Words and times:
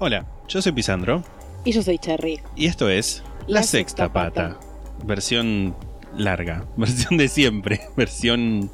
Hola, 0.00 0.26
yo 0.48 0.62
soy 0.62 0.72
Pisandro 0.72 1.22
Y 1.64 1.72
yo 1.72 1.82
soy 1.82 1.98
Cherry. 1.98 2.40
y 2.56 2.66
esto 2.66 2.88
es 2.88 3.22
La, 3.46 3.60
La 3.60 3.62
Sexta, 3.62 4.04
Sexta 4.04 4.12
Pata. 4.12 4.58
Versión 5.04 5.74
larga, 6.16 6.64
versión 6.76 7.16
de 7.16 7.28
siempre, 7.28 7.80
versión 7.96 8.70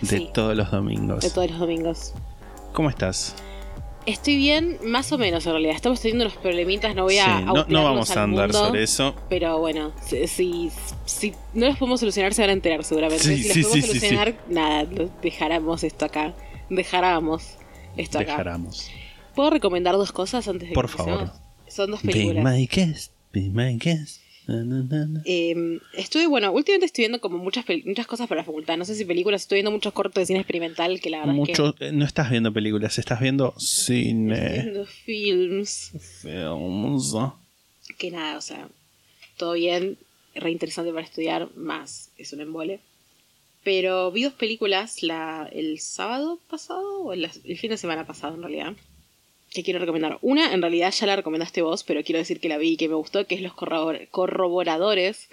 de 0.00 0.18
Sí. 0.18 0.30
todos 0.34 0.56
los 0.56 0.70
domingos. 0.70 1.22
De 1.22 1.30
todos 1.30 1.50
los 1.50 1.58
domingos. 1.60 2.14
¿Cómo 2.72 2.88
estás? 2.90 3.34
Estoy 4.04 4.36
bien, 4.36 4.78
más 4.84 5.12
o 5.12 5.18
menos 5.18 5.46
en 5.46 5.52
realidad. 5.52 5.76
Estamos 5.76 6.00
teniendo 6.00 6.24
unos 6.24 6.36
problemitas, 6.36 6.96
no 6.96 7.04
voy 7.04 7.18
a. 7.18 7.38
Sí, 7.38 7.44
no, 7.68 7.84
vamos 7.84 8.10
a 8.16 8.22
andar 8.24 8.48
mundo, 8.48 8.66
sobre 8.66 8.82
eso. 8.82 9.14
Pero 9.28 9.58
bueno, 9.60 9.92
si, 10.04 10.26
si, 10.26 10.70
si 11.04 11.34
no 11.54 11.66
los 11.66 11.78
podemos 11.78 12.00
solucionar, 12.00 12.34
se 12.34 12.42
van 12.42 12.50
a 12.50 12.54
enterar 12.54 12.82
seguramente. 12.82 13.22
Sí, 13.22 13.36
si 13.44 13.48
los 13.48 13.54
sí, 13.54 13.62
podemos 13.62 13.86
solucionar, 13.86 14.34
nada, 14.48 14.86
dejáramos 15.22 15.84
esto 15.84 16.04
acá. 16.06 16.34
Dejáramos 16.68 17.58
esto 17.96 18.18
acá. 18.18 18.32
Dejáramos. 18.32 18.90
¿Puedo 19.34 19.50
recomendar 19.50 19.94
dos 19.94 20.12
cosas 20.12 20.46
antes 20.48 20.68
de 20.68 20.74
Por 20.74 20.90
que 20.90 20.96
favor. 20.96 21.12
empecemos? 21.22 21.40
Son 21.68 21.90
dos 21.90 22.02
Be 22.02 22.12
películas. 22.12 22.44
my 22.44 22.66
guest, 22.66 23.12
be 23.32 23.40
my 23.48 23.76
guest. 23.78 24.20
Na, 24.46 24.64
na, 24.64 24.82
na, 24.82 25.06
na. 25.06 25.22
Eh, 25.24 25.78
estuve, 25.94 26.26
bueno, 26.26 26.50
últimamente 26.50 26.86
estoy 26.86 27.02
viendo 27.02 27.20
como 27.20 27.38
muchas, 27.38 27.64
muchas 27.86 28.06
cosas 28.08 28.26
para 28.28 28.40
la 28.40 28.44
facultad. 28.44 28.76
No 28.76 28.84
sé 28.84 28.96
si 28.96 29.04
películas, 29.04 29.42
estoy 29.42 29.56
viendo 29.58 29.70
muchos 29.70 29.92
cortos 29.92 30.20
de 30.20 30.26
cine 30.26 30.40
experimental 30.40 31.00
que 31.00 31.10
la 31.10 31.20
verdad 31.20 31.32
Mucho, 31.32 31.74
eh, 31.78 31.92
no 31.92 32.04
estás 32.04 32.28
viendo 32.28 32.52
películas, 32.52 32.98
estás 32.98 33.20
viendo 33.20 33.54
es 33.56 33.62
que. 33.64 33.70
Estoy 33.70 34.02
cine. 34.04 34.62
viendo 34.64 34.84
films. 34.86 35.92
Films. 36.22 37.14
que 37.98 38.10
nada, 38.10 38.36
o 38.36 38.40
sea, 38.40 38.68
todo 39.36 39.52
bien, 39.52 39.96
re 40.34 40.50
interesante 40.50 40.92
para 40.92 41.04
estudiar, 41.06 41.48
más 41.56 42.10
es 42.18 42.32
un 42.32 42.40
embole. 42.40 42.80
Pero 43.64 44.10
vi 44.10 44.24
dos 44.24 44.32
películas 44.34 45.04
la, 45.04 45.48
el 45.52 45.78
sábado 45.78 46.40
pasado, 46.50 47.02
o 47.04 47.12
el, 47.12 47.30
el 47.44 47.58
fin 47.58 47.70
de 47.70 47.76
semana 47.76 48.04
pasado 48.06 48.34
en 48.34 48.42
realidad, 48.42 48.72
que 49.54 49.62
quiero 49.62 49.78
recomendar. 49.80 50.18
Una, 50.22 50.52
en 50.52 50.62
realidad 50.62 50.92
ya 50.92 51.06
la 51.06 51.16
recomendaste 51.16 51.62
vos, 51.62 51.84
pero 51.84 52.02
quiero 52.02 52.18
decir 52.18 52.40
que 52.40 52.48
la 52.48 52.58
vi 52.58 52.70
y 52.70 52.76
que 52.76 52.88
me 52.88 52.94
gustó, 52.94 53.26
que 53.26 53.34
es 53.34 53.40
Los 53.42 53.52
corrobor- 53.52 54.08
Corroboradores. 54.10 55.28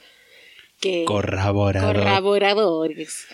Que, 0.82 1.04
Corroborador. 1.06 1.96
Corroboradores. 1.96 3.28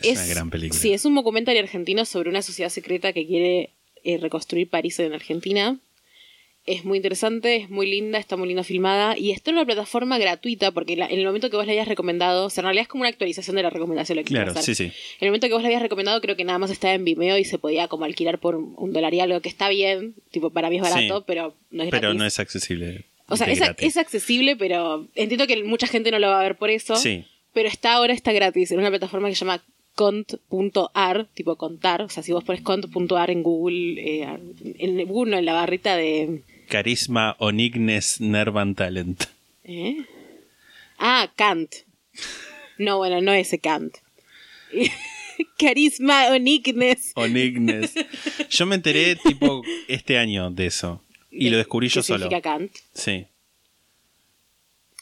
Es 0.00 0.18
una 0.18 0.26
gran 0.26 0.50
película. 0.50 0.80
Sí, 0.80 0.92
es 0.92 1.04
un 1.04 1.14
documentario 1.14 1.62
argentino 1.62 2.04
sobre 2.04 2.30
una 2.30 2.42
sociedad 2.42 2.68
secreta 2.70 3.12
que 3.12 3.26
quiere 3.26 3.70
eh, 4.04 4.18
reconstruir 4.18 4.68
París 4.68 4.98
en 5.00 5.12
Argentina. 5.14 5.78
Es 6.66 6.84
muy 6.86 6.96
interesante, 6.96 7.56
es 7.56 7.68
muy 7.68 7.86
linda, 7.90 8.18
está 8.18 8.36
muy 8.38 8.48
linda 8.48 8.64
filmada 8.64 9.18
y 9.18 9.32
está 9.32 9.50
en 9.50 9.56
una 9.58 9.66
plataforma 9.66 10.16
gratuita 10.16 10.70
porque 10.70 10.96
la- 10.96 11.06
en 11.06 11.18
el 11.18 11.26
momento 11.26 11.50
que 11.50 11.56
vos 11.56 11.66
la 11.66 11.72
hayas 11.72 11.86
recomendado, 11.88 12.46
o 12.46 12.50
sea, 12.50 12.62
en 12.62 12.66
realidad 12.66 12.82
es 12.82 12.88
como 12.88 13.02
una 13.02 13.10
actualización 13.10 13.56
de 13.56 13.62
la 13.62 13.68
recomendación. 13.68 14.16
Lo 14.16 14.24
que 14.24 14.28
Claro, 14.32 14.54
sí, 14.62 14.74
sí. 14.74 14.84
En 14.84 14.92
el 15.20 15.28
momento 15.28 15.46
que 15.46 15.52
vos 15.52 15.62
la 15.62 15.68
habías 15.68 15.82
recomendado, 15.82 16.20
creo 16.22 16.36
que 16.36 16.44
nada 16.44 16.58
más 16.58 16.70
estaba 16.70 16.94
en 16.94 17.04
Vimeo 17.04 17.36
y 17.36 17.44
se 17.44 17.58
podía 17.58 17.86
como 17.88 18.06
alquilar 18.06 18.38
por 18.38 18.56
un 18.56 18.92
dólar 18.94 19.12
y 19.12 19.20
algo, 19.20 19.40
que 19.40 19.50
está 19.50 19.68
bien, 19.68 20.14
tipo, 20.30 20.48
para 20.50 20.70
mí 20.70 20.76
es 20.76 20.82
barato, 20.82 21.18
Sí. 21.18 21.24
pero 21.26 21.54
no 21.70 21.82
es 21.82 21.90
Pero 21.90 22.00
gratis. 22.00 22.18
no 22.18 22.24
es 22.24 22.38
accesible. 22.38 23.04
O 23.28 23.36
sea, 23.36 23.46
es 23.50 23.96
accesible, 23.98 24.56
pero 24.56 25.06
entiendo 25.14 25.46
que 25.46 25.62
mucha 25.64 25.86
gente 25.86 26.10
no 26.10 26.18
lo 26.18 26.28
va 26.28 26.40
a 26.40 26.42
ver 26.42 26.56
por 26.56 26.70
eso. 26.70 26.96
Sí. 26.96 27.24
Pero 27.52 27.68
está 27.68 27.92
ahora, 27.94 28.14
está 28.14 28.32
gratis, 28.32 28.70
en 28.72 28.78
una 28.78 28.88
plataforma 28.90 29.28
que 29.28 29.34
se 29.34 29.40
llama 29.44 29.62
cont.ar, 29.94 31.26
tipo 31.34 31.56
contar. 31.56 32.02
O 32.02 32.08
sea, 32.08 32.22
si 32.22 32.32
vos 32.32 32.44
pones 32.44 32.62
cont.ar 32.62 33.30
en 33.30 33.42
Google, 33.42 34.00
eh, 34.00 34.28
en 34.78 35.06
Google, 35.06 35.30
no, 35.32 35.38
en 35.38 35.44
la 35.44 35.52
barrita 35.54 35.96
de... 35.96 36.42
Carisma 36.68 37.36
Onignes 37.38 38.20
Nervan 38.20 38.74
Talent. 38.74 39.24
¿eh? 39.64 40.04
Ah, 40.98 41.30
Kant. 41.36 41.74
No, 42.78 42.98
bueno, 42.98 43.20
no 43.20 43.32
ese 43.32 43.58
Kant. 43.58 43.96
Carisma 45.58 46.28
Onignes. 46.30 47.12
Onignes. 47.14 47.94
Yo 48.50 48.66
me 48.66 48.76
enteré 48.76 49.16
tipo 49.16 49.62
este 49.88 50.18
año 50.18 50.50
de 50.50 50.66
eso. 50.66 51.02
Y 51.30 51.50
lo 51.50 51.56
descubrí 51.56 51.88
yo 51.88 52.00
¿Qué 52.00 52.06
solo. 52.06 52.28
Kant? 52.42 52.72
Sí. 52.92 53.26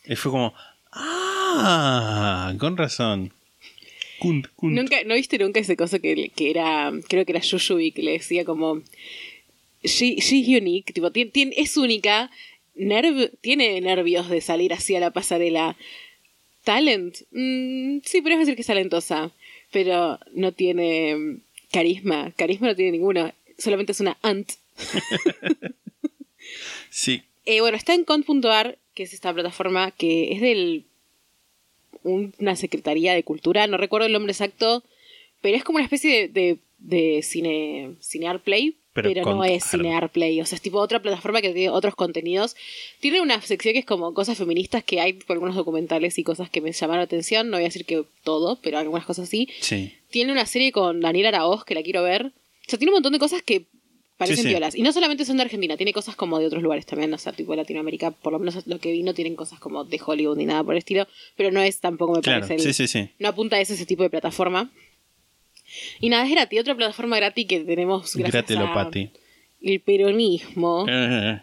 Y 0.07 0.17
fue 0.17 0.33
como. 0.33 0.55
Ah, 0.91 2.55
con 2.59 2.77
razón. 2.77 3.33
Kunt, 4.19 4.49
kunt. 4.55 4.75
¿Nunca, 4.75 4.97
¿No 5.05 5.15
viste 5.15 5.39
nunca 5.39 5.61
ese 5.61 5.77
cosa 5.77 5.99
que, 5.99 6.31
que 6.35 6.51
era, 6.51 6.93
creo 7.09 7.27
que 7.27 7.33
era 7.33 7.41
Yuyubi, 7.41 7.93
que 7.93 8.03
le 8.03 8.13
decía 8.13 8.45
como, 8.45 8.81
she, 9.85 10.17
she's 10.17 10.49
unique, 10.49 10.93
tipo, 10.93 11.11
es 11.15 11.77
única, 11.77 12.31
nerv, 12.75 13.31
tiene 13.41 13.81
nervios 13.81 14.29
de 14.29 14.41
salir 14.41 14.73
así 14.73 14.95
a 14.97 15.01
la 15.01 15.11
pasarela. 15.13 15.77
Talent, 16.65 17.17
Mm, 17.33 17.99
sí, 18.05 18.21
podrías 18.21 18.41
decir 18.41 18.55
que 18.55 18.61
es 18.63 18.67
talentosa, 18.69 19.33
pero 19.73 20.19
no 20.33 20.53
tiene 20.53 21.39
carisma, 21.73 22.33
carisma 22.37 22.69
no 22.69 22.77
tiene 22.77 22.93
ninguno, 22.93 23.33
solamente 23.59 23.93
es 23.93 24.01
una 24.01 24.17
ant. 24.23 24.53
Sí. 26.91 27.23
Eh, 27.47 27.61
bueno, 27.61 27.77
está 27.77 27.95
en 27.95 28.05
cont.ar, 28.05 28.79
que 28.95 29.03
es 29.05 29.13
esta 29.15 29.33
plataforma 29.33 29.91
que 29.91 30.33
es 30.33 30.41
del 30.41 30.85
un- 32.03 32.35
una 32.39 32.57
secretaría 32.57 33.15
de 33.15 33.23
cultura, 33.23 33.67
no 33.67 33.77
recuerdo 33.77 34.07
el 34.07 34.13
nombre 34.13 34.33
exacto, 34.33 34.83
pero 35.41 35.57
es 35.57 35.65
como 35.65 35.77
una 35.77 35.85
especie 35.85 36.29
de, 36.29 36.29
de, 36.29 36.59
de 36.79 37.23
cine, 37.23 37.95
cinear 38.01 38.41
play, 38.41 38.77
Pero 38.95 39.11
pero, 39.13 39.25
no 39.35 39.43
es 39.45 39.63
art. 39.63 39.71
cinear 39.71 40.11
play, 40.11 40.41
o 40.41 40.45
sea, 40.47 40.57
es 40.57 40.63
tipo 40.63 40.79
otra 40.79 41.01
plataforma 41.01 41.41
que 41.41 41.51
tiene 41.55 41.71
otros 41.71 41.95
contenidos. 41.95 42.57
Tiene 43.01 43.21
una 43.23 43.41
sección 43.41 43.73
que 43.73 43.79
es 43.81 43.87
como 43.87 44.13
cosas 44.13 44.37
feministas 44.37 44.85
que 44.85 45.01
hay 45.01 45.15
por 45.15 45.33
algunos 45.35 45.55
documentales 45.57 46.19
y 46.19 46.25
cosas 46.25 46.51
que 46.51 46.61
me 46.61 46.73
llamaron 46.73 46.99
la 47.01 47.05
atención, 47.05 47.49
no 47.49 47.57
voy 47.57 47.65
a 47.65 47.69
decir 47.69 47.87
que 47.87 48.05
todo, 48.23 48.59
pero 48.63 48.79
algunas 48.79 49.07
cosas 49.07 49.29
sí. 49.31 49.49
Sí. 49.61 49.95
Tiene 50.11 50.31
una 50.33 50.45
serie 50.45 50.73
con 50.73 51.01
Daniel 51.01 51.27
Araoz 51.27 51.65
que 51.65 51.75
la 51.75 51.83
quiero 51.83 52.03
ver. 52.03 52.27
O 52.27 52.31
sea, 52.69 52.79
tiene 52.79 52.91
un 52.91 52.97
montón 52.97 53.13
de 53.15 53.19
cosas 53.19 53.43
que 53.43 53.65
parecen 54.19 54.37
Sí, 54.37 54.43
sí. 54.43 54.49
violas. 54.51 54.75
Y 54.77 54.83
no 54.83 54.93
solamente 54.93 55.25
son 55.25 55.39
de 55.39 55.45
Argentina, 55.45 55.77
tiene 55.79 55.93
cosas 55.95 56.15
como 56.15 56.39
de 56.39 56.47
otros 56.47 56.63
lugares 56.63 56.85
también. 56.85 57.13
O 57.15 57.19
sea, 57.19 57.33
tipo 57.33 57.57
Latinoamérica, 57.57 58.11
por 58.11 58.33
lo 58.35 58.39
menos 58.39 58.67
lo 58.67 58.79
que 58.79 58.93
vi, 58.93 59.03
no 59.03 59.15
tienen 59.15 59.35
cosas 59.37 59.59
como 59.59 59.85
de 59.85 59.99
Hollywood 60.05 60.37
ni 60.37 60.45
nada 60.45 60.63
por 60.63 60.75
el 60.75 60.79
estilo. 60.79 61.09
Pero 61.35 61.51
no 61.51 61.63
es 61.63 61.81
tampoco, 61.81 62.13
me 62.17 62.21
Claro. 62.21 62.47
parece. 62.47 62.55
el- 62.69 62.75
Sí, 62.75 62.87
sí, 62.87 62.89
sí. 62.89 63.09
No 63.19 63.29
apunta 63.29 63.57
a 63.57 63.61
ese, 63.61 63.73
ese 63.75 63.87
tipo 63.87 64.03
de 64.03 64.11
plataforma. 64.11 64.71
Y 66.01 66.09
nada, 66.09 66.25
es 66.25 66.31
gratis. 66.31 66.61
Otra 66.61 66.75
plataforma 66.75 67.17
gratis 67.17 67.47
que 67.47 67.61
tenemos 67.61 68.15
gracias 68.17 68.51
a 68.59 68.91
el 69.61 69.81
peronismo. 69.81 70.87
Eh, 70.89 71.41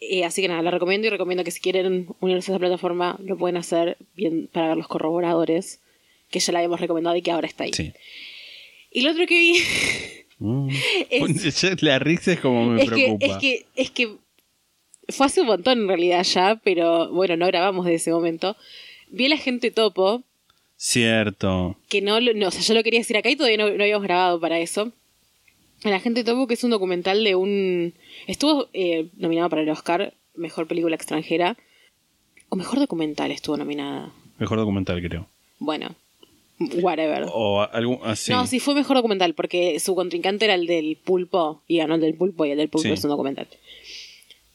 Eh, 0.00 0.24
así 0.24 0.42
que 0.42 0.48
nada, 0.48 0.60
la 0.60 0.70
recomiendo 0.70 1.06
y 1.06 1.10
recomiendo 1.10 1.44
que 1.44 1.50
si 1.50 1.60
quieren 1.60 2.08
unirse 2.20 2.50
a 2.50 2.54
esa 2.54 2.58
plataforma 2.58 3.16
lo 3.22 3.38
pueden 3.38 3.56
hacer 3.56 3.96
bien 4.14 4.48
para 4.52 4.68
ver 4.68 4.76
los 4.76 4.88
corroboradores, 4.88 5.80
que 6.30 6.40
ya 6.40 6.52
la 6.52 6.58
habíamos 6.58 6.80
recomendado 6.80 7.16
y 7.16 7.22
que 7.22 7.30
ahora 7.30 7.46
está 7.46 7.64
ahí. 7.64 7.72
sí. 7.72 7.92
Y 8.90 9.00
lo 9.00 9.10
otro 9.12 9.26
que 9.26 9.34
vi 9.34 9.54
Mm. 10.38 10.68
es, 11.10 11.82
La 11.82 11.98
risa 11.98 12.32
es 12.32 12.40
como 12.40 12.66
me 12.66 12.82
es 12.82 12.88
que, 12.90 12.94
preocupa. 12.94 13.26
es 13.26 13.36
que 13.38 13.66
es 13.76 13.90
que 13.90 14.16
fue 15.08 15.26
hace 15.26 15.40
un 15.42 15.46
montón 15.48 15.78
en 15.80 15.88
realidad 15.88 16.22
ya, 16.24 16.60
pero 16.62 17.10
bueno, 17.10 17.36
no 17.36 17.46
grabamos 17.46 17.86
de 17.86 17.94
ese 17.94 18.10
momento. 18.10 18.56
Vi 19.08 19.26
a 19.26 19.28
la 19.30 19.36
gente 19.36 19.70
topo, 19.70 20.22
Cierto. 20.76 21.76
que 21.88 22.02
no, 22.02 22.20
no, 22.20 22.48
o 22.48 22.50
sea, 22.50 22.60
yo 22.60 22.74
lo 22.74 22.82
quería 22.82 23.00
decir 23.00 23.16
acá 23.16 23.30
y 23.30 23.36
todavía 23.36 23.56
no, 23.58 23.70
no 23.70 23.82
habíamos 23.82 24.02
grabado 24.04 24.40
para 24.40 24.58
eso. 24.58 24.92
La 25.82 26.00
gente 26.00 26.24
topo, 26.24 26.46
que 26.46 26.54
es 26.54 26.64
un 26.64 26.70
documental 26.70 27.22
de 27.24 27.34
un... 27.34 27.94
Estuvo 28.26 28.68
eh, 28.72 29.08
nominado 29.16 29.50
para 29.50 29.62
el 29.62 29.68
Oscar, 29.70 30.14
Mejor 30.34 30.66
Película 30.66 30.96
Extranjera, 30.96 31.56
o 32.48 32.56
Mejor 32.56 32.78
Documental 32.78 33.30
estuvo 33.30 33.56
nominada. 33.56 34.10
Mejor 34.38 34.58
documental, 34.58 35.00
creo. 35.02 35.26
Bueno, 35.58 35.94
whatever. 36.80 37.26
O 37.32 37.62
algún. 37.62 37.98
así. 38.04 38.32
No, 38.32 38.46
sí 38.46 38.60
fue 38.60 38.74
mejor 38.74 38.96
documental 38.96 39.34
porque 39.34 39.78
su 39.78 39.94
contrincante 39.94 40.44
era 40.46 40.54
el 40.54 40.66
del 40.66 40.96
pulpo 40.96 41.62
y 41.68 41.78
ganó 41.78 41.94
el 41.96 42.00
del 42.00 42.14
pulpo 42.14 42.44
y 42.46 42.50
el 42.50 42.58
del 42.58 42.68
pulpo 42.68 42.88
Sí. 42.88 42.92
es 42.92 43.04
un 43.04 43.10
documental. 43.10 43.46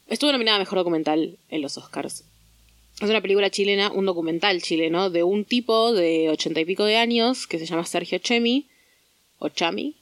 Estuvo 0.07 0.31
nominada 0.31 0.57
a 0.57 0.59
mejor 0.59 0.79
documental 0.79 1.37
en 1.49 1.61
los 1.61 1.77
Oscars. 1.77 2.25
Es 3.01 3.09
una 3.09 3.21
película 3.21 3.49
chilena, 3.49 3.91
un 3.91 4.05
documental 4.05 4.61
chileno 4.61 5.09
de 5.09 5.23
un 5.23 5.45
tipo 5.45 5.93
de 5.93 6.29
ochenta 6.29 6.59
y 6.59 6.65
pico 6.65 6.83
de 6.83 6.97
años 6.97 7.47
que 7.47 7.57
se 7.57 7.65
llama 7.65 7.85
Sergio 7.85 8.17
Chemi 8.19 8.65
o 9.39 9.47
Chami, 9.49 9.95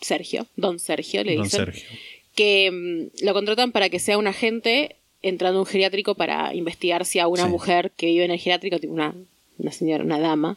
Sergio, 0.00 0.46
Don 0.56 0.78
Sergio 0.78 1.24
le 1.24 1.34
Don 1.34 1.44
dicen, 1.44 1.66
Sergio. 1.66 1.88
que 2.34 2.70
mm, 2.70 3.24
lo 3.26 3.34
contratan 3.34 3.70
para 3.72 3.90
que 3.90 3.98
sea 3.98 4.16
un 4.16 4.26
agente 4.26 4.96
entrando 5.20 5.58
a 5.58 5.62
un 5.62 5.66
geriátrico 5.66 6.14
para 6.14 6.54
investigar 6.54 7.04
si 7.04 7.18
a 7.18 7.26
una 7.28 7.44
Sí. 7.44 7.50
mujer 7.50 7.90
que 7.96 8.06
vive 8.06 8.24
en 8.24 8.30
el 8.30 8.38
geriátrico, 8.38 8.78
tipo 8.78 8.94
una, 8.94 9.14
una 9.58 9.72
señora, 9.72 10.04
una 10.04 10.18
dama, 10.18 10.56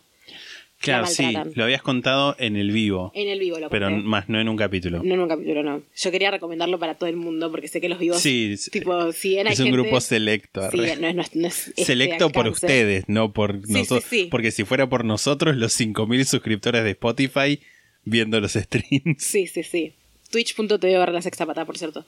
Claro, 0.82 1.06
sí, 1.06 1.34
lo 1.56 1.64
habías 1.64 1.82
contado 1.82 2.36
en 2.40 2.56
el 2.56 2.72
vivo, 2.72 3.12
En 3.16 3.28
el 3.30 3.40
vivo 3.40 3.60
lo 3.60 3.70
pero 3.70 3.88
conté. 3.90 4.04
más 4.08 4.28
no 4.30 4.40
en 4.42 4.50
un 4.50 4.58
capítulo. 4.58 5.02
No 5.04 5.14
en 5.14 5.20
un 5.20 5.30
capítulo, 5.30 5.62
no. 5.64 5.84
Yo 5.96 6.12
quería 6.12 6.32
recomendarlo 6.32 6.80
para 6.80 6.96
todo 6.96 7.08
el 7.10 7.18
mundo 7.18 7.52
porque 7.52 7.68
sé 7.68 7.80
que 7.82 7.88
los 7.90 8.00
vivos. 8.00 8.20
Sí, 8.20 8.56
tipo, 8.72 9.12
si 9.12 9.38
es 9.38 9.46
un 9.60 9.66
gente- 9.66 9.72
grupo 9.72 10.02
selecto. 10.02 10.70
Sí, 10.72 10.78
no 10.78 10.84
es, 10.84 11.00
no 11.16 11.22
es- 11.22 11.36
no 11.36 11.48
es 11.48 11.68
este 11.70 11.86
Selecto 11.86 12.30
por 12.32 12.48
ustedes, 12.48 13.06
no 13.08 13.32
por 13.32 13.62
Sí, 13.66 13.74
nosotros. 13.74 14.04
sí, 14.10 14.22
sí. 14.24 14.28
Porque 14.32 14.52
si 14.52 14.64
fuera 14.64 14.90
por 14.90 15.06
nosotros, 15.06 15.56
los 15.56 15.74
5.000 15.80 16.26
suscriptores 16.26 16.84
de 16.84 16.92
Spotify 16.92 17.60
viendo 18.04 18.40
los 18.40 18.54
streams. 18.54 19.24
Sí, 19.24 19.48
sí, 19.48 19.64
sí. 19.64 19.94
Twitch.tv 20.32 20.98
barra 20.98 21.12
la 21.14 21.22
sexta 21.22 21.46
pata, 21.46 21.66
por 21.66 21.78
cierto. 21.78 22.06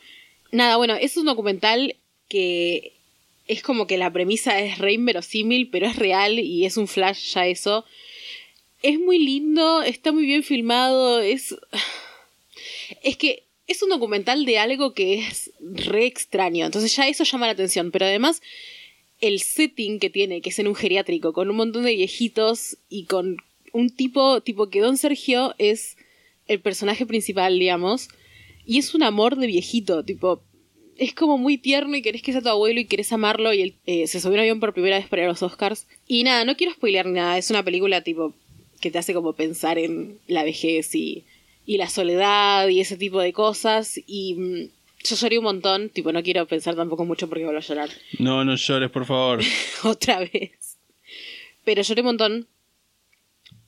Nada, 0.51 0.77
bueno, 0.77 0.95
es 0.95 1.17
un 1.17 1.25
documental 1.25 1.95
que 2.29 2.93
es 3.47 3.61
como 3.61 3.85
que 3.87 3.97
la 3.97 4.11
premisa 4.13 4.59
es 4.61 4.77
re 4.77 4.93
inverosímil, 4.93 5.69
pero 5.69 5.85
es 5.87 5.97
real 5.97 6.39
y 6.39 6.65
es 6.65 6.77
un 6.77 6.87
flash 6.87 7.33
ya 7.33 7.45
eso. 7.45 7.85
Es 8.83 8.99
muy 8.99 9.17
lindo, 9.17 9.81
está 9.81 10.11
muy 10.11 10.25
bien 10.25 10.43
filmado, 10.43 11.19
es... 11.19 11.55
Es 13.01 13.17
que 13.17 13.47
es 13.65 13.81
un 13.81 13.89
documental 13.89 14.45
de 14.45 14.59
algo 14.59 14.93
que 14.93 15.15
es 15.15 15.51
re 15.59 16.05
extraño, 16.05 16.65
entonces 16.65 16.95
ya 16.95 17.07
eso 17.07 17.23
llama 17.23 17.47
la 17.47 17.53
atención, 17.53 17.91
pero 17.91 18.05
además 18.05 18.41
el 19.21 19.39
setting 19.39 19.99
que 19.99 20.09
tiene, 20.09 20.41
que 20.41 20.49
es 20.49 20.59
en 20.59 20.67
un 20.67 20.75
geriátrico, 20.75 21.33
con 21.33 21.49
un 21.49 21.55
montón 21.55 21.83
de 21.83 21.95
viejitos 21.95 22.77
y 22.89 23.05
con 23.05 23.37
un 23.71 23.89
tipo, 23.89 24.41
tipo 24.41 24.69
que 24.69 24.81
Don 24.81 24.97
Sergio 24.97 25.55
es 25.57 25.97
el 26.47 26.59
personaje 26.59 27.05
principal, 27.05 27.57
digamos, 27.57 28.09
y 28.65 28.79
es 28.79 28.93
un 28.93 29.03
amor 29.03 29.37
de 29.37 29.47
viejito, 29.47 30.03
tipo, 30.03 30.43
es 30.97 31.13
como 31.13 31.37
muy 31.37 31.57
tierno 31.57 31.95
y 31.95 32.01
querés 32.01 32.21
que 32.21 32.33
sea 32.33 32.41
tu 32.41 32.49
abuelo 32.49 32.79
y 32.79 32.85
querés 32.85 33.11
amarlo 33.13 33.53
y 33.53 33.61
él 33.61 33.75
eh, 33.85 34.07
se 34.07 34.19
subió 34.19 34.35
un 34.35 34.41
avión 34.41 34.59
por 34.59 34.73
primera 34.73 34.97
vez 34.97 35.07
para 35.07 35.25
los 35.25 35.41
Oscars. 35.41 35.87
Y 36.07 36.23
nada, 36.23 36.45
no 36.45 36.55
quiero 36.55 36.73
spoilear 36.73 37.07
nada, 37.07 37.37
es 37.37 37.49
una 37.49 37.63
película 37.63 38.01
tipo 38.01 38.33
que 38.83 38.91
te 38.91 38.99
hace 38.99 39.13
como 39.15 39.33
pensar 39.33 39.77
en 39.79 40.19
la 40.27 40.43
vejez 40.43 40.93
y, 40.93 41.23
y 41.65 41.77
la 41.77 41.89
soledad 41.89 42.67
y 42.67 42.79
ese 42.81 42.97
tipo 42.97 43.19
de 43.21 43.33
cosas 43.33 43.99
y 44.05 44.35
mm, 44.35 44.69
yo 45.05 45.15
lloré 45.15 45.37
un 45.39 45.45
montón, 45.45 45.89
tipo 45.89 46.11
no 46.11 46.21
quiero 46.21 46.45
pensar 46.45 46.75
tampoco 46.75 47.03
mucho 47.05 47.27
porque 47.29 47.43
vuelvo 47.45 47.59
a 47.59 47.63
llorar 47.63 47.89
No, 48.19 48.43
no 48.45 48.55
llores, 48.55 48.91
por 48.91 49.05
favor. 49.05 49.41
otra 49.83 50.19
vez. 50.19 50.77
Pero 51.65 51.81
lloré 51.81 52.01
un 52.01 52.05
montón. 52.07 52.47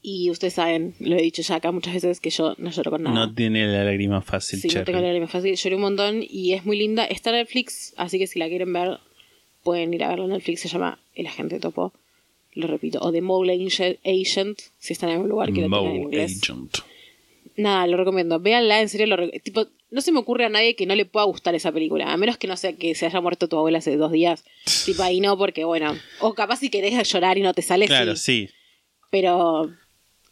Y 0.07 0.29
ustedes 0.29 0.53
saben, 0.53 0.93
lo 0.99 1.15
he 1.15 1.21
dicho 1.23 1.41
ya 1.41 1.55
acá 1.55 1.71
muchas 1.71 1.93
veces, 1.95 2.19
que 2.19 2.29
yo 2.29 2.53
no 2.59 2.69
lloro 2.69 2.91
con 2.91 3.01
nada. 3.03 3.15
No 3.15 3.33
tiene 3.33 3.65
la 3.67 3.83
lágrima 3.83 4.21
fácil, 4.21 4.59
Sí, 4.59 4.67
no 4.67 4.73
Cherry. 4.73 4.85
tengo 4.85 4.99
la 4.99 5.07
lágrima 5.07 5.27
fácil. 5.27 5.55
Lloré 5.55 5.75
un 5.75 5.81
montón 5.81 6.23
y 6.29 6.53
es 6.53 6.63
muy 6.63 6.77
linda. 6.77 7.05
Está 7.05 7.31
en 7.31 7.37
Netflix, 7.37 7.93
así 7.97 8.19
que 8.19 8.27
si 8.27 8.37
la 8.37 8.47
quieren 8.47 8.71
ver, 8.71 8.99
pueden 9.63 9.93
ir 9.95 10.03
a 10.03 10.09
verlo 10.09 10.25
en 10.25 10.31
Netflix. 10.31 10.61
Se 10.61 10.67
llama 10.69 10.99
El 11.15 11.25
Agente 11.25 11.59
Topo. 11.59 11.91
Lo 12.55 12.67
repito. 12.67 12.99
O 13.01 13.11
The 13.11 13.21
Mole 13.21 13.53
Agent, 13.53 14.59
si 14.79 14.93
están 14.93 15.09
en 15.09 15.15
algún 15.15 15.29
lugar 15.29 15.51
que 15.53 15.61
lo 15.61 15.67
tengan 15.67 15.95
en 15.95 16.01
inglés. 16.03 16.39
Agent. 16.43 16.77
Nada, 17.57 17.85
lo 17.87 17.97
recomiendo. 17.97 18.39
Véanla, 18.39 18.81
en 18.81 18.89
serio. 18.89 19.07
Lo 19.07 19.29
tipo, 19.29 19.67
no 19.91 20.01
se 20.01 20.11
me 20.11 20.19
ocurre 20.19 20.45
a 20.45 20.49
nadie 20.49 20.75
que 20.75 20.85
no 20.85 20.95
le 20.95 21.05
pueda 21.05 21.25
gustar 21.25 21.53
esa 21.55 21.71
película. 21.71 22.11
A 22.11 22.17
menos 22.17 22.37
que 22.37 22.47
no 22.47 22.57
sea 22.57 22.73
que 22.73 22.95
se 22.95 23.05
haya 23.05 23.21
muerto 23.21 23.47
tu 23.47 23.57
abuela 23.57 23.77
hace 23.79 23.95
dos 23.97 24.11
días. 24.11 24.43
tipo, 24.85 25.03
ahí 25.03 25.19
no, 25.19 25.37
porque 25.37 25.63
bueno. 25.65 25.95
O 26.19 26.33
capaz 26.33 26.57
si 26.57 26.69
querés 26.69 27.07
llorar 27.11 27.37
y 27.37 27.41
no 27.41 27.53
te 27.53 27.61
sale. 27.61 27.85
Claro, 27.87 28.15
sí. 28.15 28.47
sí. 28.47 28.53
Pero. 29.11 29.69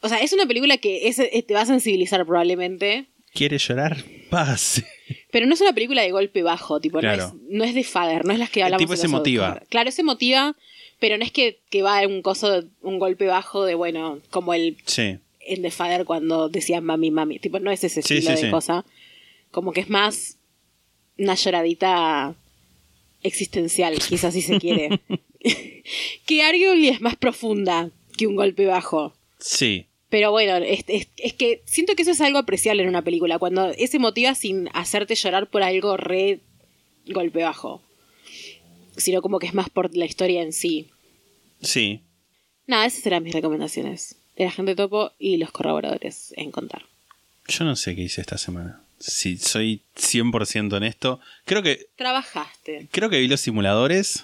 O 0.01 0.09
sea, 0.09 0.17
es 0.17 0.33
una 0.33 0.45
película 0.45 0.77
que 0.77 1.07
es- 1.07 1.19
eh, 1.19 1.43
te 1.47 1.53
va 1.53 1.61
a 1.61 1.65
sensibilizar 1.65 2.25
probablemente. 2.25 3.05
¿Quiere 3.33 3.57
llorar? 3.57 3.97
Pase. 4.29 4.85
Pero 5.31 5.45
no 5.47 5.53
es 5.53 5.61
una 5.61 5.73
película 5.73 6.01
de 6.01 6.11
golpe 6.11 6.43
bajo, 6.43 6.79
tipo, 6.81 6.99
Claro. 6.99 7.27
no, 7.27 7.27
es, 7.27 7.33
no 7.49 7.63
es 7.63 7.73
de 7.75 7.83
Father, 7.83 8.25
no 8.25 8.33
es 8.33 8.39
las 8.39 8.49
que 8.49 8.63
hablamos. 8.63 8.79
tipo 8.81 8.93
es 8.93 8.99
los 8.99 9.05
emotiva. 9.05 9.47
Oscar. 9.53 9.67
Claro, 9.69 9.89
es 9.89 9.97
emotiva, 9.97 10.55
pero 11.03 11.17
no 11.17 11.25
es 11.25 11.33
que, 11.33 11.59
que 11.69 11.81
va 11.81 12.07
un 12.07 12.21
coso, 12.21 12.63
un 12.81 12.97
golpe 12.97 13.25
bajo 13.25 13.65
de, 13.65 13.75
bueno, 13.75 14.21
como 14.29 14.53
el 14.53 14.77
Sí. 14.85 15.17
en 15.41 15.61
The 15.61 15.69
Father 15.69 16.05
cuando 16.05 16.47
decían 16.47 16.85
mami, 16.85 17.11
mami. 17.11 17.39
Tipo, 17.39 17.59
no 17.59 17.71
es 17.71 17.83
ese 17.83 18.01
Sí, 18.01 18.19
estilo 18.19 18.37
sí, 18.37 18.45
de 18.45 18.51
cosa. 18.51 18.85
Como 19.51 19.73
que 19.73 19.81
es 19.81 19.89
más 19.89 20.37
una 21.17 21.35
lloradita 21.35 22.35
existencial, 23.21 23.99
quizás 23.99 24.33
si 24.33 24.41
se 24.41 24.59
quiere. 24.59 25.01
que 26.25 26.41
arguably 26.41 26.87
es 26.87 27.01
más 27.01 27.17
profunda 27.17 27.89
que 28.17 28.25
un 28.25 28.37
golpe 28.37 28.65
bajo. 28.65 29.13
Sí. 29.39 29.87
Pero 30.07 30.31
bueno, 30.31 30.55
es, 30.55 30.85
es- 30.87 31.09
es 31.17 31.33
que 31.33 31.63
siento 31.65 31.95
que 31.95 32.03
eso 32.03 32.11
es 32.11 32.21
algo 32.21 32.37
apreciable 32.39 32.83
en 32.83 32.87
una 32.87 33.01
película, 33.01 33.39
cuando 33.39 33.71
es 33.71 33.93
emotiva 33.93 34.35
sin 34.35 34.69
hacerte 34.71 35.15
llorar 35.15 35.47
por 35.49 35.63
algo 35.63 35.97
re 35.97 36.39
golpe 37.07 37.43
bajo. 37.43 37.81
Sino 38.95 39.21
como 39.21 39.39
que 39.39 39.47
es 39.47 39.53
más 39.53 39.69
por 39.69 39.93
la 39.97 40.05
historia 40.05 40.41
en 40.43 40.53
sí. 40.53 40.87
Sí. 41.63 42.01
Nada, 42.67 42.85
esas 42.85 43.05
eran 43.05 43.23
mis 43.23 43.33
recomendaciones. 43.33 44.15
El 44.35 44.47
agente 44.47 44.75
topo 44.75 45.11
y 45.19 45.37
los 45.37 45.51
corroboradores 45.51 46.33
en 46.37 46.51
contar. 46.51 46.83
Yo 47.47 47.65
no 47.65 47.75
sé 47.75 47.95
qué 47.95 48.03
hice 48.03 48.21
esta 48.21 48.37
semana. 48.37 48.81
Si 48.99 49.37
soy 49.37 49.81
100% 49.97 50.71
honesto. 50.73 51.19
Creo 51.45 51.61
que 51.61 51.87
Trabajaste. 51.97 52.87
creo 52.91 53.09
que 53.09 53.19
vi 53.19 53.27
los 53.27 53.41
simuladores. 53.41 54.23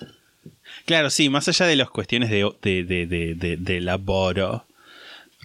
Claro, 0.86 1.10
sí, 1.10 1.30
más 1.30 1.48
allá 1.50 1.66
de 1.66 1.76
las 1.76 1.90
cuestiones 1.90 2.30
de, 2.30 2.50
de, 2.62 2.84
de, 2.86 3.06
de, 3.06 3.36
de- 3.36 3.58
de 3.58 3.82
laboro. 3.82 4.66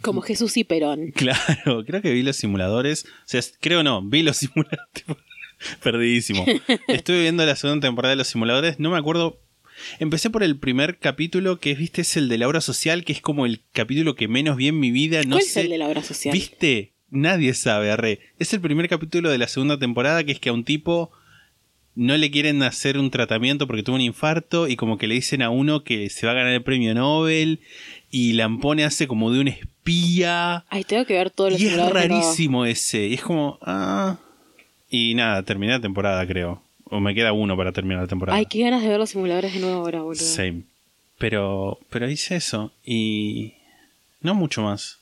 Como 0.03 0.21
Jesús 0.21 0.57
y 0.57 0.65
Perón. 0.65 1.11
Claro, 1.17 1.85
creo 1.85 2.01
que 2.01 2.13
vi 2.13 2.23
los 2.23 2.37
simuladores. 2.37 3.07
O 3.07 3.09
sea, 3.27 3.41
creo 3.61 3.83
no, 3.83 4.03
vi 4.03 4.23
los 4.23 4.37
simuladores. 4.39 4.81
Perdidísimo. 5.83 6.45
Estuve 6.89 7.23
viendo 7.23 7.45
la 7.45 7.57
segunda 7.57 7.87
temporada 7.89 8.11
de 8.11 8.17
los 8.17 8.29
simuladores. 8.29 8.79
No 8.79 8.91
me 8.91 8.99
acuerdo. 8.99 9.39
Empecé 9.99 10.31
por 10.31 10.43
el 10.43 10.59
primer 10.59 10.99
capítulo, 10.99 11.59
que 11.59 11.75
viste, 11.75 12.03
es 12.03 12.17
el 12.17 12.29
de 12.29 12.39
la 12.39 12.49
obra 12.49 12.61
social, 12.61 13.05
que 13.05 13.13
es 13.13 13.21
como 13.21 13.47
el 13.47 13.61
capítulo 13.73 14.15
que 14.15 14.29
menos 14.29 14.57
vi 14.57 14.69
en 14.69 14.81
mi 14.81 14.91
vida. 14.91 15.23
No 15.23 15.37
¿Cuál 15.37 15.43
sé. 15.43 15.61
es 15.61 15.65
el 15.65 15.71
de 15.71 15.79
la 15.79 15.89
obra 15.89 16.03
social? 16.03 16.33
¿Viste? 16.33 16.93
Nadie 17.11 17.55
sabe, 17.55 17.91
arre. 17.91 18.21
Es 18.39 18.53
el 18.53 18.61
primer 18.61 18.89
capítulo 18.89 19.31
de 19.31 19.39
la 19.39 19.49
segunda 19.49 19.79
temporada 19.79 20.25
que 20.25 20.33
es 20.33 20.41
que 20.41 20.49
a 20.49 20.53
un 20.53 20.65
tipo 20.65 21.13
no 21.95 22.17
le 22.17 22.31
quieren 22.31 22.63
hacer 22.63 22.99
un 22.99 23.11
tratamiento 23.11 23.67
porque 23.67 23.83
tuvo 23.83 23.97
un 23.97 24.03
infarto 24.03 24.67
y 24.69 24.77
como 24.77 24.99
que 24.99 25.07
le 25.07 25.15
dicen 25.15 25.43
a 25.43 25.51
uno 25.51 25.85
que 25.85 26.11
se 26.11 26.27
va 26.27 26.33
a 26.33 26.37
ganar 26.37 26.53
el 26.53 26.63
premio 26.63 26.93
Nobel 26.95 27.61
y 28.11 28.33
Lampone 28.33 28.85
hace 28.85 29.07
como 29.07 29.31
de 29.31 29.41
un 29.41 29.49
espía. 29.49 30.65
Ay, 30.69 30.85
tengo 30.85 31.05
que 31.05 31.15
ver 31.15 31.31
todos 31.31 31.53
los 31.53 31.61
Y 31.61 31.67
es 31.67 31.77
rarísimo 31.77 32.65
ese. 32.65 33.07
Y 33.07 33.15
es 33.15 33.23
como... 33.23 33.59
Ah. 33.63 34.19
Y 34.91 35.15
nada, 35.15 35.43
terminé 35.45 35.73
la 35.73 35.81
temporada 35.81 36.27
creo. 36.27 36.63
O 36.95 37.01
me 37.01 37.13
queda 37.13 37.33
uno 37.33 37.57
para 37.57 37.73
terminar 37.73 38.03
la 38.03 38.09
temporada. 38.09 38.39
Ay, 38.39 38.47
qué 38.47 38.61
ganas 38.63 38.83
de 38.83 38.89
ver 38.89 38.99
los 39.01 39.11
simuladores 39.11 39.53
de 39.53 39.59
nuevo 39.61 39.77
ahora, 39.79 40.03
boludo. 40.03 40.23
Same. 40.23 40.63
Pero, 41.19 41.81
pero 41.91 42.09
hice 42.09 42.37
eso 42.37 42.73
y 42.85 43.55
no 44.21 44.35
mucho 44.35 44.63
más. 44.63 45.01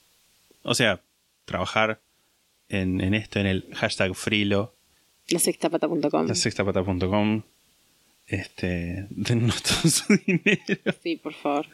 O 0.63 0.75
sea, 0.75 1.01
trabajar 1.45 2.01
en, 2.71 3.01
en 3.03 3.13
esto, 3.13 3.41
en 3.41 3.47
el 3.47 3.67
hashtag 3.75 4.15
Frilo, 4.15 4.75
La 5.29 5.39
sextapata.com. 5.39 6.27
la 6.29 6.35
sextapata.com. 6.35 7.43
Este, 8.27 9.07
dennos 9.11 9.63
todo 9.63 9.91
su 9.91 10.17
dinero. 10.27 10.95
Sí, 11.03 11.17
por 11.17 11.35
favor. 11.35 11.67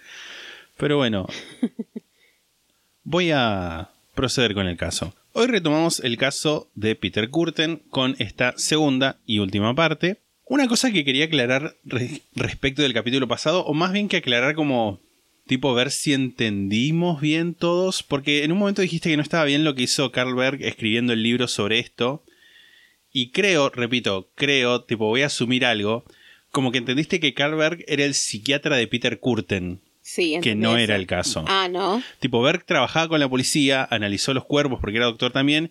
Pero 0.76 0.96
bueno, 0.96 1.26
voy 3.04 3.30
a 3.32 3.88
proceder 4.18 4.52
con 4.52 4.66
el 4.66 4.76
caso. 4.76 5.14
Hoy 5.32 5.46
retomamos 5.46 6.00
el 6.00 6.16
caso 6.16 6.68
de 6.74 6.96
Peter 6.96 7.30
Curten 7.30 7.82
con 7.88 8.16
esta 8.18 8.52
segunda 8.58 9.20
y 9.26 9.38
última 9.38 9.76
parte. 9.76 10.18
Una 10.44 10.66
cosa 10.66 10.90
que 10.90 11.04
quería 11.04 11.26
aclarar 11.26 11.76
re- 11.84 12.22
respecto 12.34 12.82
del 12.82 12.94
capítulo 12.94 13.28
pasado, 13.28 13.64
o 13.64 13.74
más 13.74 13.92
bien 13.92 14.08
que 14.08 14.16
aclarar 14.16 14.56
como 14.56 14.98
tipo 15.46 15.72
ver 15.72 15.92
si 15.92 16.14
entendimos 16.14 17.20
bien 17.20 17.54
todos, 17.54 18.02
porque 18.02 18.42
en 18.42 18.50
un 18.50 18.58
momento 18.58 18.82
dijiste 18.82 19.08
que 19.08 19.16
no 19.16 19.22
estaba 19.22 19.44
bien 19.44 19.62
lo 19.62 19.76
que 19.76 19.84
hizo 19.84 20.10
Carl 20.10 20.34
Berg 20.34 20.64
escribiendo 20.64 21.12
el 21.12 21.22
libro 21.22 21.46
sobre 21.46 21.78
esto, 21.78 22.24
y 23.12 23.30
creo, 23.30 23.70
repito, 23.70 24.30
creo, 24.34 24.82
tipo 24.82 25.06
voy 25.06 25.22
a 25.22 25.26
asumir 25.26 25.64
algo, 25.64 26.04
como 26.50 26.72
que 26.72 26.78
entendiste 26.78 27.20
que 27.20 27.34
Carl 27.34 27.54
Berg 27.54 27.84
era 27.86 28.04
el 28.04 28.14
psiquiatra 28.14 28.76
de 28.76 28.88
Peter 28.88 29.20
Curten, 29.20 29.80
Sí, 30.08 30.38
que 30.42 30.54
no 30.54 30.70
eso. 30.70 30.78
era 30.84 30.96
el 30.96 31.06
caso. 31.06 31.44
Ah, 31.48 31.68
¿no? 31.70 32.02
Tipo, 32.20 32.40
Berg 32.42 32.64
trabajaba 32.64 33.08
con 33.08 33.20
la 33.20 33.28
policía, 33.28 33.86
analizó 33.90 34.32
los 34.32 34.44
cuerpos 34.46 34.78
porque 34.80 34.96
era 34.96 35.06
doctor 35.06 35.32
también, 35.32 35.70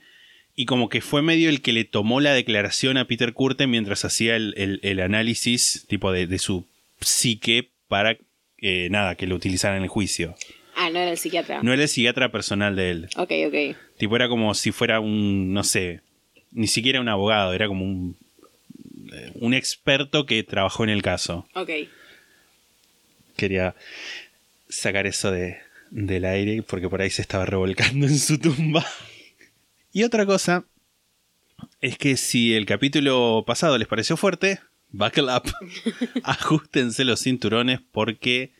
y 0.55 0.65
como 0.65 0.89
que 0.89 1.01
fue 1.01 1.21
medio 1.23 1.49
el 1.49 1.61
que 1.61 1.73
le 1.73 1.85
tomó 1.85 2.19
la 2.21 2.33
declaración 2.33 2.97
a 2.97 3.05
Peter 3.05 3.33
Curten 3.33 3.69
mientras 3.69 4.05
hacía 4.05 4.35
el, 4.35 4.53
el- 4.57 4.79
el 4.83 4.99
análisis, 4.99 5.85
tipo, 5.87 6.11
de, 6.11 6.27
de 6.27 6.37
su 6.39 6.65
psique 7.01 7.69
para, 7.87 8.17
eh, 8.59 8.87
nada, 8.91 9.15
que 9.15 9.25
lo 9.27 9.35
utilizaran 9.35 9.77
en 9.77 9.83
el 9.83 9.89
juicio. 9.89 10.35
Ah, 10.75 10.89
no 10.91 10.99
era 10.99 11.09
el 11.11 11.17
psiquiatra. 11.17 11.63
No 11.63 11.73
era 11.73 11.81
el 11.81 11.89
psiquiatra 11.89 12.31
personal 12.31 12.75
de 12.75 12.91
él. 12.91 13.09
Ok, 13.17 13.31
ok. 13.47 13.75
Tipo, 13.97 14.15
era 14.15 14.29
como 14.29 14.53
si 14.53 14.71
fuera 14.71 14.99
un, 14.99 15.51
no 15.53 15.63
sé, 15.63 16.01
ni 16.51 16.67
siquiera 16.67 17.01
un 17.01 17.09
abogado, 17.09 17.53
era 17.53 17.67
como 17.67 17.83
un, 17.85 18.15
eh, 19.13 19.31
un 19.35 19.55
experto 19.55 20.27
que 20.27 20.43
trabajó 20.43 20.83
en 20.83 20.91
el 20.91 21.01
caso. 21.01 21.47
Ok. 21.55 21.69
quería 23.35 23.75
sacar 24.69 25.07
eso 25.07 25.31
de, 25.31 25.57
del 25.91 26.25
aire 26.25 26.61
porque 26.63 26.89
por 26.89 27.01
ahí 27.01 27.09
se 27.09 27.21
estaba 27.21 27.45
revolcando 27.45 28.07
en 28.07 28.17
su 28.17 28.37
tumba. 28.37 28.85
Y 29.91 30.03
otra 30.03 30.25
cosa 30.25 30.65
es 31.81 31.97
que 31.97 32.17
si 32.17 32.53
el 32.53 32.65
capítulo 32.65 33.43
pasado 33.45 33.77
les 33.77 33.87
pareció 33.87 34.17
fuerte, 34.17 34.59
buckle 34.89 35.33
up, 35.33 35.51
ajustense 36.23 37.03
los 37.03 37.21
cinturones 37.21 37.79
porque 37.91 38.53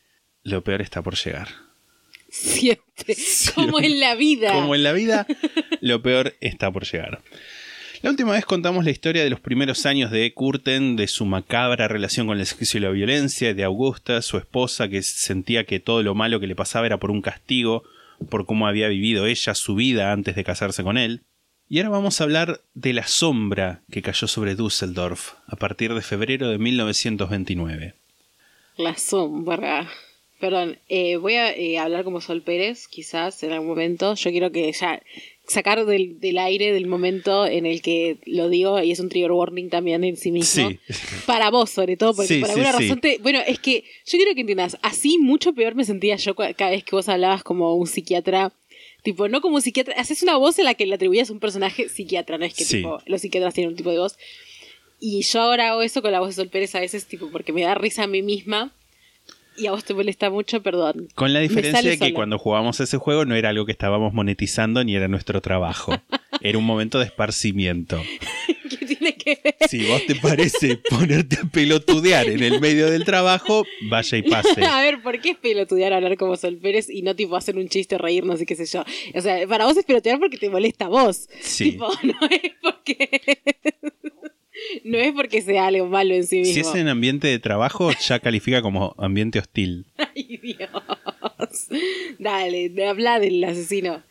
lo 0.43 0.63
peor 0.63 0.81
está 0.81 1.01
por 1.01 1.15
llegar. 1.15 1.49
Siempre. 2.29 3.15
Como 3.55 3.79
en 3.79 3.99
la 3.99 4.15
vida. 4.15 4.51
Como 4.53 4.75
en 4.75 4.83
la 4.83 4.93
vida, 4.93 5.27
lo 5.81 6.01
peor 6.01 6.35
está 6.41 6.71
por 6.71 6.85
llegar. 6.85 7.21
La 8.03 8.11
última 8.11 8.33
vez 8.33 8.45
contamos 8.45 8.85
la 8.85 8.91
historia 8.91 9.23
de 9.23 9.29
los 9.31 9.39
primeros 9.39 9.87
años 9.87 10.11
de 10.11 10.31
Curten, 10.31 10.95
de 10.95 11.07
su 11.07 11.25
macabra 11.25 11.87
relación 11.87 12.27
con 12.27 12.39
el 12.39 12.45
sexo 12.45 12.77
y 12.77 12.81
la 12.81 12.89
violencia, 12.89 13.55
de 13.55 13.63
Augusta, 13.63 14.21
su 14.21 14.37
esposa, 14.37 14.87
que 14.87 15.01
sentía 15.01 15.65
que 15.65 15.79
todo 15.79 16.03
lo 16.03 16.13
malo 16.13 16.39
que 16.39 16.45
le 16.45 16.55
pasaba 16.55 16.85
era 16.85 16.99
por 16.99 17.09
un 17.09 17.23
castigo, 17.23 17.83
por 18.29 18.45
cómo 18.45 18.67
había 18.67 18.87
vivido 18.87 19.25
ella 19.25 19.55
su 19.55 19.73
vida 19.73 20.11
antes 20.11 20.35
de 20.35 20.43
casarse 20.43 20.83
con 20.83 20.99
él. 20.99 21.23
Y 21.69 21.79
ahora 21.79 21.89
vamos 21.89 22.21
a 22.21 22.23
hablar 22.23 22.61
de 22.75 22.93
la 22.93 23.07
sombra 23.07 23.81
que 23.91 24.03
cayó 24.03 24.27
sobre 24.27 24.55
Düsseldorf 24.55 25.33
a 25.47 25.55
partir 25.55 25.93
de 25.95 26.01
febrero 26.01 26.49
de 26.49 26.59
1929. 26.59 27.95
La 28.77 28.95
sombra. 28.95 29.89
Perdón, 30.39 30.77
eh, 30.87 31.17
voy 31.17 31.33
a 31.33 31.51
eh, 31.51 31.79
hablar 31.79 32.03
como 32.03 32.21
Sol 32.21 32.43
Pérez, 32.43 32.87
quizás 32.87 33.41
en 33.41 33.53
algún 33.53 33.69
momento. 33.69 34.13
Yo 34.13 34.29
quiero 34.29 34.51
que 34.51 34.71
ya 34.71 35.01
sacar 35.47 35.85
del, 35.85 36.19
del 36.19 36.37
aire 36.37 36.73
del 36.73 36.87
momento 36.87 37.45
en 37.47 37.65
el 37.65 37.81
que 37.81 38.17
lo 38.25 38.49
digo 38.49 38.81
y 38.83 38.91
es 38.91 38.99
un 38.99 39.09
trigger 39.09 39.31
warning 39.31 39.69
también 39.69 40.03
en 40.03 40.17
sí 40.17 40.31
mismo. 40.31 40.69
Sí. 40.69 40.79
Para 41.25 41.49
vos, 41.49 41.69
sobre 41.69 41.95
todo, 41.97 42.13
porque 42.13 42.35
Sí, 42.35 42.39
por 42.41 42.49
alguna 42.49 42.73
sí. 42.73 42.83
razón 42.83 42.99
te. 42.99 43.17
Bueno, 43.19 43.39
es 43.47 43.57
que 43.59 43.83
yo 44.05 44.17
quiero 44.17 44.35
que 44.35 44.41
entiendas, 44.41 44.77
así 44.81 45.17
mucho 45.17 45.53
peor 45.53 45.75
me 45.75 45.85
sentía 45.85 46.15
yo 46.17 46.35
cada 46.35 46.69
vez 46.71 46.83
que 46.83 46.95
vos 46.95 47.07
hablabas 47.09 47.43
como 47.43 47.75
un 47.75 47.87
psiquiatra. 47.87 48.51
Tipo, 49.03 49.29
no 49.29 49.39
como 49.39 49.55
un 49.55 49.61
psiquiatra. 49.61 49.95
Haces 49.97 50.21
una 50.21 50.35
voz 50.35 50.59
en 50.59 50.65
la 50.65 50.73
que 50.73 50.85
le 50.85 50.95
atribuías 50.95 51.29
un 51.29 51.39
personaje 51.39 51.87
psiquiatra, 51.87 52.37
no 52.37 52.43
es 52.45 52.53
que 52.53 52.65
tipo, 52.65 52.99
los 53.05 53.21
psiquiatras 53.21 53.53
tienen 53.53 53.71
un 53.71 53.77
tipo 53.77 53.91
de 53.91 53.99
voz. 53.99 54.17
Y 54.99 55.21
yo 55.21 55.41
ahora 55.41 55.69
hago 55.69 55.81
eso 55.81 56.01
con 56.01 56.11
la 56.11 56.19
voz 56.19 56.29
de 56.29 56.33
Sol 56.35 56.49
Pérez 56.49 56.75
a 56.75 56.79
veces, 56.81 57.05
tipo, 57.05 57.29
porque 57.31 57.53
me 57.53 57.61
da 57.61 57.75
risa 57.75 58.03
a 58.03 58.07
mí 58.07 58.21
misma. 58.21 58.73
Y 59.57 59.67
a 59.67 59.71
vos 59.71 59.83
te 59.83 59.93
molesta 59.93 60.29
mucho, 60.29 60.61
perdón. 60.61 61.09
Con 61.15 61.33
la 61.33 61.39
diferencia 61.39 61.81
de 61.81 61.97
que 61.97 62.05
sola. 62.05 62.13
cuando 62.13 62.37
jugábamos 62.37 62.79
ese 62.79 62.97
juego 62.97 63.25
no 63.25 63.35
era 63.35 63.49
algo 63.49 63.65
que 63.65 63.71
estábamos 63.71 64.13
monetizando 64.13 64.83
ni 64.83 64.95
era 64.95 65.07
nuestro 65.07 65.41
trabajo. 65.41 65.93
Era 66.41 66.57
un 66.57 66.65
momento 66.65 66.99
de 66.99 67.05
esparcimiento. 67.05 68.01
¿Qué 68.69 68.85
tiene 68.85 69.15
que 69.15 69.39
ver? 69.43 69.55
Si 69.67 69.85
vos 69.87 70.05
te 70.05 70.15
parece 70.15 70.77
ponerte 70.77 71.37
a 71.37 71.45
pelotudear 71.45 72.29
en 72.29 72.43
el 72.43 72.61
medio 72.61 72.89
del 72.89 73.03
trabajo, 73.03 73.65
vaya 73.89 74.17
y 74.17 74.21
pase. 74.21 74.63
A 74.65 74.81
ver, 74.81 75.01
¿por 75.01 75.19
qué 75.19 75.31
es 75.31 75.37
pelotudear 75.37 75.93
hablar 75.93 76.17
como 76.17 76.35
Sol 76.35 76.57
Pérez 76.57 76.89
y 76.89 77.01
no 77.01 77.15
tipo 77.15 77.35
hacer 77.35 77.57
un 77.57 77.67
chiste, 77.69 77.97
reírnos 77.97 78.41
y 78.41 78.45
qué 78.45 78.55
sé 78.55 78.65
yo? 78.65 78.83
O 79.15 79.21
sea, 79.21 79.47
para 79.47 79.65
vos 79.65 79.75
es 79.77 79.85
pelotudear 79.85 80.19
porque 80.19 80.37
te 80.37 80.49
molesta 80.49 80.85
a 80.85 80.89
vos. 80.89 81.27
Sí. 81.41 81.71
Tipo, 81.71 81.89
no 82.03 82.27
es 82.29 82.51
porque. 82.61 83.09
No 84.83 84.97
es 84.97 85.11
porque 85.13 85.41
sea 85.41 85.67
algo 85.67 85.87
malo 85.87 86.13
en 86.13 86.25
sí 86.25 86.39
mismo. 86.39 86.53
Si 86.53 86.59
es 86.61 86.75
en 86.75 86.87
ambiente 86.87 87.27
de 87.27 87.39
trabajo, 87.39 87.91
ya 88.07 88.19
califica 88.19 88.61
como 88.61 88.95
ambiente 88.97 89.39
hostil. 89.39 89.85
Ay, 89.97 90.37
Dios. 90.41 90.69
Dale, 92.19 92.71
habla 92.87 93.19
del 93.19 93.43
asesino. 93.43 94.03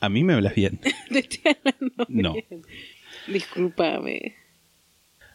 A 0.00 0.08
mí 0.08 0.22
me 0.24 0.34
hablas 0.34 0.54
bien. 0.54 0.78
Te 1.10 1.18
estoy 1.20 1.40
hablando 1.64 2.06
No. 2.08 2.32
bien. 2.34 2.62
Discúlpame. 3.26 4.36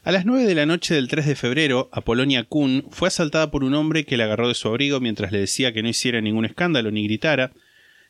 A 0.04 0.12
las 0.12 0.26
9 0.26 0.46
de 0.46 0.56
la 0.56 0.66
noche 0.66 0.96
del 0.96 1.08
3 1.08 1.28
de 1.28 1.36
febrero, 1.36 1.90
Apolonia 1.92 2.44
Kuhn 2.44 2.86
fue 2.90 3.08
asaltada 3.08 3.52
por 3.52 3.64
un 3.64 3.76
hombre 3.76 4.04
que 4.04 4.18
la 4.18 4.24
agarró 4.24 4.48
de 4.48 4.56
su 4.56 4.68
abrigo 4.68 5.00
mientras 5.00 5.32
le 5.32 5.40
decía 5.40 5.74
que 5.74 5.84
no 5.84 5.90
hiciera 5.90 6.22
ningún 6.22 6.46
escándalo 6.46 6.90
ni 6.90 7.04
gritara. 7.04 7.52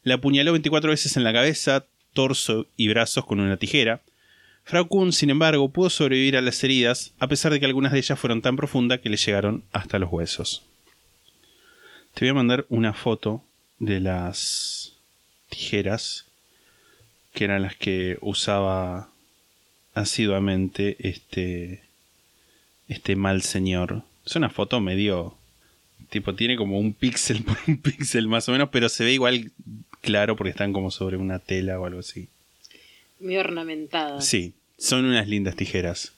La 0.03 0.15
apuñaló 0.15 0.53
24 0.53 0.89
veces 0.89 1.17
en 1.17 1.24
la 1.25 1.34
cabeza, 1.34 1.86
torso 2.13 2.67
y 2.77 2.88
brazos 2.88 3.25
con 3.25 3.39
una 3.41 3.58
tijera. 3.58 4.01
Frau 4.63 5.11
sin 5.11 5.29
embargo, 5.29 5.69
pudo 5.69 5.89
sobrevivir 5.89 6.37
a 6.37 6.41
las 6.41 6.63
heridas, 6.63 7.13
a 7.19 7.27
pesar 7.27 7.51
de 7.51 7.59
que 7.59 7.65
algunas 7.65 7.91
de 7.91 7.99
ellas 7.99 8.19
fueron 8.19 8.41
tan 8.41 8.55
profundas 8.55 8.99
que 8.99 9.09
le 9.09 9.17
llegaron 9.17 9.63
hasta 9.71 9.99
los 9.99 10.11
huesos. 10.11 10.63
Te 12.13 12.25
voy 12.25 12.29
a 12.29 12.33
mandar 12.35 12.65
una 12.69 12.93
foto 12.93 13.43
de 13.79 13.99
las 13.99 14.93
tijeras 15.49 16.25
que 17.33 17.45
eran 17.45 17.61
las 17.63 17.75
que 17.75 18.17
usaba 18.21 19.09
asiduamente 19.93 20.95
este 20.99 21.81
este 22.87 23.15
mal 23.15 23.41
señor. 23.41 24.03
Es 24.25 24.35
una 24.35 24.49
foto 24.49 24.79
medio 24.81 25.37
tipo 26.09 26.35
tiene 26.35 26.57
como 26.57 26.77
un 26.77 26.93
píxel 26.93 27.43
por 27.45 27.57
un 27.67 27.77
píxel 27.77 28.27
más 28.27 28.47
o 28.49 28.51
menos, 28.51 28.69
pero 28.71 28.89
se 28.89 29.03
ve 29.03 29.13
igual 29.13 29.51
claro 30.01 30.35
porque 30.35 30.51
están 30.51 30.73
como 30.73 30.91
sobre 30.91 31.17
una 31.17 31.39
tela 31.39 31.79
o 31.79 31.85
algo 31.85 31.99
así. 31.99 32.27
Muy 33.21 33.37
ornamentada. 33.37 34.19
Sí, 34.21 34.53
son 34.77 35.05
unas 35.05 35.27
lindas 35.27 35.55
tijeras. 35.55 36.13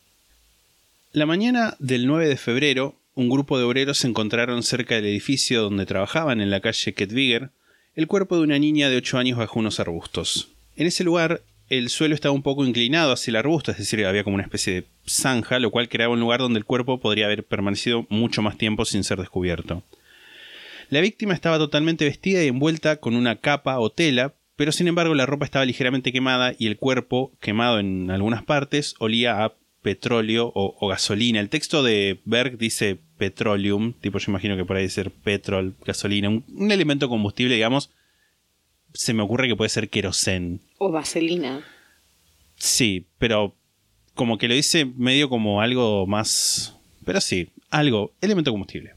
La 1.12 1.26
mañana 1.26 1.76
del 1.80 2.08
9 2.08 2.28
de 2.28 2.38
febrero, 2.38 2.96
un 3.14 3.30
grupo 3.30 3.58
de 3.58 3.66
obreros 3.66 4.00
se 4.00 4.08
encontraron 4.08 4.64
cerca 4.64 4.96
del 4.96 5.06
edificio 5.06 5.62
donde 5.62 5.86
trabajaban 5.86 6.42
en 6.42 6.50
la 6.50 6.62
calle 6.62 6.94
Kettwiger 6.94 7.50
el 7.96 8.08
cuerpo 8.08 8.38
de 8.38 8.44
una 8.44 8.58
niña 8.58 8.90
de 8.90 8.98
8 8.98 9.18
años 9.20 9.38
bajo 9.38 9.60
unos 9.60 9.80
arbustos. 9.80 10.50
En 10.76 10.88
ese 10.88 11.04
lugar, 11.04 11.42
el 11.70 11.90
suelo 11.90 12.16
estaba 12.16 12.34
un 12.34 12.42
poco 12.42 12.66
inclinado 12.66 13.12
hacia 13.12 13.32
el 13.32 13.36
arbusto, 13.36 13.72
es 13.72 13.78
decir, 13.78 14.04
había 14.06 14.24
como 14.24 14.36
una 14.36 14.44
especie 14.44 14.74
de 14.74 14.88
zanja, 15.06 15.60
lo 15.60 15.72
cual 15.72 15.90
creaba 15.90 16.14
un 16.14 16.20
lugar 16.20 16.40
donde 16.40 16.60
el 16.60 16.66
cuerpo 16.66 17.00
podría 17.00 17.26
haber 17.26 17.44
permanecido 17.44 18.08
mucho 18.10 18.42
más 18.42 18.58
tiempo 18.58 18.86
sin 18.86 19.04
ser 19.04 19.20
descubierto. 19.20 19.84
La 20.90 21.02
víctima 21.02 21.34
estaba 21.34 21.58
totalmente 21.58 22.06
vestida 22.06 22.44
y 22.44 22.48
envuelta 22.48 22.98
con 22.98 23.16
una 23.16 23.36
capa 23.36 23.80
o 23.80 23.90
tela, 23.90 24.34
pero 24.56 24.72
sin 24.72 24.88
embargo 24.88 25.16
la 25.16 25.26
ropa 25.26 25.46
estaba 25.46 25.66
ligeramente 25.66 26.12
quemada 26.12 26.54
y 26.58 26.68
el 26.68 26.78
cuerpo, 26.78 27.32
quemado 27.40 27.80
en 27.80 28.12
algunas 28.12 28.44
partes, 28.44 28.96
olía 29.00 29.44
a 29.44 29.56
petróleo 29.82 30.52
o, 30.56 30.76
o 30.80 30.88
gasolina. 30.88 31.40
El 31.40 31.50
texto 31.50 31.84
de 31.84 32.22
Berg 32.26 32.58
dice 32.58 33.00
petroleum, 33.18 33.94
tipo 33.94 34.18
yo 34.18 34.32
imagino 34.32 34.56
que 34.58 34.66
por 34.66 34.78
ahí 34.78 34.90
ser 34.90 35.12
petrol, 35.12 35.76
gasolina, 35.86 36.30
un, 36.30 36.44
un 36.48 36.72
elemento 36.72 37.10
combustible, 37.10 37.54
digamos. 37.54 37.92
Se 38.94 39.14
me 39.14 39.24
ocurre 39.24 39.48
que 39.48 39.56
puede 39.56 39.70
ser 39.70 39.90
querosén. 39.90 40.62
O 40.78 40.92
vaselina. 40.92 41.66
Sí, 42.56 43.08
pero 43.18 43.56
como 44.14 44.38
que 44.38 44.48
lo 44.48 44.54
dice 44.54 44.86
medio 44.86 45.30
como 45.30 45.62
algo 45.62 46.06
más... 46.06 46.78
Pero 47.04 47.20
sí, 47.20 47.50
algo, 47.70 48.14
elemento 48.22 48.52
combustible. 48.52 48.96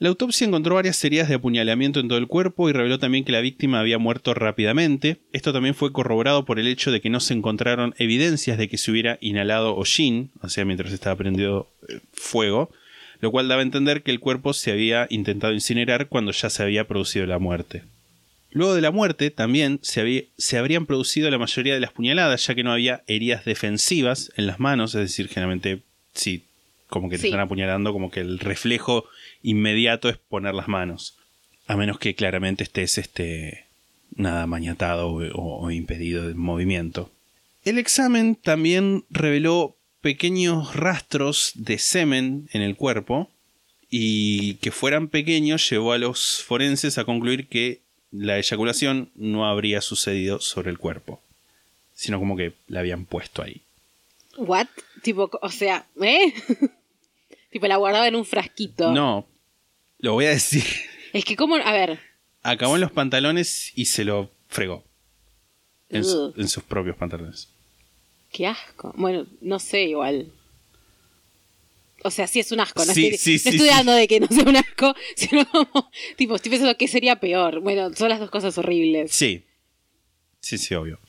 La 0.00 0.10
autopsia 0.10 0.46
encontró 0.46 0.76
varias 0.76 1.02
heridas 1.04 1.28
de 1.28 1.34
apuñalamiento 1.34 1.98
en 1.98 2.06
todo 2.06 2.18
el 2.18 2.28
cuerpo 2.28 2.68
y 2.68 2.72
reveló 2.72 3.00
también 3.00 3.24
que 3.24 3.32
la 3.32 3.40
víctima 3.40 3.80
había 3.80 3.98
muerto 3.98 4.32
rápidamente. 4.32 5.16
Esto 5.32 5.52
también 5.52 5.74
fue 5.74 5.90
corroborado 5.92 6.44
por 6.44 6.60
el 6.60 6.68
hecho 6.68 6.92
de 6.92 7.00
que 7.00 7.10
no 7.10 7.18
se 7.18 7.34
encontraron 7.34 7.94
evidencias 7.98 8.58
de 8.58 8.68
que 8.68 8.78
se 8.78 8.92
hubiera 8.92 9.18
inhalado 9.20 9.74
hollín, 9.74 10.30
o 10.40 10.48
sea, 10.48 10.64
mientras 10.64 10.92
estaba 10.92 11.16
prendido 11.16 11.68
eh, 11.88 11.98
fuego, 12.12 12.70
lo 13.20 13.32
cual 13.32 13.48
daba 13.48 13.60
a 13.60 13.64
entender 13.64 14.04
que 14.04 14.12
el 14.12 14.20
cuerpo 14.20 14.52
se 14.52 14.70
había 14.70 15.08
intentado 15.10 15.52
incinerar 15.52 16.06
cuando 16.06 16.30
ya 16.30 16.48
se 16.48 16.62
había 16.62 16.86
producido 16.86 17.26
la 17.26 17.40
muerte. 17.40 17.82
Luego 18.52 18.74
de 18.76 18.80
la 18.80 18.92
muerte 18.92 19.32
también 19.32 19.80
se, 19.82 20.00
había- 20.00 20.22
se 20.38 20.58
habrían 20.58 20.86
producido 20.86 21.28
la 21.28 21.38
mayoría 21.38 21.74
de 21.74 21.80
las 21.80 21.90
puñaladas, 21.92 22.46
ya 22.46 22.54
que 22.54 22.62
no 22.62 22.70
había 22.72 23.02
heridas 23.08 23.44
defensivas 23.44 24.30
en 24.36 24.46
las 24.46 24.60
manos, 24.60 24.94
es 24.94 25.00
decir, 25.00 25.26
generalmente 25.26 25.80
sí, 26.14 26.44
como 26.86 27.10
que 27.10 27.16
te 27.16 27.22
Sí. 27.22 27.28
están 27.28 27.40
apuñalando, 27.40 27.92
como 27.92 28.10
que 28.12 28.20
el 28.20 28.38
reflejo 28.38 29.04
inmediato 29.42 30.08
es 30.08 30.16
poner 30.16 30.54
las 30.54 30.68
manos. 30.68 31.16
A 31.66 31.76
menos 31.76 31.98
que 31.98 32.14
claramente 32.14 32.64
estés 32.64 32.98
este, 32.98 33.64
nada 34.14 34.46
mañatado 34.46 35.08
o, 35.08 35.22
o- 35.34 35.66
o 35.66 35.70
impedido 35.70 36.26
de 36.26 36.34
movimiento. 36.34 37.10
El 37.64 37.78
examen 37.78 38.34
también 38.36 39.04
reveló 39.10 39.76
pequeños 40.00 40.74
rastros 40.76 41.52
de 41.54 41.78
semen 41.78 42.48
en 42.52 42.62
el 42.62 42.76
cuerpo 42.76 43.30
y 43.90 44.54
que 44.54 44.70
fueran 44.70 45.08
pequeños 45.08 45.68
llevó 45.68 45.92
a 45.92 45.98
los 45.98 46.42
forenses 46.42 46.98
a 46.98 47.04
concluir 47.04 47.48
que 47.48 47.80
la 48.10 48.38
eyaculación 48.38 49.10
no 49.16 49.46
habría 49.46 49.80
sucedido 49.82 50.40
sobre 50.40 50.70
el 50.70 50.78
cuerpo, 50.78 51.20
sino 51.94 52.18
como 52.18 52.36
que 52.36 52.52
la 52.68 52.80
habían 52.80 53.04
puesto 53.04 53.42
ahí. 53.42 53.60
¿What? 54.38 54.68
Tipo, 55.02 55.28
o 55.42 55.50
sea, 55.50 55.86
¿eh? 56.00 56.32
Tipo, 57.50 57.66
la 57.66 57.76
guardaba 57.76 58.06
en 58.08 58.16
un 58.16 58.24
frasquito. 58.24 58.92
No, 58.92 59.26
lo 59.98 60.12
voy 60.14 60.26
a 60.26 60.30
decir. 60.30 60.64
Es 61.12 61.24
que, 61.24 61.36
como, 61.36 61.56
a 61.56 61.72
ver, 61.72 62.00
Acabó 62.42 62.76
en 62.76 62.80
los 62.80 62.92
pantalones 62.92 63.72
y 63.74 63.86
se 63.86 64.04
lo 64.04 64.30
fregó. 64.48 64.84
En, 65.90 66.04
su- 66.04 66.26
Ugh. 66.26 66.34
en 66.38 66.48
sus 66.48 66.62
propios 66.62 66.96
pantalones. 66.96 67.48
qué 68.30 68.46
asco. 68.46 68.92
Bueno, 68.96 69.26
no 69.40 69.58
sé, 69.58 69.82
igual. 69.84 70.30
O 72.04 72.10
sea, 72.12 72.26
sí 72.28 72.38
es 72.40 72.52
un 72.52 72.60
asco. 72.60 72.84
No 72.84 72.92
Sí, 72.94 73.06
estoy, 73.08 73.18
sí, 73.18 73.32
no 73.34 73.38
sí, 73.38 73.56
estoy 73.56 73.68
sí. 73.68 73.74
dando 73.74 73.92
de 73.92 74.06
que 74.06 74.20
no 74.20 74.28
sea 74.28 74.44
un 74.44 74.56
asco, 74.56 74.94
sino 75.16 75.44
como, 75.50 75.90
tipo, 76.16 76.36
estoy 76.36 76.50
pensando 76.50 76.76
que 76.76 76.86
sería 76.88 77.16
peor. 77.18 77.60
Bueno, 77.60 77.92
son 77.94 78.08
las 78.08 78.20
dos 78.20 78.30
cosas 78.30 78.56
horribles. 78.56 79.10
Sí. 79.12 79.44
Sí, 80.40 80.58
sí, 80.58 80.74
obvio. 80.74 81.00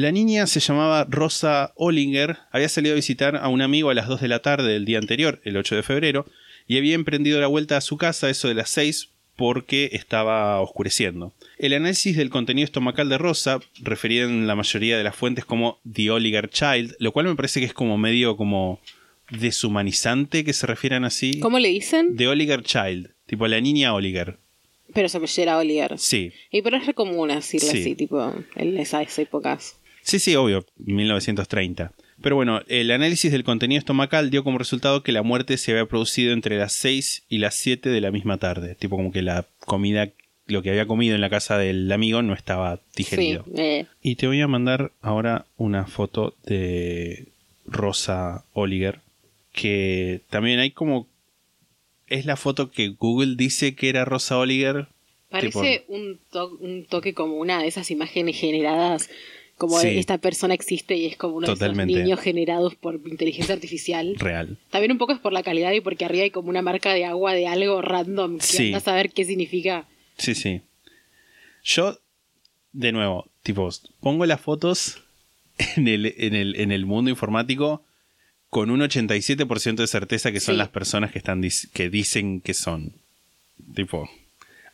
La 0.00 0.12
niña 0.12 0.46
se 0.46 0.60
llamaba 0.60 1.06
Rosa 1.10 1.72
Ollinger, 1.76 2.38
había 2.52 2.70
salido 2.70 2.94
a 2.94 2.96
visitar 2.96 3.36
a 3.36 3.48
un 3.48 3.60
amigo 3.60 3.90
a 3.90 3.94
las 3.94 4.08
2 4.08 4.22
de 4.22 4.28
la 4.28 4.38
tarde 4.40 4.72
del 4.72 4.86
día 4.86 4.96
anterior, 4.96 5.42
el 5.44 5.58
8 5.58 5.76
de 5.76 5.82
febrero, 5.82 6.24
y 6.66 6.78
había 6.78 6.94
emprendido 6.94 7.38
la 7.38 7.48
vuelta 7.48 7.76
a 7.76 7.82
su 7.82 7.98
casa 7.98 8.26
a 8.26 8.30
eso 8.30 8.48
de 8.48 8.54
las 8.54 8.70
6 8.70 9.10
porque 9.36 9.90
estaba 9.92 10.58
oscureciendo. 10.62 11.34
El 11.58 11.74
análisis 11.74 12.16
del 12.16 12.30
contenido 12.30 12.64
estomacal 12.64 13.10
de 13.10 13.18
Rosa 13.18 13.60
refería 13.82 14.22
en 14.24 14.46
la 14.46 14.54
mayoría 14.54 14.96
de 14.96 15.04
las 15.04 15.14
fuentes 15.14 15.44
como 15.44 15.80
The 15.92 16.10
Oliger 16.12 16.48
Child, 16.48 16.94
lo 16.98 17.12
cual 17.12 17.26
me 17.26 17.36
parece 17.36 17.60
que 17.60 17.66
es 17.66 17.74
como 17.74 17.98
medio 17.98 18.38
como 18.38 18.80
deshumanizante 19.28 20.46
que 20.46 20.54
se 20.54 20.66
refieran 20.66 21.04
así. 21.04 21.40
¿Cómo 21.40 21.58
le 21.58 21.68
dicen? 21.68 22.16
The 22.16 22.26
Oliger 22.26 22.62
Child, 22.62 23.10
tipo 23.26 23.46
la 23.48 23.60
niña 23.60 23.92
Oliger. 23.92 24.38
Pero 24.94 25.10
se 25.10 25.18
apellida 25.18 25.58
Oliver. 25.58 25.98
Sí. 25.98 26.32
Y 26.50 26.62
pero 26.62 26.78
es 26.78 26.86
re 26.86 26.94
común 26.94 27.28
decirle 27.28 27.68
Sí. 27.70 27.80
así, 27.80 27.94
tipo, 27.94 28.34
en 28.56 28.78
esas 28.78 29.18
épocas. 29.18 29.76
Sí, 30.02 30.18
sí, 30.18 30.34
obvio, 30.36 30.64
1930. 30.78 31.92
Pero 32.22 32.36
bueno, 32.36 32.60
el 32.68 32.90
análisis 32.90 33.32
del 33.32 33.44
contenido 33.44 33.78
estomacal 33.78 34.30
dio 34.30 34.44
como 34.44 34.58
resultado 34.58 35.02
que 35.02 35.12
la 35.12 35.22
muerte 35.22 35.56
se 35.56 35.72
había 35.72 35.86
producido 35.86 36.32
entre 36.32 36.58
las 36.58 36.72
6 36.74 37.24
y 37.28 37.38
las 37.38 37.54
7 37.54 37.88
de 37.88 38.00
la 38.00 38.10
misma 38.10 38.36
tarde. 38.36 38.74
Tipo 38.74 38.96
como 38.96 39.10
que 39.10 39.22
la 39.22 39.46
comida, 39.60 40.10
lo 40.46 40.62
que 40.62 40.68
había 40.70 40.86
comido 40.86 41.14
en 41.14 41.22
la 41.22 41.30
casa 41.30 41.56
del 41.56 41.90
amigo 41.90 42.20
no 42.22 42.34
estaba 42.34 42.80
digerido. 42.94 43.44
Sí, 43.46 43.52
eh, 43.56 43.86
Y 44.02 44.16
te 44.16 44.26
voy 44.26 44.40
a 44.42 44.48
mandar 44.48 44.92
ahora 45.00 45.46
una 45.56 45.86
foto 45.86 46.34
de 46.44 47.28
Rosa 47.64 48.44
Oliger, 48.52 49.00
que 49.52 50.20
también 50.30 50.58
hay 50.58 50.70
como... 50.72 51.06
Es 52.06 52.26
la 52.26 52.36
foto 52.36 52.70
que 52.70 52.88
Google 52.88 53.36
dice 53.36 53.74
que 53.76 53.88
era 53.88 54.04
Rosa 54.04 54.36
Oliger. 54.36 54.88
Parece 55.30 55.84
un, 55.88 56.18
to- 56.30 56.56
un 56.60 56.84
toque 56.84 57.14
como 57.14 57.36
una 57.36 57.62
de 57.62 57.68
esas 57.68 57.90
imágenes 57.92 58.36
generadas, 58.36 59.08
como 59.60 59.78
Sí. 59.78 59.98
esta 59.98 60.16
persona 60.16 60.54
existe 60.54 60.96
y 60.96 61.04
es 61.04 61.16
como 61.18 61.36
uno 61.36 61.46
Totalmente. 61.46 61.92
de 61.92 61.98
esos 62.00 62.04
niños 62.06 62.20
generados 62.20 62.74
por 62.76 62.94
inteligencia 63.06 63.54
artificial. 63.54 64.16
real. 64.18 64.56
También 64.70 64.90
un 64.92 64.96
poco 64.98 65.12
es 65.12 65.18
por 65.18 65.34
la 65.34 65.42
calidad 65.42 65.70
y 65.72 65.82
porque 65.82 66.06
arriba 66.06 66.24
hay 66.24 66.30
como 66.30 66.48
una 66.48 66.62
marca 66.62 66.94
de 66.94 67.04
agua 67.04 67.34
de 67.34 67.46
algo 67.46 67.82
random 67.82 68.38
que 68.38 68.44
Sí. 68.44 68.72
a 68.74 68.92
ver 68.94 69.10
qué 69.10 69.26
significa. 69.26 69.86
Sí, 70.16 70.34
sí. 70.34 70.62
Yo, 71.62 71.98
de 72.72 72.92
nuevo, 72.92 73.28
tipo, 73.42 73.68
pongo 74.00 74.24
las 74.24 74.40
fotos 74.40 75.02
en 75.76 75.88
el, 75.88 76.14
en 76.16 76.34
el, 76.34 76.56
en 76.56 76.72
el 76.72 76.86
mundo 76.86 77.10
informático 77.10 77.84
con 78.48 78.70
un 78.70 78.80
87% 78.80 79.82
de 79.82 79.86
certeza 79.86 80.32
que 80.32 80.40
son 80.40 80.54
Sí. 80.54 80.58
las 80.58 80.70
personas 80.70 81.12
que, 81.12 81.18
están, 81.18 81.42
que 81.74 81.90
dicen 81.90 82.40
que 82.40 82.54
son. 82.54 82.94
Tipo, 83.74 84.08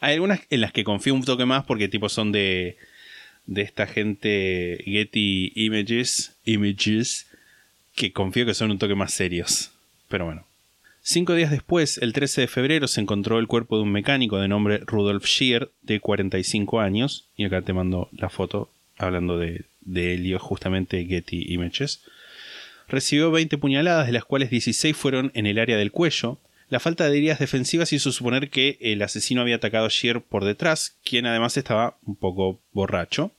hay 0.00 0.14
algunas 0.14 0.40
en 0.48 0.60
las 0.60 0.72
que 0.72 0.84
confío 0.84 1.12
un 1.12 1.24
toque 1.24 1.44
más 1.44 1.64
porque 1.64 1.88
tipo 1.88 2.08
son 2.08 2.30
de, 2.30 2.76
de 3.46 3.62
esta 3.62 3.86
gente 3.86 4.78
Getty 4.84 5.52
Images, 5.54 6.36
Images, 6.44 7.26
que 7.94 8.12
confío 8.12 8.46
que 8.46 8.54
son 8.54 8.70
un 8.70 8.78
toque 8.78 8.94
más 8.94 9.12
serios. 9.12 9.70
Pero 10.08 10.26
bueno. 10.26 10.44
Cinco 11.08 11.34
días 11.34 11.52
después, 11.52 11.98
el 11.98 12.12
13 12.12 12.42
de 12.42 12.46
febrero, 12.48 12.88
se 12.88 13.00
encontró 13.00 13.38
el 13.38 13.46
cuerpo 13.46 13.76
de 13.76 13.84
un 13.84 13.92
mecánico 13.92 14.38
de 14.38 14.48
nombre 14.48 14.78
Rudolf 14.86 15.24
Scheer, 15.24 15.70
de 15.82 16.00
45 16.00 16.80
años. 16.80 17.28
Y 17.36 17.44
acá 17.44 17.62
te 17.62 17.72
mando 17.72 18.08
la 18.12 18.28
foto 18.28 18.70
hablando 18.98 19.38
de, 19.38 19.66
de 19.82 20.14
Helio, 20.14 20.40
justamente 20.40 21.04
Getty 21.06 21.52
Images. 21.52 22.02
Recibió 22.88 23.30
20 23.30 23.56
puñaladas, 23.58 24.06
de 24.06 24.12
las 24.12 24.24
cuales 24.24 24.50
16 24.50 24.96
fueron 24.96 25.30
en 25.34 25.46
el 25.46 25.60
área 25.60 25.76
del 25.76 25.92
cuello. 25.92 26.38
La 26.68 26.80
falta 26.80 27.08
de 27.08 27.16
heridas 27.16 27.38
defensivas 27.38 27.92
hizo 27.92 28.10
suponer 28.10 28.50
que 28.50 28.76
el 28.80 29.00
asesino 29.02 29.40
había 29.40 29.56
atacado 29.56 29.86
a 29.86 29.90
Scheer 29.90 30.20
por 30.20 30.44
detrás, 30.44 30.96
quien 31.04 31.26
además 31.26 31.56
estaba 31.56 31.98
un 32.04 32.16
poco 32.16 32.58
borracho. 32.72 33.30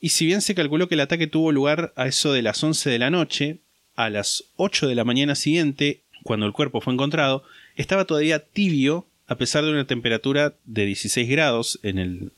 Y 0.00 0.10
si 0.10 0.26
bien 0.26 0.40
se 0.40 0.54
calculó 0.54 0.88
que 0.88 0.94
el 0.94 1.00
ataque 1.00 1.26
tuvo 1.26 1.52
lugar 1.52 1.92
a 1.96 2.06
eso 2.06 2.32
de 2.32 2.42
las 2.42 2.62
11 2.62 2.88
de 2.88 2.98
la 2.98 3.10
noche, 3.10 3.58
a 3.96 4.08
las 4.08 4.44
8 4.56 4.88
de 4.88 4.94
la 4.94 5.04
mañana 5.04 5.34
siguiente, 5.34 6.00
cuando 6.22 6.46
el 6.46 6.52
cuerpo 6.52 6.80
fue 6.80 6.94
encontrado, 6.94 7.44
estaba 7.76 8.06
todavía 8.06 8.40
tibio 8.40 9.06
a 9.26 9.36
pesar 9.36 9.64
de 9.64 9.70
una 9.70 9.86
temperatura 9.86 10.54
de 10.64 10.86
16 10.86 11.28
grados 11.28 11.78
en 11.82 11.98
el, 11.98 12.32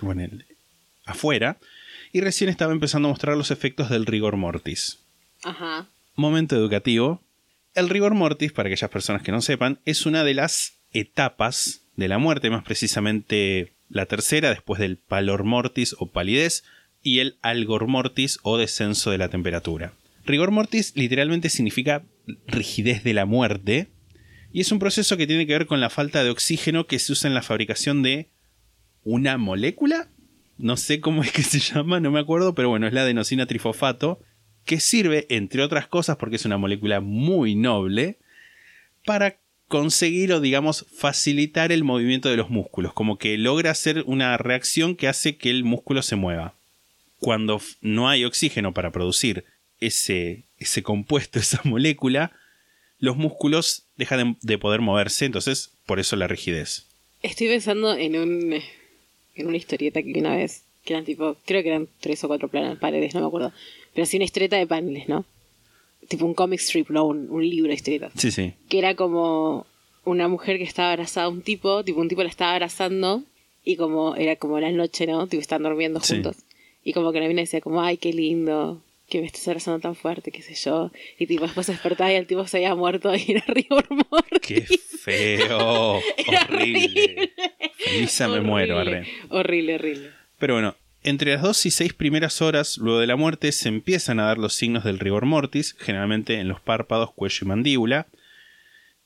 en 0.00 0.20
el 0.20 0.46
afuera 1.04 1.58
y 2.12 2.20
recién 2.20 2.48
estaba 2.48 2.72
empezando 2.72 3.08
a 3.08 3.12
mostrar 3.12 3.36
los 3.36 3.50
efectos 3.50 3.90
del 3.90 4.06
rigor 4.06 4.36
mortis. 4.36 4.98
Ajá. 5.42 5.86
Momento 6.14 6.56
educativo. 6.56 7.22
El 7.74 7.90
rigor 7.90 8.14
mortis, 8.14 8.52
para 8.52 8.68
aquellas 8.68 8.90
personas 8.90 9.22
que 9.22 9.32
no 9.32 9.42
sepan, 9.42 9.78
es 9.84 10.06
una 10.06 10.24
de 10.24 10.34
las 10.34 10.74
etapas 10.92 11.82
de 11.96 12.08
la 12.08 12.18
muerte, 12.18 12.50
más 12.50 12.64
precisamente 12.64 13.72
la 13.90 14.06
tercera 14.06 14.50
después 14.50 14.80
del 14.80 14.96
palor 14.96 15.44
mortis 15.44 15.94
o 15.98 16.06
palidez 16.06 16.64
y 17.02 17.20
el 17.20 17.38
algor 17.42 17.86
mortis 17.86 18.38
o 18.42 18.58
descenso 18.58 19.10
de 19.10 19.18
la 19.18 19.28
temperatura. 19.28 19.92
Rigor 20.24 20.50
mortis 20.50 20.92
literalmente 20.94 21.48
significa 21.48 22.04
rigidez 22.46 23.02
de 23.04 23.14
la 23.14 23.24
muerte 23.24 23.88
y 24.52 24.60
es 24.60 24.72
un 24.72 24.78
proceso 24.78 25.16
que 25.16 25.26
tiene 25.26 25.46
que 25.46 25.52
ver 25.52 25.66
con 25.66 25.80
la 25.80 25.90
falta 25.90 26.24
de 26.24 26.30
oxígeno 26.30 26.86
que 26.86 26.98
se 26.98 27.12
usa 27.12 27.28
en 27.28 27.34
la 27.34 27.42
fabricación 27.42 28.02
de 28.02 28.28
una 29.04 29.38
molécula. 29.38 30.08
No 30.56 30.76
sé 30.76 31.00
cómo 31.00 31.22
es 31.22 31.32
que 31.32 31.42
se 31.42 31.60
llama, 31.60 32.00
no 32.00 32.10
me 32.10 32.20
acuerdo, 32.20 32.54
pero 32.54 32.68
bueno, 32.68 32.86
es 32.86 32.92
la 32.92 33.02
adenosina 33.02 33.46
trifosfato, 33.46 34.20
que 34.64 34.80
sirve, 34.80 35.26
entre 35.30 35.62
otras 35.62 35.86
cosas, 35.86 36.16
porque 36.16 36.36
es 36.36 36.44
una 36.44 36.58
molécula 36.58 37.00
muy 37.00 37.54
noble, 37.54 38.18
para 39.04 39.38
conseguir 39.68 40.32
o 40.32 40.40
digamos 40.40 40.86
facilitar 40.94 41.72
el 41.72 41.84
movimiento 41.84 42.28
de 42.28 42.36
los 42.36 42.50
músculos, 42.50 42.92
como 42.92 43.18
que 43.18 43.38
logra 43.38 43.70
hacer 43.70 44.02
una 44.06 44.36
reacción 44.36 44.96
que 44.96 45.08
hace 45.08 45.36
que 45.36 45.50
el 45.50 45.64
músculo 45.64 46.02
se 46.02 46.16
mueva. 46.16 46.57
Cuando 47.20 47.60
no 47.80 48.08
hay 48.08 48.24
oxígeno 48.24 48.72
para 48.72 48.92
producir 48.92 49.44
ese, 49.80 50.44
ese 50.58 50.82
compuesto, 50.82 51.38
esa 51.40 51.60
molécula, 51.64 52.32
los 52.98 53.16
músculos 53.16 53.84
dejan 53.96 54.18
de, 54.18 54.36
de 54.42 54.58
poder 54.58 54.80
moverse, 54.80 55.24
entonces 55.24 55.72
por 55.86 56.00
eso 56.00 56.16
la 56.16 56.26
rigidez. 56.26 56.86
Estoy 57.22 57.48
pensando 57.48 57.94
en 57.96 58.16
un 58.18 58.54
en 59.38 59.46
una 59.46 59.56
historieta 59.56 60.02
que 60.02 60.18
una 60.18 60.36
vez, 60.36 60.64
que 60.84 60.92
eran 60.92 61.04
tipo, 61.04 61.36
creo 61.44 61.62
que 61.62 61.68
eran 61.68 61.88
tres 62.00 62.22
o 62.24 62.28
cuatro 62.28 62.48
planas, 62.48 62.78
paredes, 62.78 63.14
no 63.14 63.20
me 63.20 63.26
acuerdo. 63.26 63.52
Pero 63.94 64.06
sí 64.06 64.16
una 64.16 64.24
historieta 64.24 64.56
de 64.56 64.66
paneles, 64.66 65.08
¿no? 65.08 65.24
Tipo 66.08 66.24
un 66.26 66.34
comic 66.34 66.60
strip, 66.60 66.90
no 66.90 67.04
un, 67.04 67.30
un 67.30 67.48
libro 67.48 67.68
de 67.68 67.74
historietas. 67.74 68.12
Sí, 68.16 68.30
sí. 68.30 68.54
Que 68.68 68.78
era 68.78 68.94
como 68.94 69.66
una 70.04 70.28
mujer 70.28 70.58
que 70.58 70.64
estaba 70.64 70.90
abrazada 70.92 71.26
a 71.26 71.28
un 71.30 71.42
tipo, 71.42 71.84
tipo 71.84 72.00
un 72.00 72.08
tipo 72.08 72.22
la 72.22 72.28
estaba 72.28 72.52
abrazando 72.52 73.22
y 73.64 73.76
como 73.76 74.16
era 74.16 74.36
como 74.36 74.58
la 74.58 74.70
noche, 74.72 75.06
¿no? 75.06 75.26
Tipo 75.26 75.40
están 75.40 75.62
durmiendo 75.62 76.00
Sí. 76.00 76.22
Y 76.88 76.94
como 76.94 77.12
que 77.12 77.20
la 77.20 77.28
mina 77.28 77.42
decía 77.42 77.60
como, 77.60 77.82
ay, 77.82 77.98
qué 77.98 78.14
lindo, 78.14 78.82
que 79.10 79.20
me 79.20 79.26
estés 79.26 79.46
abrazando 79.46 79.78
tan 79.78 79.94
fuerte, 79.94 80.32
qué 80.32 80.40
sé 80.40 80.54
yo. 80.54 80.90
Y 81.18 81.26
tipo 81.26 81.42
después 81.42 81.66
se 81.66 81.72
despertaba 81.72 82.10
y 82.10 82.14
el 82.16 82.26
tipo 82.26 82.46
se 82.46 82.56
había 82.56 82.74
muerto 82.74 83.14
y 83.14 83.26
era 83.28 83.44
rigor 83.46 83.84
mortis. 84.10 84.40
¡Qué 84.40 84.62
feo! 84.62 86.00
Horrible. 86.48 87.34
Felisa 87.76 88.26
me 88.28 88.40
muero, 88.40 88.78
Horrible, 88.78 88.96
arre. 89.00 89.08
Horrible, 89.28 89.74
horrible. 89.74 90.10
Pero 90.38 90.54
bueno, 90.54 90.76
entre 91.02 91.34
las 91.34 91.42
2 91.42 91.66
y 91.66 91.70
6 91.72 91.92
primeras 91.92 92.40
horas 92.40 92.78
luego 92.78 93.00
de 93.00 93.06
la 93.06 93.16
muerte 93.16 93.52
se 93.52 93.68
empiezan 93.68 94.18
a 94.18 94.24
dar 94.24 94.38
los 94.38 94.54
signos 94.54 94.82
del 94.82 94.98
rigor 94.98 95.26
mortis, 95.26 95.76
generalmente 95.78 96.40
en 96.40 96.48
los 96.48 96.62
párpados, 96.62 97.12
cuello 97.12 97.40
y 97.42 97.48
mandíbula. 97.48 98.06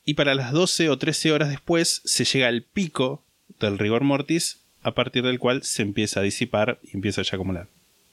Y 0.05 0.15
para 0.15 0.37
las 0.37 0.53
12 0.53 0.89
o 0.89 0.99
13 0.99 1.33
horas 1.33 1.49
después 1.49 2.01
se 2.05 2.25
llega 2.25 2.47
al 2.47 2.63
pico 2.63 3.25
del 3.59 3.77
rigor 3.77 4.05
mortis, 4.05 4.62
a 4.83 4.95
partir 4.95 5.23
del 5.23 5.39
cual 5.39 5.63
se 5.63 5.83
empieza 5.83 6.21
a 6.21 6.25
disipar 6.25 6.79
y 6.83 6.97
empieza 6.97 7.23
ya 7.23 7.39
como 7.39 7.53
la 7.53 7.69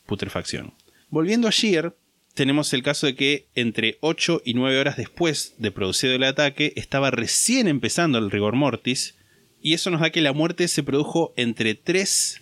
putrefacción. 0.05 0.73
Volviendo 1.09 1.47
a 1.47 1.51
Shear, 1.51 1.95
tenemos 2.33 2.73
el 2.73 2.83
caso 2.83 3.07
de 3.07 3.15
que 3.15 3.47
entre 3.55 3.97
8 4.01 4.43
y 4.45 4.53
9 4.53 4.79
horas 4.79 4.97
después 4.97 5.55
de 5.57 5.71
producido 5.71 6.13
el 6.13 6.23
ataque 6.23 6.73
estaba 6.75 7.11
recién 7.11 7.67
empezando 7.67 8.17
el 8.17 8.31
rigor 8.31 8.55
mortis, 8.55 9.15
y 9.61 9.73
eso 9.73 9.89
nos 9.89 10.01
da 10.01 10.11
que 10.11 10.21
la 10.21 10.33
muerte 10.33 10.67
se 10.67 10.83
produjo 10.83 11.33
entre 11.35 11.75
3 11.75 12.41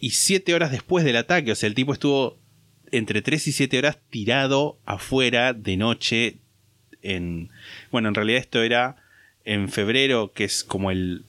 y 0.00 0.10
7 0.10 0.54
horas 0.54 0.72
después 0.72 1.04
del 1.04 1.16
ataque. 1.16 1.52
O 1.52 1.54
sea, 1.54 1.68
el 1.68 1.74
tipo 1.74 1.92
estuvo 1.92 2.38
entre 2.90 3.22
3 3.22 3.46
y 3.46 3.52
7 3.52 3.78
horas 3.78 3.98
tirado 4.10 4.78
afuera 4.84 5.52
de 5.52 5.76
noche. 5.76 6.38
En. 7.02 7.50
Bueno, 7.92 8.08
en 8.08 8.14
realidad 8.14 8.40
esto 8.40 8.62
era 8.62 8.96
en 9.44 9.68
febrero, 9.68 10.32
que 10.32 10.44
es 10.44 10.64
como 10.64 10.90
el 10.90 11.24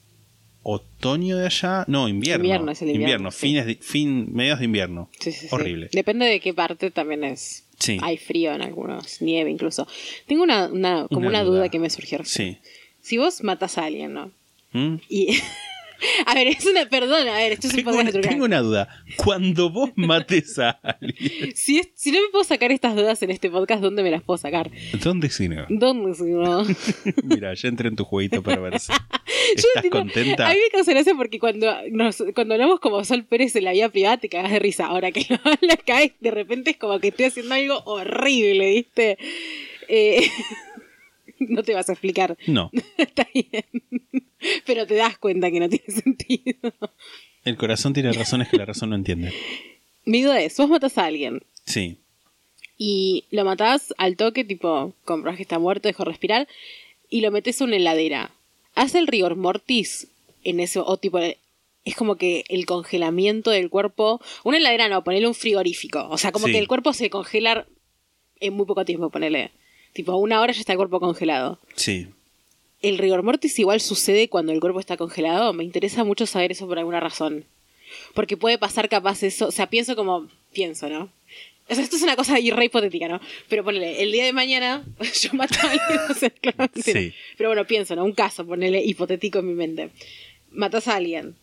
otoño 0.70 1.36
de 1.38 1.46
allá. 1.46 1.84
No, 1.88 2.08
invierno. 2.08 2.44
Invierno, 2.44 2.72
es 2.72 2.82
el 2.82 2.90
invierno, 2.90 3.30
sí. 3.30 3.38
fines 3.40 3.66
de- 3.66 3.76
fin, 3.76 4.28
mediados 4.34 4.58
de 4.58 4.64
invierno. 4.66 5.08
Sí, 5.18 5.32
sí, 5.32 5.40
sí. 5.40 5.48
Horrible. 5.50 5.88
Depende 5.92 6.26
de 6.26 6.40
qué 6.40 6.52
parte 6.52 6.90
también 6.90 7.24
es. 7.24 7.64
Sí. 7.78 7.98
Hay 8.02 8.16
frío 8.18 8.52
en 8.52 8.60
algunos, 8.62 9.22
nieve 9.22 9.50
incluso. 9.50 9.86
Tengo 10.26 10.42
una, 10.42 10.66
una 10.66 11.06
como 11.08 11.20
Una 11.20 11.28
una, 11.28 11.42
duda. 11.44 11.58
duda. 11.60 11.68
que 11.70 11.78
me 11.78 11.88
surgió. 11.90 12.18
Sí. 12.24 12.58
Si 13.00 13.16
vos 13.16 13.42
matas 13.42 13.78
a 13.78 13.84
alguien, 13.86 14.12
¿no? 14.12 14.30
¿Mm? 14.72 14.96
Y. 15.08 15.38
a 16.26 16.34
ver, 16.34 16.48
es 16.48 16.64
una. 16.66 16.88
Perdón, 16.88 17.28
a 17.28 17.36
ver, 17.36 17.52
esto 17.52 17.66
es 17.68 17.72
un 17.74 17.78
Tengo, 17.78 17.90
podcast 17.92 18.12
trucar. 18.12 18.30
tengo 18.30 18.44
una 18.44 18.60
duda. 18.60 18.88
Cuando 19.16 19.70
vos 19.70 19.90
mates 19.96 20.58
a 20.58 20.70
alguien, 20.70 21.52
Si, 21.56 21.78
es- 21.78 21.88
si 21.94 22.12
no 22.12 22.20
me 22.22 22.28
puedo 22.28 22.44
sacar 22.44 22.70
estas 22.72 22.94
dudas 22.96 23.22
en 23.22 23.30
este 23.30 23.50
podcast, 23.50 23.82
¿dónde 23.82 24.02
me 24.02 24.10
las 24.10 24.22
puedo 24.22 24.38
sacar? 24.38 24.70
¿dónde 25.02 25.30
si 25.30 25.48
no? 25.48 25.66
¿Dónde 25.68 26.14
si 26.14 26.24
no? 26.24 26.64
Mira, 27.24 27.54
ya 27.54 27.68
entré 27.68 27.88
en 27.88 27.96
tu 27.96 28.04
jueguito 28.04 28.42
para 28.42 28.60
ver 28.60 28.78
si 28.80 28.92
Yo, 29.56 29.62
estás 29.68 29.82
tipo, 29.82 29.96
contenta. 29.98 30.46
A 30.48 30.52
mí 30.52 30.58
me 30.62 30.70
causa 30.70 30.92
gracia 30.92 31.14
porque 31.16 31.38
cuando, 31.38 31.74
nos, 31.90 32.22
cuando 32.34 32.54
hablamos 32.54 32.80
como 32.80 33.02
Sol 33.04 33.24
Pérez 33.24 33.56
en 33.56 33.64
la 33.64 33.72
vida 33.72 33.88
privada 33.88 34.18
te 34.18 34.28
cagas 34.28 34.52
de 34.52 34.58
risa. 34.58 34.86
Ahora 34.86 35.10
que 35.10 35.24
lo 35.30 35.36
hablas 35.42 35.78
caes, 35.86 36.12
de 36.20 36.30
repente 36.30 36.70
es 36.72 36.76
como 36.76 36.98
que 37.00 37.08
estoy 37.08 37.26
haciendo 37.26 37.54
algo 37.54 37.82
horrible, 37.86 38.70
¿viste? 38.74 39.16
Eh, 39.88 40.28
no 41.48 41.62
te 41.62 41.74
vas 41.74 41.88
a 41.88 41.92
explicar. 41.92 42.36
No, 42.46 42.70
Está 42.96 43.26
bien. 43.32 43.64
Pero 44.66 44.86
te 44.86 44.94
das 44.94 45.18
cuenta 45.18 45.50
que 45.50 45.60
no 45.60 45.68
tiene 45.68 45.86
sentido. 45.86 46.72
el 47.44 47.56
corazón 47.56 47.92
tiene 47.92 48.12
razones 48.12 48.48
que 48.48 48.56
la 48.56 48.64
razón 48.64 48.90
no 48.90 48.96
entiende. 48.96 49.32
Mi 50.04 50.22
duda 50.22 50.40
es, 50.40 50.56
vos 50.56 50.68
matas 50.68 50.96
a 50.98 51.04
alguien 51.06 51.42
Sí, 51.64 51.98
y 52.78 53.24
lo 53.30 53.44
matás 53.44 53.92
al 53.98 54.16
toque, 54.16 54.44
tipo, 54.44 54.94
compras 55.04 55.36
que 55.36 55.42
está 55.42 55.58
muerto, 55.58 55.88
dejó 55.88 56.04
respirar, 56.04 56.46
y 57.10 57.20
lo 57.20 57.30
metes 57.30 57.60
en 57.60 57.66
una 57.68 57.76
heladera. 57.76 58.30
¿Hace 58.74 58.98
el 58.98 59.06
rigor 59.08 59.34
mortis 59.36 60.08
en 60.44 60.60
eso? 60.60 60.86
O 60.86 60.96
tipo, 60.96 61.18
es 61.18 61.96
como 61.96 62.16
que 62.16 62.44
el 62.48 62.64
congelamiento 62.66 63.50
del 63.50 63.68
cuerpo. 63.70 64.20
Una 64.44 64.58
heladera 64.58 64.88
no, 64.88 65.02
ponerle 65.02 65.26
un 65.26 65.34
frigorífico. 65.34 66.06
O 66.08 66.16
sea, 66.18 66.30
como 66.32 66.46
Sí. 66.46 66.52
que 66.52 66.58
el 66.58 66.68
cuerpo 66.68 66.92
se 66.92 67.10
congela 67.10 67.66
en 68.40 68.54
muy 68.54 68.64
poco 68.66 68.84
tiempo, 68.84 69.10
ponerle. 69.10 69.50
Tipo, 69.98 70.14
una 70.14 70.40
hora 70.40 70.52
ya 70.52 70.60
está 70.60 70.74
el 70.74 70.76
cuerpo 70.76 71.00
congelado. 71.00 71.58
Sí. 71.74 72.06
¿El 72.82 72.98
rigor 72.98 73.24
mortis 73.24 73.58
igual 73.58 73.80
sucede 73.80 74.28
cuando 74.28 74.52
el 74.52 74.60
cuerpo 74.60 74.78
está 74.78 74.96
congelado? 74.96 75.52
Me 75.52 75.64
interesa 75.64 76.04
mucho 76.04 76.24
saber 76.24 76.52
eso 76.52 76.68
por 76.68 76.78
alguna 76.78 77.00
razón. 77.00 77.46
Porque 78.14 78.36
puede 78.36 78.58
pasar 78.58 78.88
capaz 78.88 79.24
eso. 79.24 79.48
O 79.48 79.50
sea, 79.50 79.68
pienso 79.68 79.96
como. 79.96 80.28
Pienso, 80.52 80.88
¿no? 80.88 81.10
O 81.68 81.74
sea, 81.74 81.82
esto 81.82 81.96
es 81.96 82.02
una 82.02 82.14
cosa 82.14 82.36
re 82.36 82.64
hipotética, 82.66 83.08
¿no? 83.08 83.20
Pero 83.48 83.64
ponele, 83.64 84.00
el 84.00 84.12
día 84.12 84.24
de 84.24 84.32
mañana 84.32 84.84
yo 85.20 85.30
mato 85.32 85.56
a 85.66 85.68
alguien. 85.72 86.70
Sí. 86.80 87.12
Pero 87.36 87.48
bueno, 87.48 87.66
pienso, 87.66 87.96
¿no? 87.96 88.04
Un 88.04 88.12
caso, 88.12 88.46
ponele 88.46 88.80
hipotético 88.84 89.40
en 89.40 89.48
mi 89.48 89.54
mente. 89.54 89.90
Matas 90.52 90.86
a 90.86 90.94
alguien, 90.94 91.34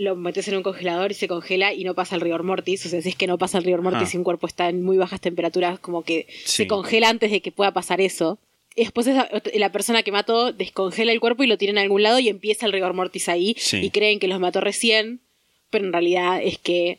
lo 0.00 0.16
metes 0.16 0.48
en 0.48 0.56
un 0.56 0.62
congelador 0.62 1.10
y 1.10 1.14
se 1.14 1.28
congela 1.28 1.74
y 1.74 1.84
no 1.84 1.94
pasa 1.94 2.14
el 2.14 2.22
rigor 2.22 2.42
mortis. 2.42 2.86
O 2.86 2.88
sea, 2.88 3.02
si 3.02 3.10
es 3.10 3.16
que 3.16 3.26
no 3.26 3.36
pasa 3.36 3.58
el 3.58 3.64
rigor 3.64 3.82
mortis 3.82 4.08
Ah. 4.08 4.10
y 4.14 4.16
un 4.16 4.24
cuerpo 4.24 4.46
está 4.46 4.68
en 4.70 4.82
muy 4.82 4.96
bajas 4.96 5.20
temperaturas, 5.20 5.78
como 5.78 6.02
que 6.04 6.26
Sí. 6.44 6.62
se 6.62 6.66
congela 6.66 7.08
antes 7.10 7.30
de 7.30 7.42
que 7.42 7.52
pueda 7.52 7.72
pasar 7.72 8.00
eso. 8.00 8.38
Y 8.76 8.84
después 8.84 9.06
esa- 9.08 9.28
la 9.54 9.72
persona 9.72 10.02
que 10.02 10.12
mató 10.12 10.52
descongela 10.52 11.12
el 11.12 11.20
cuerpo 11.20 11.42
y 11.42 11.48
lo 11.48 11.58
tiene 11.58 11.72
en 11.72 11.78
algún 11.84 12.02
lado 12.02 12.18
y 12.18 12.28
empieza 12.30 12.64
el 12.66 12.72
rigor 12.72 12.94
mortis 12.94 13.28
ahí. 13.28 13.54
Sí. 13.58 13.76
Y 13.78 13.90
creen 13.90 14.20
que 14.20 14.28
los 14.28 14.40
mató 14.40 14.60
recién, 14.62 15.20
pero 15.70 15.84
en 15.84 15.92
realidad 15.92 16.40
es 16.42 16.56
que 16.58 16.98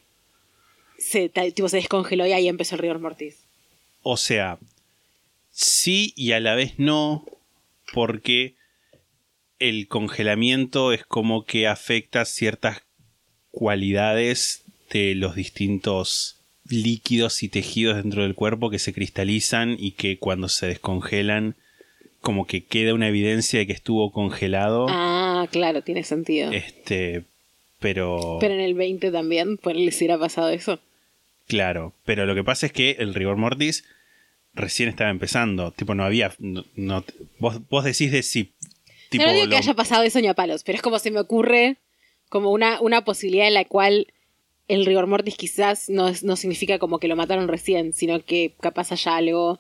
se, 1.00 1.30
tipo, 1.30 1.70
se 1.70 1.78
descongeló 1.78 2.28
y 2.28 2.34
ahí 2.34 2.48
empezó 2.48 2.76
el 2.76 2.82
rigor 2.82 3.00
mortis. 3.00 3.38
O 4.04 4.18
sea, 4.18 4.60
sí 5.50 6.14
y 6.16 6.34
a 6.34 6.40
la 6.40 6.54
vez 6.56 6.74
no, 6.78 7.26
porque 7.94 8.54
el 9.60 9.88
congelamiento 9.88 10.92
es 10.92 11.06
como 11.06 11.46
que 11.46 11.68
afecta 11.68 12.26
ciertas 12.26 12.82
cualidades 13.52 14.64
de 14.92 15.16
los 15.16 15.36
distintos 15.36 16.38
líquidos 16.68 17.44
y 17.44 17.50
tejidos 17.50 17.98
dentro 17.98 18.24
del 18.24 18.36
cuerpo 18.36 18.70
que 18.70 18.80
se 18.80 18.94
cristalizan 18.94 19.76
y 19.78 19.92
que 19.92 20.18
cuando 20.18 20.50
se 20.50 20.68
descongelan 20.68 21.56
como 22.22 22.46
que 22.46 22.64
queda 22.66 22.94
una 22.94 23.08
evidencia 23.08 23.60
de 23.60 23.68
que 23.68 23.74
estuvo 23.74 24.12
congelado. 24.12 24.86
Ah, 24.90 25.48
claro, 25.52 25.82
tiene 25.82 26.04
sentido. 26.04 26.52
Este, 26.52 27.24
pero 27.80 28.38
Pero 28.40 28.54
en 28.54 28.60
el 28.62 28.74
20 28.76 29.12
también, 29.12 29.58
ponele 29.58 29.92
si 29.92 30.06
hubiera 30.06 30.20
pasado 30.20 30.50
eso. 30.50 30.80
Claro, 31.48 31.94
pero 32.06 32.26
lo 32.26 32.36
que 32.36 32.44
pasa 32.44 32.68
es 32.68 32.72
que 32.72 32.92
el 33.00 33.14
rigor 33.14 33.38
mortis 33.38 33.84
recién 34.54 34.88
estaba 34.88 35.10
empezando. 35.10 35.72
Tipo, 35.72 35.96
no 35.96 36.04
había. 36.06 36.32
no- 36.40 36.64
no- 36.76 37.04
vos, 37.40 37.60
vos 37.70 37.84
decís 37.84 38.12
de 38.12 38.22
si. 38.24 38.52
Tipo, 39.10 39.26
no 39.26 39.34
digo 39.34 39.50
que 39.50 39.58
haya 39.58 39.74
pasado 39.74 40.04
eso 40.04 40.22
ni 40.22 40.28
a 40.28 40.34
palos, 40.36 40.64
pero 40.64 40.76
es 40.78 40.82
como 40.82 41.00
se 41.00 41.12
me 41.12 41.20
ocurre 41.20 41.78
como 42.32 42.50
una, 42.52 42.80
una 42.80 43.04
posibilidad 43.04 43.46
en 43.48 43.54
la 43.54 43.66
cual 43.66 44.08
el 44.70 44.86
rigor 44.86 45.06
mortis 45.06 45.36
quizás 45.36 45.90
no, 45.90 46.12
no 46.24 46.36
significa 46.38 46.80
como 46.80 46.98
que 46.98 47.10
lo 47.10 47.18
mataron 47.18 47.50
recién, 47.50 47.92
sino 47.92 48.24
que 48.24 48.56
capaz 48.62 48.94
haya 48.94 49.18
algo. 49.18 49.60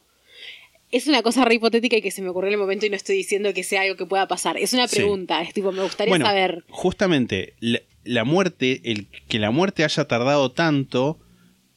Es 0.89 1.07
una 1.07 1.21
cosa 1.21 1.43
re 1.43 1.55
hipotética 1.55 1.97
y 1.97 2.01
que 2.01 2.12
se 2.12 2.21
me 2.21 2.29
ocurrió 2.29 2.47
en 2.47 2.53
el 2.53 2.60
momento 2.60 2.86
y 2.86 2.89
no 2.89 2.95
estoy 2.95 3.17
diciendo 3.17 3.53
que 3.53 3.63
sea 3.63 3.81
algo 3.81 3.97
que 3.97 4.05
pueda 4.05 4.27
pasar. 4.29 4.57
Es 4.57 4.73
una 4.73 4.88
Sí. 4.88 4.95
pregunta, 4.97 5.41
es 5.41 5.53
tipo, 5.53 5.71
me 5.73 5.84
gustaría 5.84 6.12
bueno, 6.13 6.25
saber. 6.25 6.63
justamente, 6.69 7.55
la, 7.60 7.79
la 8.05 8.23
muerte, 8.23 8.81
el 8.86 9.07
que 9.27 9.38
la 9.39 9.51
muerte 9.51 9.84
haya 9.84 10.05
tardado 10.07 10.51
tanto, 10.53 11.19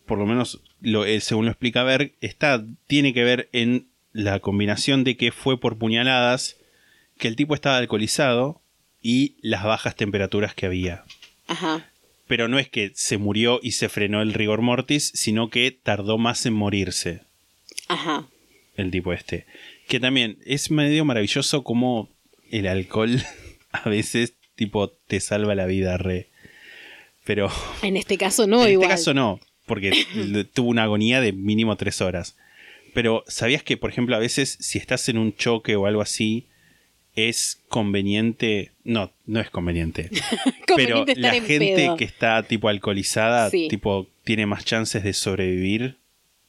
por 0.06 0.18
lo 0.18 0.26
menos 0.26 0.62
lo, 0.80 1.04
eh, 1.04 1.20
según 1.20 1.46
lo 1.46 1.50
explica 1.50 1.82
Berg, 1.82 2.12
está, 2.20 2.64
tiene 2.86 3.12
que 3.12 3.24
ver 3.24 3.48
en 3.52 3.88
la 4.12 4.38
combinación 4.38 5.02
de 5.02 5.16
que 5.16 5.32
fue 5.32 5.58
por 5.58 5.76
puñaladas, 5.76 6.56
que 7.18 7.26
el 7.26 7.34
tipo 7.36 7.54
estaba 7.54 7.78
alcoholizado 7.78 8.60
y 9.04 9.36
las 9.42 9.62
bajas 9.62 9.94
temperaturas 9.94 10.54
que 10.54 10.64
había. 10.66 11.04
Ajá. 11.46 11.88
Pero 12.26 12.48
no 12.48 12.58
es 12.58 12.70
que 12.70 12.90
se 12.94 13.18
murió 13.18 13.60
y 13.62 13.72
se 13.72 13.90
frenó 13.90 14.22
el 14.22 14.32
rigor 14.32 14.62
mortis, 14.62 15.12
sino 15.14 15.50
que 15.50 15.70
tardó 15.70 16.16
más 16.16 16.46
en 16.46 16.54
morirse 16.54 17.20
Ajá. 17.86 18.26
el 18.76 18.90
tipo 18.90 19.12
este. 19.12 19.44
Que 19.88 20.00
también 20.00 20.38
es 20.46 20.70
medio 20.70 21.04
maravilloso 21.04 21.62
como 21.64 22.08
el 22.50 22.66
alcohol 22.66 23.22
a 23.72 23.88
veces 23.90 24.32
tipo 24.56 24.88
te 24.88 25.20
salva 25.20 25.54
la 25.54 25.66
vida 25.66 25.98
re. 25.98 26.30
Pero 27.24 27.50
En 27.82 27.98
este 27.98 28.16
caso 28.16 28.46
no, 28.46 28.64
en 28.64 28.72
igual. 28.72 28.90
este 28.90 29.00
caso 29.02 29.12
no, 29.12 29.38
porque 29.66 29.92
tuvo 30.54 30.70
una 30.70 30.84
agonía 30.84 31.20
de 31.20 31.32
mínimo 31.32 31.76
tres 31.76 32.00
horas. 32.00 32.36
Pero 32.94 33.22
¿sabías 33.26 33.62
que, 33.62 33.76
por 33.76 33.90
ejemplo, 33.90 34.16
a 34.16 34.20
veces 34.20 34.56
si 34.60 34.78
estás 34.78 35.10
en 35.10 35.18
un 35.18 35.36
choque 35.36 35.76
o 35.76 35.84
algo 35.84 36.00
así, 36.00 36.46
es 37.16 37.60
conveniente... 37.68 38.72
No, 38.84 39.10
no 39.26 39.40
es 39.40 39.50
conveniente. 39.50 40.10
pero 40.76 40.96
Conveniente 40.96 41.16
la 41.16 41.36
en 41.36 41.44
gente 41.44 41.74
pedo. 41.76 41.96
que 41.96 42.04
está 42.04 42.42
tipo 42.42 42.68
alcoholizada, 42.68 43.50
Sí. 43.50 43.68
tipo, 43.68 44.08
tiene 44.24 44.46
más 44.46 44.64
chances 44.64 45.02
de 45.04 45.12
sobrevivir. 45.12 45.96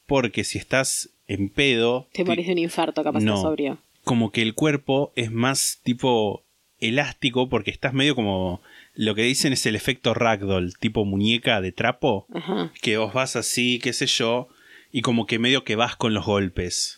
Porque 0.06 0.44
si 0.44 0.58
estás 0.58 1.10
en 1.28 1.48
pedo, 1.48 2.08
Te 2.12 2.22
de 2.24 2.30
un 2.52 2.58
infarto, 2.58 3.02
capaz 3.02 3.20
No. 3.20 3.34
no. 3.34 3.42
sobrio. 3.42 3.78
como 4.04 4.30
que 4.30 4.42
el 4.42 4.54
cuerpo 4.54 5.12
es 5.16 5.32
más 5.32 5.80
tipo 5.82 6.44
elástico 6.78 7.48
porque 7.48 7.70
estás 7.72 7.92
medio 7.94 8.14
como 8.14 8.60
lo 8.94 9.14
que 9.16 9.22
dicen 9.22 9.52
es 9.52 9.66
el 9.66 9.74
efecto 9.74 10.14
ragdoll, 10.14 10.74
tipo 10.78 11.04
muñeca 11.04 11.60
de 11.60 11.72
trapo, 11.72 12.26
Ajá. 12.32 12.70
que 12.82 12.98
vos 12.98 13.12
vas 13.14 13.34
así, 13.34 13.78
qué 13.80 13.92
sé 13.92 14.06
yo, 14.06 14.48
y 14.92 15.02
como 15.02 15.26
que 15.26 15.38
medio 15.40 15.64
que 15.64 15.74
vas 15.74 15.96
con 15.96 16.14
los 16.14 16.24
golpes. 16.26 16.95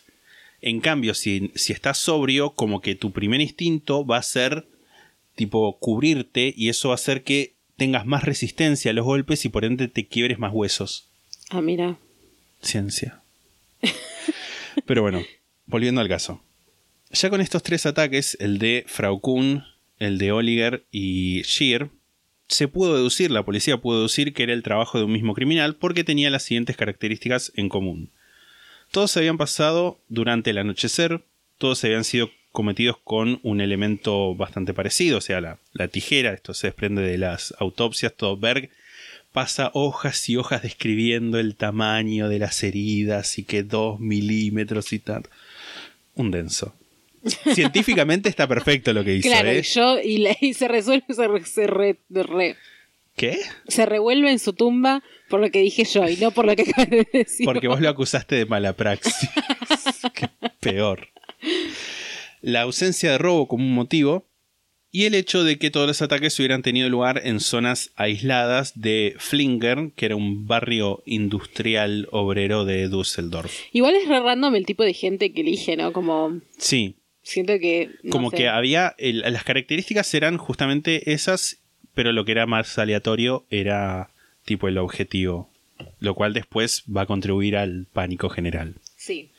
En 0.61 0.81
cambio, 0.81 1.13
si, 1.13 1.51
si 1.55 1.73
estás 1.73 1.97
sobrio, 1.97 2.51
como 2.51 2.81
que 2.81 2.95
tu 2.95 3.11
primer 3.11 3.41
instinto 3.41 4.05
va 4.05 4.17
a 4.17 4.23
ser 4.23 4.67
tipo 5.35 5.77
cubrirte 5.79 6.53
y 6.55 6.69
eso 6.69 6.89
va 6.89 6.93
a 6.93 6.95
hacer 6.95 7.23
que 7.23 7.55
tengas 7.77 8.05
más 8.05 8.23
resistencia 8.23 8.91
a 8.91 8.93
los 8.93 9.05
golpes 9.05 9.45
y 9.45 9.49
por 9.49 9.63
ende 9.63 9.87
te 9.87 10.07
quiebres 10.07 10.37
más 10.37 10.53
huesos. 10.53 11.09
Ah, 11.49 11.61
mira. 11.61 11.97
Ciencia. 12.61 13.21
Pero 14.85 15.01
bueno, 15.01 15.23
volviendo 15.65 16.01
al 16.01 16.09
caso. 16.09 16.43
Ya 17.11 17.29
con 17.29 17.41
estos 17.41 17.63
tres 17.63 17.85
ataques, 17.85 18.37
el 18.39 18.59
de 18.59 18.83
Frau 18.87 19.19
Kuhn, 19.19 19.63
el 19.97 20.17
de 20.17 20.31
Oliger 20.31 20.85
y 20.91 21.41
Shear, 21.43 21.89
se 22.47 22.67
pudo 22.67 22.95
deducir, 22.95 23.31
la 23.31 23.45
policía 23.45 23.77
pudo 23.77 23.97
deducir 23.97 24.33
que 24.33 24.43
era 24.43 24.53
el 24.53 24.63
trabajo 24.63 24.97
de 24.97 25.05
un 25.05 25.11
mismo 25.11 25.33
criminal 25.33 25.75
porque 25.75 26.03
tenía 26.03 26.29
las 26.29 26.43
siguientes 26.43 26.75
características 26.75 27.51
en 27.55 27.69
común. 27.69 28.11
Todos 28.91 29.11
se 29.11 29.19
habían 29.19 29.37
pasado 29.37 29.99
durante 30.09 30.49
el 30.49 30.57
anochecer, 30.57 31.21
todos 31.57 31.83
habían 31.83 32.03
sido 32.03 32.31
cometidos 32.51 32.97
con 33.03 33.39
un 33.43 33.61
elemento 33.61 34.33
bastante 34.35 34.73
parecido, 34.73 35.19
o 35.19 35.21
sea, 35.21 35.39
la, 35.41 35.59
la 35.73 35.87
tijera, 35.87 36.33
esto 36.33 36.53
se 36.53 36.67
desprende 36.67 37.01
de 37.03 37.17
las 37.17 37.53
autopsias, 37.59 38.13
todo 38.15 38.37
Berg 38.37 38.69
pasa 39.31 39.69
hojas 39.75 40.27
y 40.29 40.37
hojas 40.37 40.63
describiendo 40.63 41.37
el 41.39 41.55
tamaño 41.55 42.27
de 42.29 42.39
las 42.39 42.63
heridas 42.63 43.37
y 43.37 43.43
que 43.43 43.61
dos 43.61 43.99
milímetros 43.99 44.91
y 44.93 44.99
tal. 44.99 45.23
Un 46.15 46.31
denso. 46.31 46.73
Científicamente 47.53 48.29
está 48.29 48.47
perfecto 48.47 48.91
lo 48.93 49.03
que 49.03 49.15
hizo, 49.15 49.29
Claro, 49.29 49.49
¿eh? 49.49 49.59
y 49.59 49.61
yo, 49.61 49.99
y, 50.01 50.17
la- 50.17 50.35
y 50.41 50.53
se 50.55 50.67
resuelve, 50.67 51.05
se, 51.13 51.27
re- 51.27 51.45
se, 51.45 51.67
re- 51.67 51.97
re- 52.09 52.55
¿Qué? 53.19 53.39
se 53.67 53.85
revuelve 53.85 54.31
en 54.31 54.39
su 54.39 54.53
tumba 54.53 55.03
por 55.29 55.39
lo 55.41 55.51
que 55.51 55.59
dije 55.61 55.83
yo 55.85 56.07
y 56.07 56.15
no 56.17 56.31
por 56.31 56.45
lo 56.45 56.55
que 56.55 56.63
acabas 56.63 56.89
de 56.89 57.07
decir. 57.11 57.45
Porque 57.45 57.67
vos 57.67 57.81
lo 57.81 57.89
acusaste 57.89 58.35
de 58.35 58.45
mala 58.45 58.73
praxis. 58.73 59.13
Qué 60.15 60.29
peor. 60.59 61.09
La 62.41 62.61
ausencia 62.61 63.11
de 63.11 63.17
robo 63.17 63.47
como 63.47 63.63
un 63.65 63.73
motivo 63.73 64.25
y 64.91 65.05
el 65.05 65.13
hecho 65.13 65.43
de 65.43 65.59
que 65.59 65.69
todos 65.69 65.85
los 65.85 66.01
ataques 66.01 66.39
hubieran 66.39 66.63
tenido 66.63 66.89
lugar 66.89 67.21
en 67.23 67.39
zonas 67.41 67.91
aisladas 67.95 68.79
de 68.79 69.13
Flinger, 69.19 69.91
que 69.95 70.05
era 70.07 70.15
un 70.15 70.47
barrio 70.47 71.03
industrial 71.05 72.07
obrero 72.11 72.65
de 72.65 72.87
Düsseldorf. 72.89 73.53
Igual 73.71 73.95
es 73.97 74.07
re 74.07 74.19
random 74.19 74.55
el 74.55 74.65
tipo 74.65 74.83
de 74.83 74.93
gente 74.93 75.31
que 75.31 75.41
elige, 75.41 75.77
¿no? 75.77 75.93
Como 75.93 76.39
Sí, 76.57 76.95
siento 77.21 77.59
que... 77.59 77.91
no 78.01 78.09
como 78.11 78.31
sé. 78.31 78.37
que 78.37 78.47
había 78.47 78.95
el- 78.97 79.19
las 79.31 79.43
características 79.43 80.11
eran 80.15 80.37
justamente 80.37 81.11
esas, 81.13 81.59
pero 81.93 82.11
lo 82.11 82.25
que 82.25 82.31
era 82.31 82.45
más 82.45 82.77
aleatorio 82.77 83.45
era 83.49 84.09
tipo 84.45 84.67
el 84.67 84.77
objetivo, 84.77 85.49
lo 85.99 86.15
cual 86.15 86.33
después 86.33 86.83
va 86.85 87.01
a 87.01 87.05
contribuir 87.05 87.57
al 87.57 87.87
pánico 87.91 88.29
general. 88.29 88.75
Sí. 88.95 89.31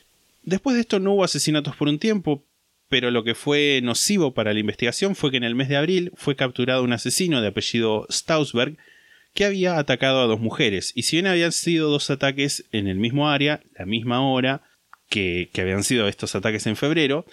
Después 0.43 0.75
de 0.75 0.81
esto 0.81 0.99
no 0.99 1.13
hubo 1.13 1.23
asesinatos 1.23 1.75
por 1.75 1.87
un 1.87 1.99
tiempo, 1.99 2.43
pero 2.89 3.11
lo 3.11 3.23
que 3.23 3.35
fue 3.35 3.79
nocivo 3.83 4.33
para 4.33 4.53
la 4.53 4.59
investigación 4.59 5.15
fue 5.15 5.31
que 5.31 5.37
en 5.37 5.43
el 5.43 5.55
mes 5.55 5.69
de 5.69 5.77
abril 5.77 6.11
fue 6.15 6.35
capturado 6.35 6.83
un 6.83 6.93
asesino 6.93 7.41
de 7.41 7.47
apellido 7.47 8.05
Stausberg 8.09 8.77
que 9.33 9.45
había 9.45 9.77
atacado 9.77 10.21
a 10.21 10.27
dos 10.27 10.39
mujeres. 10.39 10.91
Y 10.95 11.03
si 11.03 11.15
bien 11.15 11.27
habían 11.27 11.53
sido 11.53 11.89
dos 11.89 12.09
ataques 12.09 12.65
en 12.71 12.87
el 12.87 12.97
mismo 12.97 13.29
área, 13.29 13.61
la 13.77 13.85
misma 13.85 14.21
hora 14.29 14.63
que, 15.09 15.49
que 15.53 15.61
habían 15.61 15.83
sido 15.83 16.07
estos 16.07 16.35
ataques 16.35 16.67
en 16.67 16.75
febrero, 16.75 17.25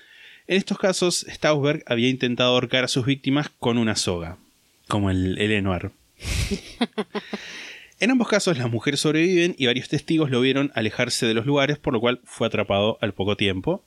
en 0.47 0.57
estos 0.57 0.79
casos 0.79 1.27
Stausberg 1.29 1.83
había 1.87 2.09
intentado 2.09 2.53
ahorcar 2.53 2.85
a 2.85 2.89
sus 2.89 3.05
víctimas 3.05 3.51
con 3.59 3.79
una 3.79 3.97
soga, 3.97 4.39
como 4.89 5.11
el, 5.11 5.39
el 5.39 5.53
Enoir. 5.53 5.93
En 8.01 8.13
ambos 8.13 8.29
casos 8.29 8.59
las 8.59 8.71
mujeres 8.71 9.01
sobreviven 9.01 9.57
y 9.59 9.67
varios 9.67 9.89
testigos 9.89 10.31
lo 10.31 10.41
vieron 10.41 10.71
alejarse 10.75 11.27
de 11.27 11.35
los 11.35 11.47
lugares, 11.47 11.79
por 11.79 11.93
lo 11.93 12.01
cual 12.01 12.21
fue 12.25 12.47
atrapado 12.47 12.97
al 13.01 13.13
poco 13.13 13.37
tiempo. 13.37 13.85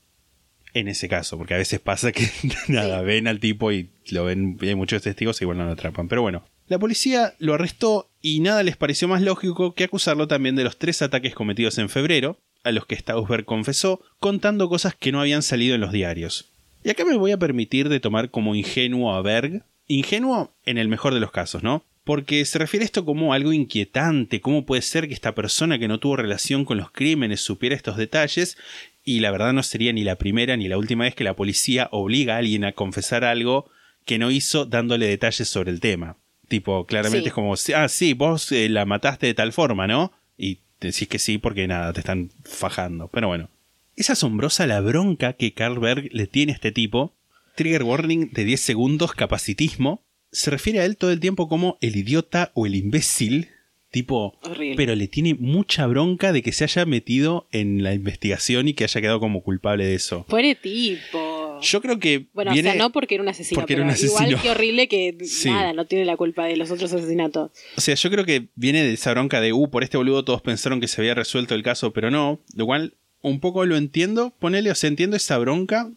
En 0.73 0.87
ese 0.87 1.07
caso, 1.09 1.37
porque 1.37 1.53
a 1.53 1.57
veces 1.57 1.79
pasa 1.79 2.11
que 2.11 2.29
nada, 2.67 3.01
ven 3.01 3.27
al 3.27 3.39
tipo 3.39 3.71
y 3.71 3.89
lo 4.09 4.25
ven, 4.25 4.57
y 4.61 4.67
hay 4.67 4.75
muchos 4.75 5.01
testigos 5.01 5.39
y 5.39 5.45
igual 5.45 5.57
no 5.57 5.65
lo 5.65 5.71
atrapan. 5.71 6.07
Pero 6.07 6.21
bueno, 6.21 6.43
La 6.67 6.79
policía 6.79 7.35
lo 7.39 7.53
arrestó 7.53 8.09
y 8.21 8.39
nada 8.41 8.63
les 8.63 8.77
pareció 8.77 9.07
más 9.07 9.21
lógico 9.21 9.75
que 9.75 9.85
acusarlo 9.85 10.27
también 10.27 10.55
de 10.55 10.63
los 10.63 10.77
tres 10.77 11.01
ataques 11.01 11.33
cometidos 11.33 11.77
en 11.77 11.89
febrero, 11.89 12.37
a 12.63 12.71
los 12.71 12.85
que 12.85 12.95
Stausberg 12.95 13.45
confesó, 13.45 14.01
contando 14.19 14.69
cosas 14.69 14.93
que 14.95 15.11
no 15.11 15.21
habían 15.21 15.41
salido 15.41 15.75
en 15.75 15.81
los 15.81 15.91
diarios. 15.91 16.51
Y 16.83 16.89
acá 16.89 17.05
me 17.05 17.17
voy 17.17 17.31
a 17.31 17.37
permitir 17.37 17.89
de 17.89 17.99
tomar 17.99 18.29
como 18.29 18.55
ingenuo 18.55 19.13
a 19.13 19.21
Berg, 19.21 19.63
ingenuo 19.95 20.53
en 20.65 20.77
el 20.77 20.87
mejor 20.87 21.13
de 21.13 21.19
los 21.19 21.31
casos, 21.31 21.63
¿no? 21.63 21.83
Porque 22.03 22.45
se 22.45 22.57
refiere 22.57 22.83
a 22.83 22.85
esto 22.85 23.05
como 23.05 23.33
algo 23.33 23.53
inquietante, 23.53 24.41
cómo 24.41 24.65
puede 24.65 24.81
ser 24.81 25.07
que 25.07 25.13
esta 25.13 25.35
persona 25.35 25.77
que 25.77 25.87
no 25.87 25.99
tuvo 25.99 26.15
relación 26.15 26.65
con 26.65 26.77
los 26.77 26.91
crímenes 26.91 27.41
supiera 27.41 27.75
estos 27.75 27.97
detalles, 27.97 28.57
y 29.03 29.19
la 29.19 29.31
verdad 29.31 29.53
no 29.53 29.63
sería 29.63 29.93
ni 29.93 30.03
la 30.03 30.17
primera 30.17 30.57
ni 30.57 30.67
la 30.67 30.77
última 30.77 31.03
vez 31.03 31.15
que 31.15 31.23
la 31.23 31.35
policía 31.35 31.89
obliga 31.91 32.35
a 32.35 32.37
alguien 32.37 32.65
a 32.65 32.71
confesar 32.73 33.23
algo 33.23 33.69
que 34.05 34.17
no 34.17 34.31
hizo 34.31 34.65
dándole 34.65 35.07
detalles 35.07 35.47
sobre 35.47 35.71
el 35.71 35.79
tema. 35.79 36.17
Tipo, 36.47 36.85
claramente 36.85 37.25
Sí. 37.25 37.27
es 37.29 37.33
como, 37.33 37.53
ah, 37.75 37.87
sí, 37.87 38.13
vos 38.13 38.51
eh, 38.51 38.67
la 38.69 38.85
mataste 38.85 39.27
de 39.27 39.33
tal 39.33 39.53
forma, 39.53 39.87
¿no? 39.87 40.11
Y 40.37 40.59
decís 40.79 41.07
que 41.07 41.19
sí 41.19 41.37
porque 41.37 41.67
nada, 41.67 41.93
te 41.93 41.99
están 41.99 42.31
fajando. 42.43 43.07
Pero 43.07 43.27
bueno. 43.27 43.49
Es 43.95 44.09
asombrosa 44.09 44.65
la 44.67 44.81
bronca 44.81 45.33
que 45.33 45.53
Carlberg 45.53 46.09
le 46.11 46.27
tiene 46.27 46.51
a 46.53 46.55
este 46.55 46.71
tipo. 46.71 47.13
Trigger 47.61 47.83
warning 47.83 48.31
de 48.33 48.43
10 48.45 48.59
segundos, 48.59 49.13
capacitismo. 49.13 50.03
Se 50.31 50.49
refiere 50.49 50.79
a 50.79 50.85
él 50.85 50.97
todo 50.97 51.11
el 51.11 51.19
tiempo 51.19 51.47
como 51.47 51.77
el 51.81 51.95
idiota 51.95 52.51
o 52.55 52.65
el 52.65 52.73
imbécil. 52.75 53.49
Tipo, 53.91 54.39
Horrible. 54.43 54.75
pero 54.77 54.95
le 54.95 55.07
tiene 55.09 55.33
mucha 55.35 55.85
bronca 55.85 56.31
de 56.31 56.41
que 56.41 56.53
se 56.53 56.63
haya 56.63 56.85
metido 56.85 57.49
en 57.51 57.83
la 57.83 57.93
investigación 57.93 58.69
y 58.69 58.73
que 58.73 58.85
haya 58.85 59.01
quedado 59.01 59.19
como 59.19 59.43
culpable 59.43 59.85
de 59.85 59.95
eso. 59.95 60.25
Pobre 60.29 60.55
tipo. 60.55 61.59
Yo 61.61 61.81
creo 61.81 61.99
que 61.99 62.27
Bueno, 62.33 62.53
viene- 62.53 62.69
o 62.69 62.71
sea, 62.71 62.81
no 62.81 62.91
porque 62.93 63.15
era 63.15 63.21
un 63.23 63.27
asesino, 63.29 63.59
porque 63.59 63.73
era 63.73 63.81
pero 63.81 63.89
un 63.89 63.93
asesino. 63.93 64.29
igual 64.29 64.41
que 64.41 64.49
horrible 64.49 64.87
que 64.87 65.17
Sí. 65.25 65.49
nada, 65.49 65.73
no 65.73 65.85
tiene 65.85 66.05
la 66.05 66.15
culpa 66.15 66.45
de 66.45 66.55
los 66.55 66.71
otros 66.71 66.91
asesinatos. 66.93 67.51
O 67.75 67.81
sea, 67.81 67.93
yo 67.95 68.09
creo 68.09 68.23
que 68.25 68.47
viene 68.55 68.81
de 68.81 68.93
esa 68.93 69.11
bronca 69.11 69.41
de, 69.41 69.51
uh, 69.51 69.69
por 69.69 69.83
este 69.83 69.97
boludo 69.97 70.23
todos 70.23 70.41
pensaron 70.41 70.79
que 70.79 70.87
se 70.87 71.01
había 71.01 71.13
resuelto 71.13 71.53
el 71.53 71.61
caso, 71.61 71.91
pero 71.91 72.09
no. 72.09 72.39
Lo 72.55 72.65
cual, 72.65 72.95
un 73.21 73.41
poco 73.41 73.65
lo 73.65 73.75
entiendo, 73.75 74.33
ponele, 74.39 74.71
o 74.71 74.75
sea, 74.75 74.87
entiendo 74.87 75.17
esa 75.17 75.37
bronca, 75.37 75.91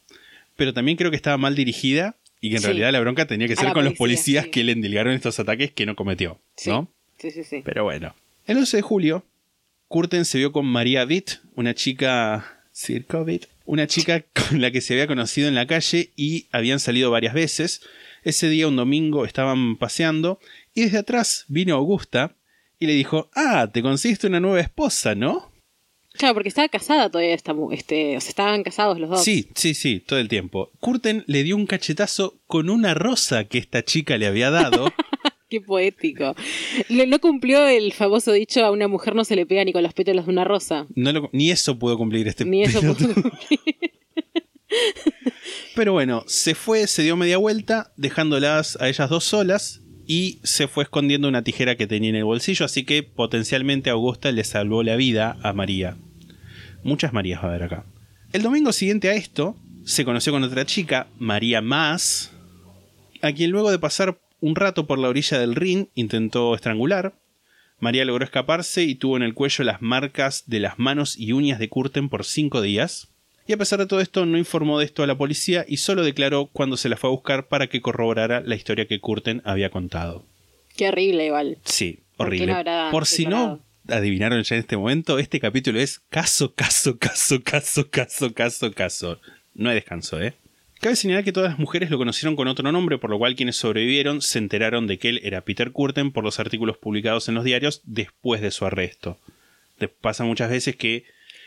pero 0.57 0.73
también 0.75 0.97
creo 0.97 1.11
que 1.11 1.17
estaba 1.17 1.37
mal 1.39 1.55
dirigida 1.55 2.17
y 2.41 2.51
que 2.51 2.57
en 2.57 2.61
Sí. 2.63 2.67
realidad 2.67 2.93
la 2.93 3.01
bronca 3.01 3.27
tenía 3.27 3.49
que 3.49 3.57
ser 3.57 3.73
con 3.73 3.85
los 3.85 3.95
policía, 3.95 4.43
policías 4.43 4.45
sí. 4.47 4.51
que 4.51 4.65
le 4.65 4.73
endilgaron 4.73 5.13
estos 5.15 5.39
ataques 5.41 5.73
que 5.73 5.87
no 5.87 5.97
cometió, 5.97 6.41
Sí. 6.57 6.71
¿no? 6.71 6.89
Sí, 7.19 7.31
sí, 7.31 7.45
sí. 7.45 7.63
Pero 7.65 7.85
bueno. 7.85 8.15
El 8.47 8.59
11 8.59 8.77
de 8.79 8.83
julio, 8.83 9.25
Curten 9.89 10.25
se 10.25 10.39
vio 10.39 10.53
con 10.53 10.67
María 10.67 11.05
Witt, 11.05 11.33
una 11.55 11.75
chica. 11.75 12.51
Sirkovit, 12.73 13.47
una 13.67 13.87
chica 13.87 14.25
con 14.51 14.61
la 14.61 14.71
que 14.73 14.81
se 14.81 14.95
había 14.95 15.07
conocido 15.07 15.47
en 15.49 15.55
la 15.55 15.67
calle 15.69 16.11
y 16.17 16.47
habían 16.51 16.81
salido 16.81 17.11
varias 17.11 17.33
veces. 17.33 17.83
Ese 18.25 18.49
día, 18.49 18.67
un 18.67 18.75
domingo, 18.77 19.25
estaban 19.25 19.77
paseando 19.77 20.41
y 20.75 20.83
desde 20.83 20.99
atrás 20.99 21.45
vino 21.49 21.77
Augusta 21.77 22.35
y 22.81 22.87
le 22.87 22.95
dijo: 22.95 23.31
Ah, 23.35 23.71
te 23.73 23.81
conseguiste 23.81 24.27
una 24.27 24.41
nueva 24.41 24.61
esposa, 24.61 25.15
¿no? 25.15 25.53
Claro, 26.17 26.35
porque 26.35 26.49
estaba 26.49 26.69
casada 26.69 27.11
todavía 27.11 27.35
esta 27.35 27.55
este, 27.73 28.17
o 28.17 28.21
sea, 28.21 28.29
estaban 28.29 28.63
casados 28.63 28.99
los 29.01 29.11
dos. 29.11 29.25
Sí, 29.25 29.51
sí, 29.57 29.75
sí, 29.75 30.01
todo 30.01 30.19
el 30.21 30.29
tiempo. 30.29 30.71
Curten 30.81 31.25
le 31.27 31.43
dio 31.43 31.57
un 31.57 31.67
cachetazo 31.67 32.41
con 32.47 32.71
una 32.71 32.95
rosa 32.95 33.45
que 33.45 33.59
esta 33.59 33.85
chica 33.85 34.17
le 34.17 34.27
había 34.27 34.51
dado. 34.51 34.93
Qué 35.51 35.61
poético. 35.61 36.35
Le- 36.89 37.07
no 37.07 37.19
cumplió 37.21 37.67
el 37.67 37.93
famoso 37.93 38.33
dicho 38.33 38.65
a 38.65 38.71
una 38.71 38.89
mujer 38.89 39.15
no 39.15 39.25
se 39.25 39.37
le 39.37 39.45
pega 39.47 39.65
ni 39.65 39.73
con 39.73 39.83
los 39.83 39.93
pétalos 39.93 40.27
de 40.27 40.33
una 40.33 40.45
rosa. 40.45 40.87
No 40.95 41.13
lo- 41.13 41.31
ni 41.33 41.51
eso 41.51 41.79
pudo 41.79 41.97
cumplir 41.99 42.27
este 42.29 42.45
Ni 42.45 42.63
eso 42.63 42.81
pudo 42.81 42.95
cumplir. 42.97 43.61
Pero 45.77 45.93
bueno, 45.93 46.25
se 46.27 46.55
fue, 46.55 46.87
se 46.87 47.03
dio 47.03 47.17
media 47.17 47.37
vuelta, 47.37 47.93
dejándolas 47.97 48.77
a 48.81 48.89
ellas 48.89 49.11
dos 49.11 49.25
solas 49.25 49.81
y 50.07 50.39
se 50.43 50.69
fue 50.69 50.85
escondiendo 50.85 51.29
una 51.29 51.43
tijera 51.43 51.77
que 51.77 51.87
tenía 51.87 52.11
en 52.11 52.17
el 52.17 52.25
bolsillo, 52.25 52.65
así 52.65 52.85
que 52.85 53.03
potencialmente 53.03 53.91
Augusta 53.91 54.33
le 54.33 54.45
salvó 54.45 54.83
la 54.83 54.97
vida 54.97 55.39
a 55.43 55.53
María. 55.53 55.97
Muchas 56.83 57.13
Marías 57.13 57.41
va 57.41 57.47
a 57.47 57.49
haber 57.51 57.63
acá. 57.63 57.87
El 58.33 58.43
domingo 58.43 58.73
siguiente 58.73 59.09
a 59.09 59.15
esto, 59.15 59.57
se 59.85 60.05
conoció 60.05 60.33
con 60.33 60.43
otra 60.43 60.67
chica, 60.67 61.07
María 61.19 61.61
Más, 61.61 62.33
a 63.23 63.33
quien 63.33 63.51
luego 63.51 63.71
de 63.71 63.79
pasar 63.79 64.19
un 64.41 64.57
rato 64.57 64.87
por 64.87 64.99
la 64.99 65.09
orilla 65.09 65.39
del 65.39 65.55
Rin 65.55 65.89
intentó 65.95 66.55
estrangular. 66.55 67.15
María 67.81 68.05
logró 68.05 68.25
escaparse 68.25 68.83
y 68.83 68.95
tuvo 68.95 69.17
en 69.17 69.23
el 69.23 69.35
cuello 69.35 69.65
las 69.65 69.81
marcas 69.81 70.45
de 70.47 70.61
las 70.61 70.79
manos 70.79 71.19
y 71.19 71.33
uñas 71.33 71.59
de 71.59 71.69
Curten 71.69 72.09
por 72.09 72.25
cinco 72.25 72.61
días. 72.61 73.14
Y 73.47 73.53
a 73.53 73.57
pesar 73.59 73.79
de 73.79 73.87
todo 73.87 74.01
esto, 74.01 74.25
no 74.25 74.39
informó 74.39 74.79
de 74.79 74.87
esto 74.87 75.03
a 75.03 75.07
la 75.07 75.17
policía 75.19 75.65
y 75.69 75.77
solo 75.77 76.03
declaró 76.03 76.47
cuando 76.47 76.77
se 76.77 76.89
la 76.89 76.97
fue 76.97 77.11
a 77.11 77.13
buscar 77.13 77.49
para 77.49 77.67
que 77.67 77.83
corroborara 77.83 78.41
la 78.41 78.55
historia 78.55 78.87
que 78.87 79.01
Curten 79.01 79.43
había 79.45 79.71
contado. 79.71 80.25
Qué 80.77 80.89
horrible 80.89 81.27
igual. 81.27 81.59
Sí, 81.65 82.01
¿Por 82.17 82.31
qué 82.31 82.43
horrible. 82.43 82.65
no 82.65 82.91
Por 82.91 83.07
si 83.07 83.27
no 83.27 83.61
adivinaron 83.89 84.43
ya 84.43 84.57
en 84.57 84.61
este 84.61 84.77
momento, 84.77 85.19
este 85.19 85.41
capítulo 85.41 85.79
es 85.79 86.01
caso, 86.09 86.55
caso, 86.55 86.99
caso, 86.99 87.43
caso, 87.43 87.91
caso, 87.91 88.33
caso, 88.33 88.73
caso. 88.73 89.21
No 89.55 89.69
hay 89.69 89.77
descanso, 89.77 90.21
¿eh? 90.21 90.35
Cabe 90.81 90.97
señalar 90.97 91.25
que 91.25 91.33
todas 91.33 91.51
las 91.51 91.59
mujeres 91.59 91.91
lo 91.91 91.99
conocieron 91.99 92.37
con 92.37 92.49
otro 92.49 92.71
nombre, 92.71 92.99
por 92.99 93.11
lo 93.11 93.19
cual 93.19 93.37
quienes 93.37 93.57
sobrevivieron 93.57 94.21
se 94.21 94.39
enteraron 94.39 94.87
de 94.87 94.99
que 94.99 95.11
él 95.11 95.21
era 95.23 95.43
Peter 95.43 95.71
Curten 95.71 96.13
por 96.13 96.25
los 96.25 96.41
artículos 96.41 96.77
publicados 96.77 97.29
en 97.29 97.35
los 97.35 97.45
diarios 97.45 97.81
después 97.85 98.41
de 98.43 98.51
su 98.51 98.67
arresto. 98.67 99.19
Te 99.79 99.89
pasa 99.89 100.25
muchas 100.25 100.51
veces 100.51 100.77
que 100.77 101.05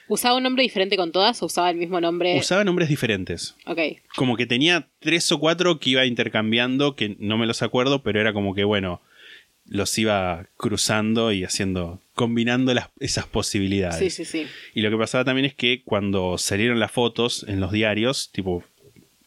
¿Usaba 0.08 0.36
un 0.38 0.44
nombre 0.44 0.64
diferente 0.64 0.96
con 0.96 1.12
todas 1.12 1.42
o 1.42 1.48
usaba 1.48 1.70
el 1.70 1.78
mismo 1.78 2.00
nombre? 2.00 2.38
usaba 2.38 2.64
nombres 2.64 2.90
diferentes. 2.90 3.56
Ok. 3.66 3.80
como 4.16 4.38
que 4.38 4.46
tenía 4.46 4.88
tres 5.00 5.32
o 5.32 5.40
cuatro 5.40 5.80
que 5.80 5.92
iba 5.92 6.06
intercambiando, 6.06 6.96
que 6.96 7.16
no 7.20 7.38
me 7.38 7.46
los 7.46 7.62
acuerdo, 7.62 8.04
pero 8.04 8.22
era 8.22 8.34
como 8.34 8.56
que, 8.56 8.64
bueno, 8.64 9.02
los 9.66 9.98
iba 9.98 10.48
cruzando 10.56 11.32
y 11.32 11.44
haciendo, 11.44 12.00
combinando 12.14 12.74
las, 12.74 12.90
esas 13.00 13.26
posibilidades. 13.26 14.00
Sí, 14.00 14.10
sí, 14.10 14.26
sí. 14.26 14.48
Y 14.74 14.82
lo 14.82 14.90
que 14.90 14.98
pasaba 14.98 15.26
también 15.26 15.46
es 15.46 15.54
que 15.54 15.82
cuando 15.84 16.38
salieron 16.38 16.80
las 16.80 16.92
fotos 16.92 17.46
en 17.48 17.60
los 17.60 17.72
diarios, 17.72 18.32
tipo, 18.32 18.64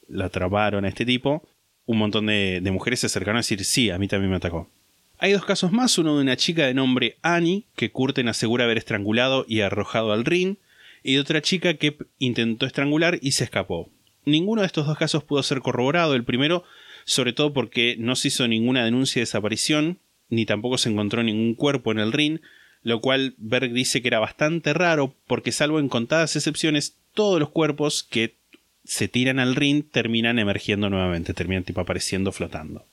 la 0.09 0.27
atraparon 0.27 0.85
a 0.85 0.89
este 0.89 1.05
tipo, 1.05 1.47
un 1.85 1.99
montón 1.99 2.27
de, 2.27 2.61
de 2.63 2.71
mujeres 2.71 3.01
se 3.01 3.07
acercaron 3.07 3.37
a 3.37 3.41
decir, 3.41 3.65
sí, 3.65 3.91
a 3.91 3.99
mí 3.99 4.09
también 4.09 4.31
me 4.31 4.37
atacó. 4.37 4.71
Hay 5.19 5.33
dos 5.33 5.45
casos 5.45 5.71
más, 5.71 5.99
uno 5.99 6.17
de 6.17 6.23
una 6.23 6.37
chica 6.37 6.67
de 6.67 6.73
nombre 6.73 7.19
Annie, 7.21 7.67
que 7.77 7.91
Curten 7.91 8.29
asegura 8.29 8.65
haber 8.65 8.79
estrangulado 8.79 9.45
y 9.47 9.61
arrojado 9.61 10.13
al 10.13 10.25
ring, 10.25 10.57
y 11.03 11.15
de 11.15 11.21
otra 11.21 11.43
chica 11.43 11.75
que 11.75 11.97
intentó 12.19 12.67
estrangular 12.67 13.19
y 13.21 13.33
se 13.33 13.45
escapó. 13.45 13.91
Ninguno 14.25 14.63
de 14.63 14.67
estos 14.67 14.87
dos 14.87 14.99
casos 14.99 15.25
pudo 15.25 15.43
ser 15.43 15.61
corroborado, 15.61 16.15
el 16.15 16.25
primero 16.25 16.65
sobre 17.05 17.33
todo 17.33 17.53
porque 17.53 17.97
no 17.99 18.17
se 18.17 18.29
hizo 18.29 18.47
ninguna 18.47 18.85
denuncia 18.85 19.21
de 19.21 19.25
desaparición, 19.25 19.99
ni 20.29 20.47
tampoco 20.47 20.79
se 20.79 20.91
encontró 20.91 21.23
ningún 21.23 21.55
cuerpo 21.55 21.93
en 21.93 21.99
el 21.99 22.13
ring, 22.13 22.41
lo 22.83 23.01
cual 23.01 23.35
Berg 23.39 23.73
dice 23.73 24.01
que 24.01 24.09
era 24.09 24.21
bastante 24.21 24.73
raro 24.73 25.15
porque 25.27 25.53
salvo 25.53 25.81
en 25.81 25.89
contadas 25.89 26.37
excepciones, 26.37 26.97
todos 27.15 27.41
los 27.41 27.51
cuerpos 27.51 28.03
que 28.03 28.37
se 28.85 29.09
tiran 29.09 29.39
al 29.39 29.57
ring 29.57 29.85
terminan 29.91 30.39
emergiendo 30.39 30.89
nuevamente, 30.89 31.35
terminan 31.35 31.65
tipo 31.65 31.81
apareciendo 31.81 32.33
flotando. 32.33 32.85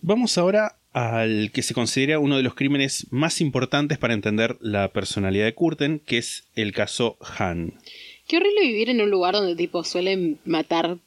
Vamos 0.00 0.38
ahora 0.38 0.76
al 0.92 1.50
que 1.52 1.62
se 1.62 1.74
considera 1.74 2.18
uno 2.18 2.36
de 2.36 2.42
los 2.42 2.54
crímenes 2.54 3.06
más 3.10 3.40
importantes 3.40 3.98
para 3.98 4.14
entender 4.14 4.56
la 4.60 4.88
personalidad 4.92 5.44
de 5.46 5.54
Curten, 5.54 6.00
que 6.00 6.18
es 6.18 6.44
el 6.54 6.72
caso 6.72 7.16
Han. 7.38 7.74
Qué 8.28 8.36
horrible 8.36 8.62
vivir 8.62 8.90
en 8.90 9.00
un 9.00 9.10
lugar 9.10 9.34
donde 9.34 9.56
tipo 9.56 9.84
suelen 9.84 10.38
matar, 10.44 10.98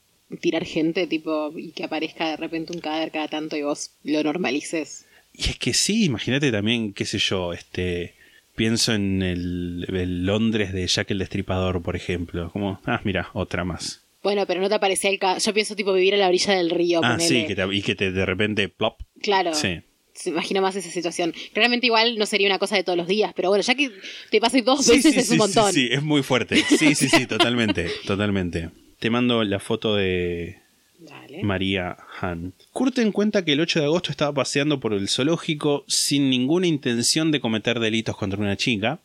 tirar 0.41 0.65
gente, 0.65 1.07
tipo, 1.07 1.51
y 1.57 1.71
que 1.71 1.83
aparezca 1.83 2.29
de 2.29 2.37
repente 2.37 2.73
un 2.73 2.79
cadáver 2.81 3.11
cada 3.11 3.27
tanto 3.27 3.55
y 3.57 3.61
vos 3.61 3.91
lo 4.03 4.23
normalices. 4.23 5.05
Y 5.33 5.49
es 5.49 5.57
que 5.57 5.73
sí, 5.73 6.05
imagínate 6.05 6.51
también, 6.51 6.93
qué 6.93 7.05
sé 7.05 7.17
yo, 7.19 7.53
este. 7.53 8.13
Pienso 8.55 8.93
en 8.93 9.21
el, 9.21 9.85
el 9.93 10.25
Londres 10.25 10.71
de 10.71 10.87
Jack 10.87 11.11
el 11.11 11.17
Destripador, 11.19 11.81
por 11.81 11.97
ejemplo. 11.97 12.49
Como, 12.53 12.79
ah, 12.85 13.01
mira, 13.03 13.27
otra 13.33 13.65
más. 13.65 14.01
Bueno, 14.23 14.45
pero 14.47 14.61
no 14.61 14.69
te 14.69 14.75
aparecía 14.75 15.09
el 15.09 15.19
ca- 15.19 15.37
Yo 15.39 15.53
pienso 15.53 15.75
tipo 15.75 15.91
vivir 15.91 16.13
a 16.13 16.17
la 16.17 16.29
orilla 16.29 16.53
del 16.55 16.69
río. 16.69 17.01
ah, 17.03 17.11
ponele. 17.17 17.27
sí, 17.27 17.45
que 17.47 17.53
te- 17.55 17.75
y 17.75 17.81
que 17.81 17.95
te, 17.95 18.13
de 18.13 18.25
repente, 18.25 18.69
plop. 18.69 19.01
Claro. 19.25 19.53
Sí. 19.53 19.81
Se 20.13 20.29
imagina 20.29 20.61
más 20.61 20.75
esa 20.77 20.89
situación. 20.89 21.33
Realmente 21.53 21.88
igual 21.88 22.17
no 22.17 22.25
sería 22.25 22.47
una 22.47 22.57
cosa 22.57 22.77
de 22.77 22.83
todos 22.83 22.97
los 22.97 23.07
días, 23.07 23.33
pero 23.35 23.49
bueno, 23.49 23.61
ya 23.63 23.75
que 23.75 23.91
te 24.31 24.39
pase 24.39 24.61
dos 24.61 24.85
Sí, 24.85 24.93
veces 24.93 25.13
sí, 25.13 25.19
es 25.19 25.29
un 25.31 25.38
montón. 25.38 25.73
Sí, 25.73 25.88
sí, 25.88 25.93
es 25.93 26.01
muy 26.03 26.23
fuerte. 26.23 26.55
Sí, 26.55 26.95
sí, 26.95 27.09
sí, 27.09 27.25
totalmente, 27.25 27.89
totalmente. 28.07 28.69
Te 28.99 29.09
mando 29.09 29.43
la 29.43 29.59
foto 29.59 29.95
de 29.95 30.59
Dale. 30.99 31.43
María 31.43 31.97
Han. 32.21 32.53
Curten 32.71 33.11
cuenta 33.11 33.43
que 33.43 33.53
el 33.53 33.59
8 33.59 33.79
de 33.79 33.85
agosto 33.85 34.11
estaba 34.11 34.33
paseando 34.33 34.79
por 34.79 34.93
el 34.93 35.09
zoológico 35.09 35.83
sin 35.88 36.29
ninguna 36.29 36.67
intención 36.67 37.31
de 37.31 37.41
cometer 37.41 37.81
delitos 37.81 38.15
contra 38.15 38.39
una 38.39 38.55
chica. 38.55 38.99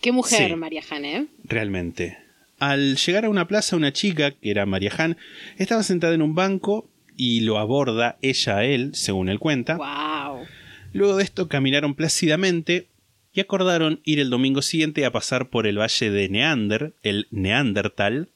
Qué 0.00 0.12
mujer. 0.12 0.56
María 0.56 0.82
Jane, 0.82 1.16
¿eh? 1.16 1.26
Realmente. 1.44 2.16
Al 2.58 2.96
llegar 2.96 3.26
a 3.26 3.30
una 3.30 3.46
plaza, 3.46 3.76
una 3.76 3.92
chica, 3.92 4.30
que 4.32 4.50
era 4.50 4.64
María 4.64 4.92
Han, 4.96 5.16
estaba 5.58 5.82
sentada 5.82 6.14
en 6.14 6.22
un 6.22 6.34
banco 6.34 6.88
y 7.20 7.40
lo 7.40 7.58
aborda 7.58 8.16
ella 8.22 8.56
a 8.56 8.64
él, 8.64 8.94
según 8.94 9.28
él 9.28 9.38
cuenta. 9.38 9.76
Wow. 9.76 10.46
Luego 10.94 11.18
de 11.18 11.22
esto 11.22 11.48
caminaron 11.48 11.94
plácidamente 11.94 12.86
y 13.34 13.40
acordaron 13.40 14.00
ir 14.04 14.20
el 14.20 14.30
domingo 14.30 14.62
siguiente 14.62 15.04
a 15.04 15.12
pasar 15.12 15.50
por 15.50 15.66
el 15.66 15.78
valle 15.78 16.10
de 16.10 16.30
Neander, 16.30 16.94
el 17.02 17.26
Neandertal, 17.30 18.30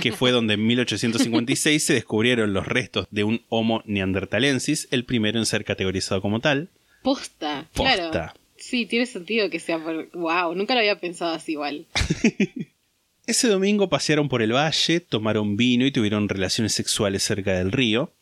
que 0.00 0.12
fue 0.12 0.30
donde 0.30 0.54
en 0.54 0.64
1856 0.64 1.82
se 1.82 1.94
descubrieron 1.94 2.52
los 2.52 2.68
restos 2.68 3.08
de 3.10 3.24
un 3.24 3.42
Homo 3.48 3.82
neanderthalensis, 3.84 4.86
el 4.92 5.04
primero 5.04 5.40
en 5.40 5.46
ser 5.46 5.64
categorizado 5.64 6.22
como 6.22 6.38
tal. 6.38 6.68
Posta, 7.02 7.66
Posta. 7.74 8.10
claro. 8.12 8.32
Sí, 8.56 8.86
tiene 8.86 9.06
sentido 9.06 9.50
que 9.50 9.58
sea 9.58 9.82
por... 9.82 10.08
Wow, 10.12 10.54
nunca 10.54 10.74
lo 10.74 10.80
había 10.80 11.00
pensado 11.00 11.34
así 11.34 11.52
igual. 11.52 11.86
Ese 13.26 13.48
domingo 13.48 13.88
pasearon 13.88 14.28
por 14.28 14.42
el 14.42 14.52
valle, 14.52 15.00
tomaron 15.00 15.56
vino 15.56 15.86
y 15.86 15.90
tuvieron 15.90 16.28
relaciones 16.28 16.74
sexuales 16.74 17.22
cerca 17.22 17.54
del 17.54 17.72
río. 17.72 18.12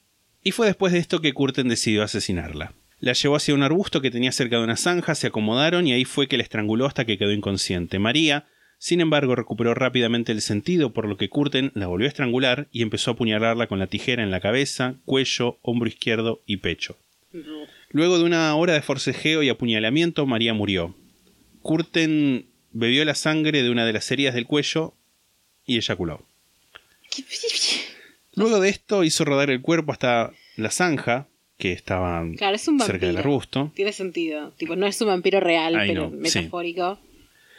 Y 0.44 0.52
fue 0.52 0.66
después 0.66 0.92
de 0.92 1.00
esto 1.00 1.20
que 1.20 1.32
Curten 1.32 1.68
decidió 1.68 2.04
asesinarla. 2.04 2.74
La 3.00 3.14
llevó 3.14 3.34
hacia 3.34 3.54
un 3.54 3.64
arbusto 3.64 4.00
que 4.00 4.12
tenía 4.12 4.30
cerca 4.30 4.58
de 4.58 4.64
una 4.64 4.76
zanja, 4.76 5.16
se 5.16 5.26
acomodaron 5.26 5.88
y 5.88 5.92
ahí 5.92 6.04
fue 6.04 6.28
que 6.28 6.36
la 6.36 6.44
estranguló 6.44 6.86
hasta 6.86 7.04
que 7.04 7.18
quedó 7.18 7.32
inconsciente. 7.32 7.98
María, 7.98 8.46
sin 8.78 9.00
embargo, 9.00 9.34
recuperó 9.34 9.74
rápidamente 9.74 10.30
el 10.30 10.40
sentido, 10.40 10.92
por 10.92 11.08
lo 11.08 11.16
que 11.16 11.28
Curten 11.28 11.72
la 11.74 11.88
volvió 11.88 12.06
a 12.06 12.08
estrangular 12.08 12.68
y 12.70 12.82
empezó 12.82 13.10
a 13.10 13.14
apuñalarla 13.14 13.66
con 13.66 13.80
la 13.80 13.88
tijera 13.88 14.22
en 14.22 14.30
la 14.30 14.40
cabeza, 14.40 14.94
cuello, 15.04 15.58
hombro 15.62 15.88
izquierdo 15.88 16.42
y 16.46 16.58
pecho. 16.58 16.96
Luego 17.90 18.18
de 18.18 18.24
una 18.24 18.54
hora 18.54 18.74
de 18.74 18.82
forcejeo 18.82 19.42
y 19.42 19.48
apuñalamiento, 19.48 20.26
María 20.26 20.54
murió. 20.54 20.94
Curten 21.60 22.51
bebió 22.72 23.04
la 23.04 23.14
sangre 23.14 23.62
de 23.62 23.70
una 23.70 23.84
de 23.86 23.92
las 23.92 24.10
heridas 24.10 24.34
del 24.34 24.46
cuello 24.46 24.94
y 25.66 25.76
eyaculó. 25.76 26.26
Luego 28.34 28.60
de 28.60 28.68
esto 28.70 29.04
hizo 29.04 29.24
rodar 29.24 29.50
el 29.50 29.60
cuerpo 29.60 29.92
hasta 29.92 30.32
la 30.56 30.70
zanja, 30.70 31.28
que 31.58 31.72
estaba 31.72 32.24
Claro, 32.36 32.56
es 32.56 32.66
un 32.66 32.80
cerca 32.80 33.06
del 33.06 33.18
arbusto. 33.18 33.70
Tiene 33.74 33.92
sentido. 33.92 34.52
Tipo, 34.56 34.74
no 34.74 34.86
es 34.86 35.00
un 35.00 35.08
vampiro 35.08 35.38
real, 35.40 35.76
Ay, 35.76 35.88
pero 35.88 36.10
no, 36.10 36.16
metafórico. 36.16 36.98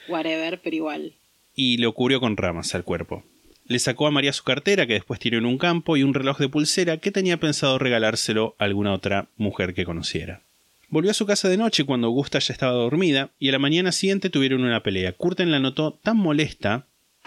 Whatever, 0.10 0.60
pero 0.62 0.76
igual. 0.76 1.14
y 1.56 1.78
le 1.78 1.92
cubrió 1.94 2.20
con 2.20 2.36
ramas 2.36 2.74
al 2.76 2.84
cuerpo. 2.84 3.24
Le 3.68 3.80
sacó 3.80 4.08
a 4.08 4.12
María 4.12 4.34
su 4.34 4.44
cartera, 4.44 4.86
que 4.88 4.94
después 4.94 5.20
tiró 5.20 5.38
en 5.38 5.46
un 5.46 5.58
campo, 5.58 5.96
y 5.96 6.04
un 6.04 6.14
reloj 6.14 6.38
de 6.40 6.50
pulsera 6.50 6.98
que 6.98 7.12
tenía 7.12 7.38
pensado 7.38 7.78
regalárselo 7.80 8.56
a 8.60 8.66
alguna 8.66 8.92
otra 8.94 9.30
mujer 9.38 9.74
que 9.74 9.86
conociera. 9.86 10.42
Volvió 10.94 11.10
a 11.10 11.16
su 11.16 11.26
casa 11.26 11.50
de 11.50 11.58
noche 11.58 11.86
cuando 11.86 12.06
Augusta 12.06 12.38
ya 12.38 12.54
estaba 12.54 12.74
dormida, 12.74 13.32
y 13.40 13.50
a 13.50 13.52
la 13.52 13.58
mañana 13.58 13.92
siguiente 13.92 14.30
tuvieron 14.30 14.64
una 14.64 14.84
pelea. 14.84 15.12
Curten 15.14 15.50
la 15.50 15.58
notó 15.58 15.94
tan 16.04 16.18
molesta 16.18 16.86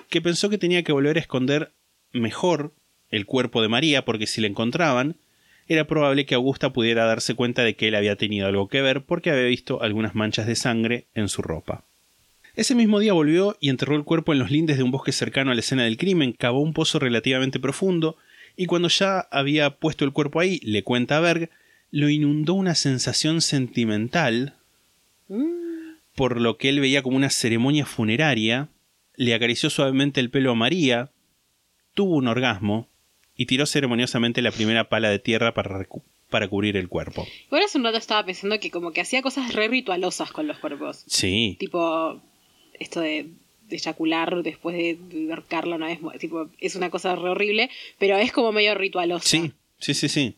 que 0.08 0.22
pensó 0.22 0.48
que 0.48 0.56
tenía 0.56 0.84
que 0.84 0.92
volver 0.92 1.16
a 1.16 1.20
esconder 1.20 1.72
mejor 2.12 2.74
el 3.10 3.26
cuerpo 3.26 3.62
de 3.62 3.68
María, 3.68 4.04
porque 4.04 4.28
si 4.28 4.40
la 4.40 4.46
encontraban, 4.46 5.16
era 5.66 5.88
probable 5.88 6.26
que 6.26 6.36
Augusta 6.36 6.72
pudiera 6.72 7.06
darse 7.06 7.34
cuenta 7.34 7.64
de 7.64 7.74
que 7.74 7.88
él 7.88 7.96
había 7.96 8.14
tenido 8.14 8.46
algo 8.46 8.68
que 8.68 8.82
ver 8.82 9.02
porque 9.02 9.32
había 9.32 9.46
visto 9.46 9.82
algunas 9.82 10.14
manchas 10.14 10.46
de 10.46 10.54
sangre 10.54 11.06
en 11.16 11.28
su 11.28 11.42
ropa. 11.42 11.82
Ese 12.54 12.76
mismo 12.76 13.00
día 13.00 13.14
volvió 13.14 13.56
y 13.58 13.70
enterró 13.70 13.96
el 13.96 14.04
cuerpo 14.04 14.32
en 14.32 14.38
los 14.38 14.52
lindes 14.52 14.76
de 14.76 14.84
un 14.84 14.92
bosque 14.92 15.10
cercano 15.10 15.50
a 15.50 15.54
la 15.54 15.60
escena 15.60 15.82
del 15.82 15.96
crimen, 15.96 16.34
cavó 16.38 16.60
un 16.60 16.72
pozo 16.72 17.00
relativamente 17.00 17.58
profundo, 17.58 18.16
y 18.56 18.66
cuando 18.66 18.86
ya 18.86 19.26
había 19.32 19.70
puesto 19.70 20.04
el 20.04 20.12
cuerpo 20.12 20.38
ahí, 20.38 20.60
le 20.62 20.84
cuenta 20.84 21.16
a 21.16 21.20
Berg, 21.20 21.50
lo 21.96 22.10
inundó 22.10 22.52
una 22.52 22.74
sensación 22.74 23.40
sentimental, 23.40 24.54
por 26.14 26.38
lo 26.42 26.58
que 26.58 26.68
él 26.68 26.80
veía 26.80 27.02
como 27.02 27.16
una 27.16 27.30
ceremonia 27.30 27.86
funeraria, 27.86 28.68
le 29.14 29.32
acarició 29.32 29.70
suavemente 29.70 30.20
el 30.20 30.28
pelo 30.28 30.50
a 30.50 30.54
María, 30.54 31.10
tuvo 31.94 32.16
un 32.16 32.28
orgasmo, 32.28 32.86
y 33.34 33.46
tiró 33.46 33.64
ceremoniosamente 33.64 34.42
la 34.42 34.50
primera 34.50 34.90
pala 34.90 35.08
de 35.08 35.20
tierra 35.20 35.54
para, 35.54 35.86
para 36.28 36.48
cubrir 36.48 36.76
el 36.76 36.90
cuerpo. 36.90 37.26
Igual 37.46 37.62
hace 37.62 37.78
un 37.78 37.84
rato 37.84 37.96
estaba 37.96 38.26
pensando 38.26 38.60
que 38.60 38.70
como 38.70 38.92
que 38.92 39.00
hacía 39.00 39.22
cosas 39.22 39.54
re 39.54 39.68
ritualosas 39.68 40.32
con 40.32 40.46
los 40.46 40.58
cuerpos. 40.58 41.02
Sí, 41.06 41.56
Tipo, 41.58 42.20
esto 42.78 43.00
de, 43.00 43.30
de 43.68 43.76
eyacular 43.76 44.42
después 44.42 44.76
de, 44.76 44.98
de 45.00 45.32
ahorcarla 45.32 45.76
una 45.76 45.86
vez. 45.86 46.00
Tipo, 46.18 46.50
es 46.60 46.76
una 46.76 46.90
cosa 46.90 47.16
re 47.16 47.30
horrible, 47.30 47.70
pero 47.98 48.18
es 48.18 48.32
como 48.32 48.52
medio 48.52 48.74
ritualosa. 48.74 49.26
Sí, 49.26 49.52
sí, 49.78 49.94
sí, 49.94 50.10
sí. 50.10 50.36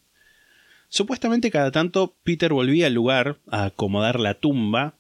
Supuestamente 0.89 1.51
cada 1.51 1.71
tanto 1.71 2.15
Peter 2.25 2.53
volvía 2.53 2.87
al 2.87 2.95
lugar 2.95 3.37
a 3.51 3.67
acomodar 3.67 4.19
la 4.19 4.35
tumba 4.35 4.95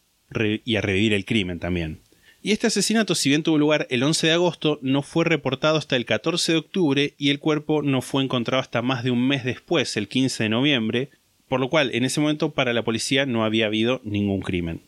y 0.64 0.77
a 0.77 0.81
revivir 0.81 1.12
el 1.14 1.24
crimen 1.24 1.59
también. 1.59 2.01
Y 2.42 2.53
este 2.53 2.68
asesinato, 2.68 3.14
si 3.14 3.31
bien 3.31 3.42
tuvo 3.42 3.59
lugar 3.59 3.87
el 3.90 4.03
11 4.03 4.29
de 4.29 4.33
agosto, 4.35 4.79
no 4.81 5.03
fue 5.03 5.24
reportado 5.24 5.77
hasta 5.77 5.96
el 5.96 6.05
14 6.05 6.53
de 6.53 6.59
octubre 6.59 7.14
y 7.18 7.31
el 7.31 7.40
cuerpo 7.40 7.83
no 7.83 8.01
fue 8.01 8.22
encontrado 8.22 8.61
hasta 8.61 8.81
más 8.81 9.03
de 9.03 9.11
un 9.11 9.27
mes 9.27 9.44
después, 9.44 9.96
el 9.96 10.09
15 10.09 10.44
de 10.44 10.48
noviembre, 10.48 11.11
por 11.48 11.59
lo 11.61 11.68
cual 11.68 11.90
en 11.94 12.05
ese 12.05 12.20
momento 12.20 12.51
para 12.51 12.72
la 12.72 12.85
policía 12.85 13.27
no 13.27 13.44
había 13.44 13.66
habido 13.66 14.01
ningún 14.05 14.40
crimen. 14.40 14.83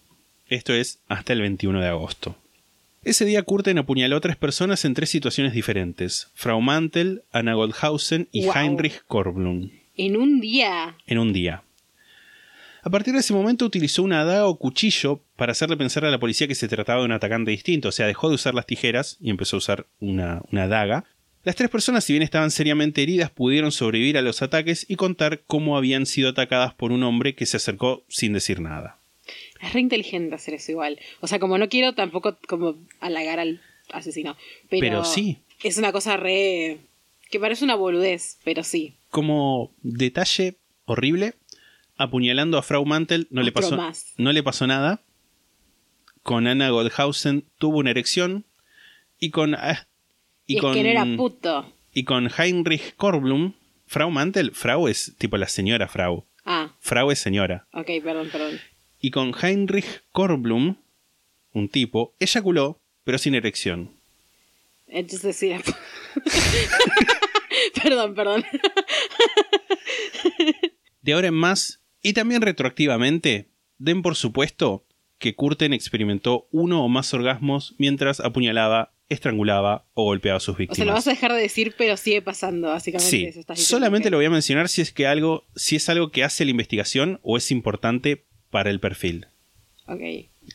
Esto 0.49 0.73
es 0.73 1.01
hasta 1.09 1.33
el 1.33 1.41
21 1.41 1.81
de 1.81 1.89
agosto. 1.89 2.37
Ese 3.03 3.25
día 3.25 3.43
Curten 3.43 3.79
apuñaló 3.79 4.17
a 4.17 4.21
tres 4.21 4.37
personas 4.37 4.85
en 4.85 4.95
tres 4.95 5.11
situaciones 5.11 5.55
diferentes: 5.55 6.29
Frau 6.35 6.61
Mantel, 6.61 7.23
Anna 7.33 7.55
Goldhausen 7.55 8.29
y 8.31 8.45
Wow. 8.45 8.55
Heinrich 8.55 9.03
Korblum, 9.07 9.71
En 10.07 10.17
un 10.17 10.41
día. 10.41 10.97
en 11.07 11.19
un 11.19 11.33
día. 11.35 11.63
A 12.83 12.89
partir 12.89 13.13
de 13.13 13.21
ese 13.21 13.35
momento 13.35 13.67
utilizó 13.67 14.03
una 14.03 14.25
daga 14.25 14.47
o 14.47 14.59
cuchillo 14.59 15.21
para 15.37 15.53
hacerle 15.53 15.77
pensar 15.77 16.07
a 16.07 16.11
la 16.11 16.19
policía 16.19 16.49
que 16.49 16.55
se 16.55 16.69
trataba 16.69 17.01
de 17.01 17.05
un 17.05 17.13
atacante 17.13 17.51
distinto, 17.51 17.89
o 17.89 17.93
sea, 17.93 18.07
dejó 18.07 18.31
de 18.31 18.37
usar 18.37 18.55
las 18.55 18.65
tijeras 18.65 19.19
y 19.21 19.29
empezó 19.29 19.57
a 19.57 19.59
usar 19.59 19.87
una, 20.01 20.41
una 20.51 20.69
daga. 20.69 21.05
Las 21.45 21.55
tres 21.55 21.69
personas, 21.69 22.05
si 22.05 22.15
bien 22.15 22.23
estaban 22.23 22.51
seriamente 22.51 23.03
heridas, 23.03 23.31
pudieron 23.31 23.73
sobrevivir 23.73 24.17
a 24.17 24.23
los 24.23 24.41
ataques 24.41 24.87
y 24.89 24.97
contar 24.97 25.43
cómo 25.47 25.77
habían 25.77 26.07
sido 26.07 26.31
atacadas 26.31 26.73
por 26.73 26.93
un 26.93 27.03
hombre 27.03 27.35
que 27.35 27.45
se 27.45 27.59
acercó 27.59 28.03
sin 28.09 28.33
decir 28.33 28.63
nada. 28.63 28.99
Es 29.61 29.75
re 29.75 29.81
inteligente 29.81 30.35
hacer 30.35 30.55
eso 30.55 30.73
igual. 30.73 30.99
O 31.21 31.27
sea, 31.27 31.39
como 31.39 31.59
no 31.59 31.69
quiero 31.69 31.93
tampoco 31.93 32.39
como 32.49 32.77
halagar 33.01 33.39
al 33.39 33.61
asesino. 33.93 34.39
Pero, 34.71 34.81
Pero 34.81 35.05
sí. 35.05 35.41
Es 35.63 35.77
una 35.77 35.93
cosa 35.93 36.17
re... 36.17 36.79
que 37.31 37.39
parece 37.39 37.65
una 37.65 37.75
boludez, 37.75 38.39
pero 38.45 38.65
sí. 38.65 38.95
Como 39.11 39.73
detalle 39.83 40.57
horrible, 40.87 41.35
apuñalando 41.97 42.57
a 42.59 42.63
Frau 42.63 42.85
Mantel 42.87 43.27
no 43.31 43.43
le 43.43 43.53
pasó, 43.53 43.77
más. 43.77 44.15
no 44.17 44.33
le 44.33 44.43
pasó 44.43 44.67
nada. 44.67 45.03
Con 46.23 46.47
Anna 46.47 46.71
Goldhausen 46.71 47.45
tuvo 47.59 47.79
una 47.79 47.91
erección. 47.91 48.45
Y 49.19 49.31
con. 49.31 49.55
ah, 49.55 49.87
Y, 50.47 50.57
es 50.57 50.61
con, 50.63 50.75
que 50.75 50.83
no 50.83 50.89
era 50.89 51.05
puto. 51.17 51.73
y 51.93 52.05
con 52.05 52.31
Heinrich 52.37 52.95
Korblum, 52.97 53.55
Frau 53.87 54.11
Mantel, 54.11 54.53
Frau 54.53 54.87
es 54.89 55.15
tipo 55.19 55.37
la 55.37 55.49
señora 55.49 55.89
Frau. 55.89 56.25
Ah, 56.45 56.73
Frau 56.81 57.11
es 57.11 57.19
señora. 57.19 57.67
ok, 57.73 57.87
perdón, 58.03 58.29
perdón. 58.31 58.61
Y 59.01 59.11
con 59.11 59.33
Heinrich 59.41 60.03
Korblum, 60.13 60.77
un 61.53 61.69
tipo, 61.69 62.15
eyaculó, 62.21 62.81
pero 63.05 63.19
sin 63.19 63.35
erección. 63.35 63.91
Entonces 64.87 65.37
sí. 65.37 65.53
perdón, 67.83 68.15
perdón. 68.15 68.45
De 71.03 71.13
ahora 71.13 71.29
en 71.29 71.35
más, 71.35 71.81
y 72.03 72.13
también 72.13 72.43
retroactivamente, 72.43 73.49
den 73.79 74.03
por 74.03 74.17
supuesto 74.17 74.87
que 75.19 75.35
Curten 75.35 75.73
experimentó 75.73 76.49
uno 76.51 76.85
o 76.85 76.89
más 76.89 77.13
orgasmos 77.15 77.75
mientras 77.79 78.21
apuñalaba, 78.21 78.93
estrangulaba 79.09 79.87
o 79.95 80.05
golpeaba 80.05 80.37
a 80.39 80.41
sus 80.41 80.55
O 80.55 80.59
víctimas. 80.59 80.77
sea, 80.77 80.85
lo 80.87 80.93
vas 80.93 81.07
a 81.07 81.11
dejar 81.11 81.33
de 81.33 81.41
decir, 81.41 81.75
pero 81.77 81.97
sigue 81.97 82.23
pasando, 82.23 82.69
básicamente. 82.69 83.11
Sí, 83.11 83.25
eso 83.25 83.41
estás 83.41 83.59
diciendo, 83.59 83.79
solamente 83.79 84.11
lo 84.11 84.19
voy 84.19 84.27
a 84.27 84.31
mencionar 84.31 84.69
si 84.69 84.83
es 84.83 84.93
que 84.93 85.07
algo, 85.07 85.47
si 85.57 85.77
es 85.77 85.89
algo 85.89 86.11
que 86.11 86.25
hace 86.25 86.45
la 86.45 86.51
investigación 86.53 87.19
o 87.23 87.37
es 87.37 87.51
importante 87.51 88.27
para 88.51 88.71
el 88.71 88.81
perfil. 88.81 89.27
Ok. 89.87 90.01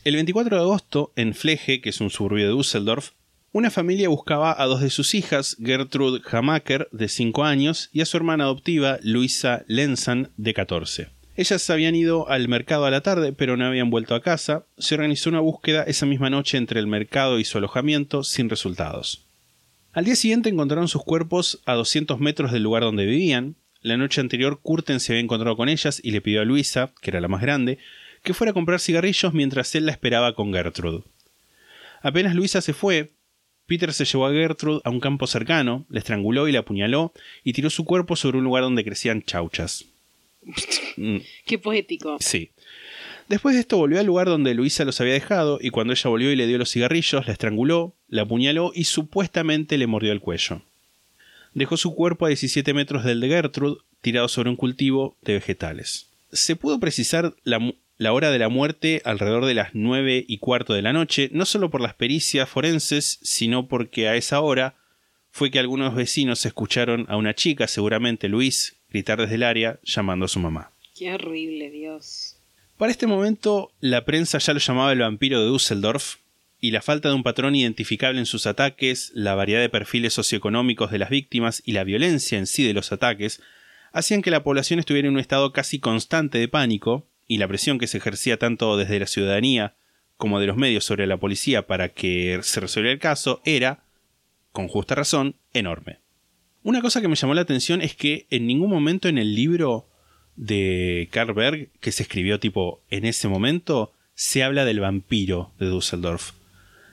El 0.04 0.14
24 0.14 0.56
de 0.56 0.62
agosto, 0.62 1.12
en 1.16 1.34
Fleje, 1.34 1.80
que 1.80 1.90
es 1.90 2.00
un 2.00 2.10
suburbio 2.10 2.46
de 2.46 2.52
Düsseldorf, 2.52 3.10
una 3.56 3.70
familia 3.70 4.10
buscaba 4.10 4.54
a 4.60 4.66
dos 4.66 4.82
de 4.82 4.90
sus 4.90 5.14
hijas, 5.14 5.56
Gertrude 5.58 6.20
Hamaker, 6.30 6.90
de 6.92 7.08
5 7.08 7.42
años, 7.42 7.88
y 7.90 8.02
a 8.02 8.04
su 8.04 8.18
hermana 8.18 8.44
adoptiva, 8.44 8.98
Luisa 9.02 9.64
Lenzan, 9.66 10.28
de 10.36 10.52
14. 10.52 11.08
Ellas 11.36 11.70
habían 11.70 11.94
ido 11.94 12.28
al 12.28 12.48
mercado 12.48 12.84
a 12.84 12.90
la 12.90 13.00
tarde, 13.00 13.32
pero 13.32 13.56
no 13.56 13.64
habían 13.64 13.88
vuelto 13.88 14.14
a 14.14 14.20
casa. 14.20 14.66
Se 14.76 14.96
organizó 14.96 15.30
una 15.30 15.40
búsqueda 15.40 15.84
esa 15.84 16.04
misma 16.04 16.28
noche 16.28 16.58
entre 16.58 16.80
el 16.80 16.86
mercado 16.86 17.38
y 17.38 17.46
su 17.46 17.56
alojamiento, 17.56 18.24
sin 18.24 18.50
resultados. 18.50 19.24
Al 19.94 20.04
día 20.04 20.16
siguiente 20.16 20.50
encontraron 20.50 20.88
sus 20.88 21.02
cuerpos 21.02 21.62
a 21.64 21.72
200 21.72 22.20
metros 22.20 22.52
del 22.52 22.62
lugar 22.62 22.82
donde 22.82 23.06
vivían. 23.06 23.56
La 23.80 23.96
noche 23.96 24.20
anterior, 24.20 24.60
Curten 24.62 25.00
se 25.00 25.14
había 25.14 25.22
encontrado 25.22 25.56
con 25.56 25.70
ellas 25.70 25.98
y 26.04 26.10
le 26.10 26.20
pidió 26.20 26.42
a 26.42 26.44
Luisa, 26.44 26.92
que 27.00 27.08
era 27.08 27.22
la 27.22 27.28
más 27.28 27.40
grande, 27.40 27.78
que 28.22 28.34
fuera 28.34 28.50
a 28.50 28.54
comprar 28.54 28.80
cigarrillos 28.80 29.32
mientras 29.32 29.74
él 29.74 29.86
la 29.86 29.92
esperaba 29.92 30.34
con 30.34 30.52
Gertrude. 30.52 31.04
Apenas 32.02 32.34
Luisa 32.34 32.60
se 32.60 32.74
fue, 32.74 33.15
Peter 33.66 33.92
se 33.92 34.04
llevó 34.04 34.26
a 34.26 34.32
Gertrude 34.32 34.80
a 34.84 34.90
un 34.90 35.00
campo 35.00 35.26
cercano, 35.26 35.84
la 35.88 35.98
estranguló 35.98 36.48
y 36.48 36.52
la 36.52 36.60
apuñaló 36.60 37.12
y 37.44 37.52
tiró 37.52 37.68
su 37.70 37.84
cuerpo 37.84 38.16
sobre 38.16 38.38
un 38.38 38.44
lugar 38.44 38.62
donde 38.62 38.84
crecían 38.84 39.22
chauchas. 39.22 39.84
Mm, 40.96 41.18
Qué 41.44 41.58
poético. 41.58 42.16
sí. 42.20 42.50
Después 43.28 43.56
de 43.56 43.60
esto 43.62 43.76
volvió 43.76 43.98
al 43.98 44.06
lugar 44.06 44.28
donde 44.28 44.54
Luisa 44.54 44.84
los 44.84 45.00
había 45.00 45.14
dejado 45.14 45.58
y 45.60 45.70
cuando 45.70 45.92
ella 45.92 46.08
volvió 46.08 46.30
y 46.30 46.36
le 46.36 46.46
dio 46.46 46.58
los 46.58 46.70
cigarrillos, 46.70 47.26
la 47.26 47.32
estranguló, 47.32 47.92
la 48.08 48.22
apuñaló 48.22 48.70
y 48.72 48.84
supuestamente 48.84 49.76
le 49.78 49.88
mordió 49.88 50.12
el 50.12 50.20
cuello. 50.20 50.62
Dejó 51.52 51.76
su 51.76 51.92
cuerpo 51.96 52.26
a 52.26 52.28
17 52.28 52.72
metros 52.72 53.02
del 53.02 53.18
de 53.20 53.26
Gertrude, 53.28 53.80
tirado 54.00 54.28
sobre 54.28 54.50
un 54.50 54.54
cultivo 54.56 55.16
de 55.22 55.32
vegetales. 55.34 56.06
Se 56.30 56.54
pudo 56.54 56.78
precisar 56.78 57.34
la, 57.42 57.58
la 57.98 58.12
hora 58.12 58.30
de 58.30 58.38
la 58.38 58.48
muerte 58.48 59.02
alrededor 59.04 59.46
de 59.46 59.54
las 59.54 59.70
9 59.74 60.24
y 60.26 60.38
cuarto 60.38 60.74
de 60.74 60.82
la 60.82 60.92
noche, 60.92 61.30
no 61.32 61.46
solo 61.46 61.70
por 61.70 61.80
las 61.80 61.94
pericias 61.94 62.48
forenses, 62.48 63.18
sino 63.22 63.68
porque 63.68 64.08
a 64.08 64.16
esa 64.16 64.40
hora 64.40 64.76
fue 65.30 65.50
que 65.50 65.58
algunos 65.58 65.94
vecinos 65.94 66.44
escucharon 66.46 67.06
a 67.08 67.16
una 67.16 67.34
chica, 67.34 67.68
seguramente 67.68 68.28
Luis, 68.28 68.76
gritar 68.90 69.20
desde 69.20 69.34
el 69.36 69.42
área 69.42 69.80
llamando 69.82 70.26
a 70.26 70.28
su 70.28 70.40
mamá. 70.40 70.72
Qué 70.98 71.12
horrible, 71.12 71.70
Dios. 71.70 72.38
Para 72.78 72.90
este 72.90 73.06
momento, 73.06 73.72
la 73.80 74.04
prensa 74.04 74.38
ya 74.38 74.52
lo 74.52 74.60
llamaba 74.60 74.92
el 74.92 75.00
vampiro 75.00 75.40
de 75.40 75.46
Düsseldorf, 75.46 76.16
y 76.60 76.70
la 76.70 76.82
falta 76.82 77.08
de 77.08 77.14
un 77.14 77.22
patrón 77.22 77.54
identificable 77.54 78.18
en 78.18 78.26
sus 78.26 78.46
ataques, 78.46 79.12
la 79.14 79.34
variedad 79.34 79.60
de 79.60 79.68
perfiles 79.68 80.14
socioeconómicos 80.14 80.90
de 80.90 80.98
las 80.98 81.10
víctimas 81.10 81.62
y 81.64 81.72
la 81.72 81.84
violencia 81.84 82.38
en 82.38 82.46
sí 82.46 82.64
de 82.64 82.72
los 82.72 82.92
ataques, 82.92 83.42
hacían 83.92 84.22
que 84.22 84.30
la 84.30 84.42
población 84.42 84.78
estuviera 84.78 85.08
en 85.08 85.14
un 85.14 85.20
estado 85.20 85.52
casi 85.52 85.78
constante 85.78 86.38
de 86.38 86.48
pánico, 86.48 87.06
y 87.26 87.38
la 87.38 87.48
presión 87.48 87.78
que 87.78 87.86
se 87.86 87.98
ejercía 87.98 88.38
tanto 88.38 88.76
desde 88.76 89.00
la 89.00 89.06
ciudadanía 89.06 89.76
como 90.16 90.40
de 90.40 90.46
los 90.46 90.56
medios 90.56 90.84
sobre 90.84 91.06
la 91.06 91.18
policía 91.18 91.66
para 91.66 91.90
que 91.90 92.38
se 92.42 92.60
resolviera 92.60 92.92
el 92.92 92.98
caso 92.98 93.40
era, 93.44 93.84
con 94.52 94.68
justa 94.68 94.94
razón, 94.94 95.36
enorme. 95.52 96.00
Una 96.62 96.80
cosa 96.80 97.00
que 97.00 97.08
me 97.08 97.16
llamó 97.16 97.34
la 97.34 97.42
atención 97.42 97.82
es 97.82 97.94
que 97.94 98.26
en 98.30 98.46
ningún 98.46 98.70
momento 98.70 99.08
en 99.08 99.18
el 99.18 99.34
libro 99.34 99.88
de 100.36 101.08
Karl 101.12 101.32
Berg, 101.32 101.70
que 101.80 101.92
se 101.92 102.02
escribió 102.02 102.40
tipo 102.40 102.82
en 102.90 103.04
ese 103.04 103.28
momento, 103.28 103.92
se 104.14 104.42
habla 104.42 104.64
del 104.64 104.80
vampiro 104.80 105.52
de 105.58 105.66
Düsseldorf. 105.66 106.32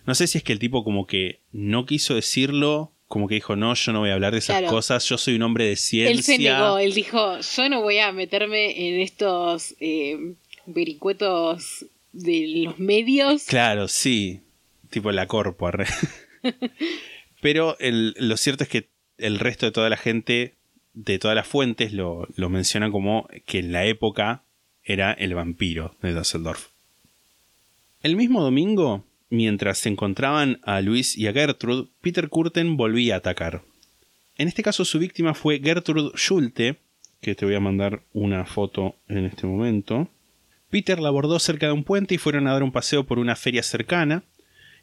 No 0.06 0.16
sé 0.16 0.28
si 0.28 0.38
es 0.38 0.44
que 0.44 0.54
el 0.54 0.60
tipo 0.60 0.84
como 0.84 1.08
que 1.08 1.42
no 1.52 1.86
quiso 1.86 2.16
decirlo, 2.16 2.93
como 3.08 3.28
que 3.28 3.36
dijo, 3.36 3.56
no, 3.56 3.74
yo 3.76 3.94
no 3.94 4.00
voy 4.00 4.10
a 4.10 4.14
hablar 4.16 4.34
de 4.34 4.40
esas 4.40 4.58
Claro. 4.60 4.74
cosas, 4.74 5.06
yo 5.08 5.18
soy 5.18 5.36
un 5.36 5.44
hombre 5.44 5.66
de 5.66 5.76
ciencia. 5.76 6.12
Él 6.12 6.24
se 6.24 6.38
negó, 6.40 6.80
él 6.80 6.94
dijo, 6.94 7.40
yo 7.40 7.70
no 7.70 7.82
voy 7.82 8.00
a 8.00 8.12
meterme 8.12 8.88
en 8.90 9.02
estos 9.02 9.76
eh, 9.80 10.34
vericuetos 10.66 11.86
de 12.12 12.62
los 12.66 12.80
medios. 12.80 13.44
Claro, 13.46 13.88
sí. 13.88 14.42
Tipo 14.90 15.12
la 15.12 15.28
corpo. 15.28 15.70
Pero 17.42 17.78
el- 17.80 18.16
lo 18.18 18.38
cierto 18.38 18.64
es 18.64 18.70
que 18.70 18.88
el 19.18 19.40
resto 19.40 19.66
de 19.66 19.72
toda 19.72 19.90
la 19.90 19.98
gente, 19.98 20.56
de 20.94 21.20
todas 21.20 21.36
las 21.36 21.48
fuentes, 21.48 21.94
lo, 21.94 22.28
lo 22.36 22.50
mencionan 22.50 22.92
como 22.92 23.28
que 23.46 23.60
en 23.60 23.72
la 23.72 23.86
época 23.86 24.44
era 24.84 25.14
el 25.14 25.34
vampiro 25.34 25.96
de 26.02 26.14
Düsseldorf. 26.14 26.68
El 28.02 28.16
mismo 28.16 28.42
domingo, 28.44 29.06
mientras 29.34 29.80
se 29.80 29.90
encontraban 29.90 30.60
a 30.64 30.80
Luis 30.82 31.18
y 31.18 31.28
a 31.28 31.34
Gertrude, 31.34 31.90
Peter 32.02 32.30
Kurten 32.30 32.78
volvía 32.78 33.16
a 33.16 33.18
atacar. 33.18 33.64
En 34.36 34.48
este 34.48 34.64
caso 34.64 34.86
su 34.86 35.00
víctima 35.00 35.34
fue 35.34 35.60
Gertrude 35.60 36.12
Schulte, 36.16 36.78
que 37.20 37.36
te 37.36 37.46
voy 37.46 37.56
a 37.56 37.60
mandar 37.60 38.04
una 38.14 38.46
foto 38.46 38.96
en 39.08 39.26
este 39.26 39.48
momento. 39.48 40.10
Peter 40.70 41.00
la 41.00 41.10
abordó 41.10 41.40
cerca 41.40 41.68
de 41.68 41.72
un 41.72 41.84
puente 41.84 42.16
y 42.16 42.18
fueron 42.18 42.48
a 42.48 42.54
dar 42.54 42.64
un 42.64 42.72
paseo 42.72 43.06
por 43.06 43.20
una 43.20 43.36
feria 43.36 43.64
cercana. 43.64 44.24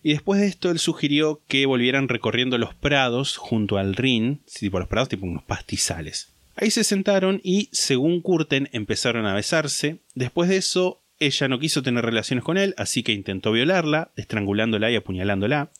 Y 0.02 0.12
después 0.12 0.40
de 0.40 0.46
esto 0.46 0.70
él 0.70 0.78
sugirió 0.78 1.42
que 1.46 1.66
volvieran 1.66 2.08
recorriendo 2.08 2.58
los 2.58 2.74
prados 2.74 3.36
junto 3.36 3.76
al 3.76 3.94
Rin, 3.94 4.40
tipo 4.58 4.78
los 4.78 4.88
prados, 4.88 5.10
tipo 5.10 5.26
unos 5.26 5.44
pastizales. 5.44 6.32
Ahí 6.56 6.70
se 6.70 6.84
sentaron 6.84 7.40
y, 7.42 7.68
según 7.72 8.20
Curten, 8.20 8.68
empezaron 8.72 9.26
a 9.26 9.34
besarse. 9.34 9.98
Después 10.14 10.48
de 10.48 10.56
eso, 10.56 10.99
ella 11.20 11.48
no 11.48 11.58
quiso 11.58 11.82
tener 11.82 12.04
relaciones 12.04 12.42
con 12.42 12.56
él, 12.56 12.74
así 12.76 13.02
que 13.02 13.12
intentó 13.12 13.52
violarla, 13.52 14.10
estrangulándola 14.16 14.90
y 14.90 14.96
apuñalándola. 14.96 15.70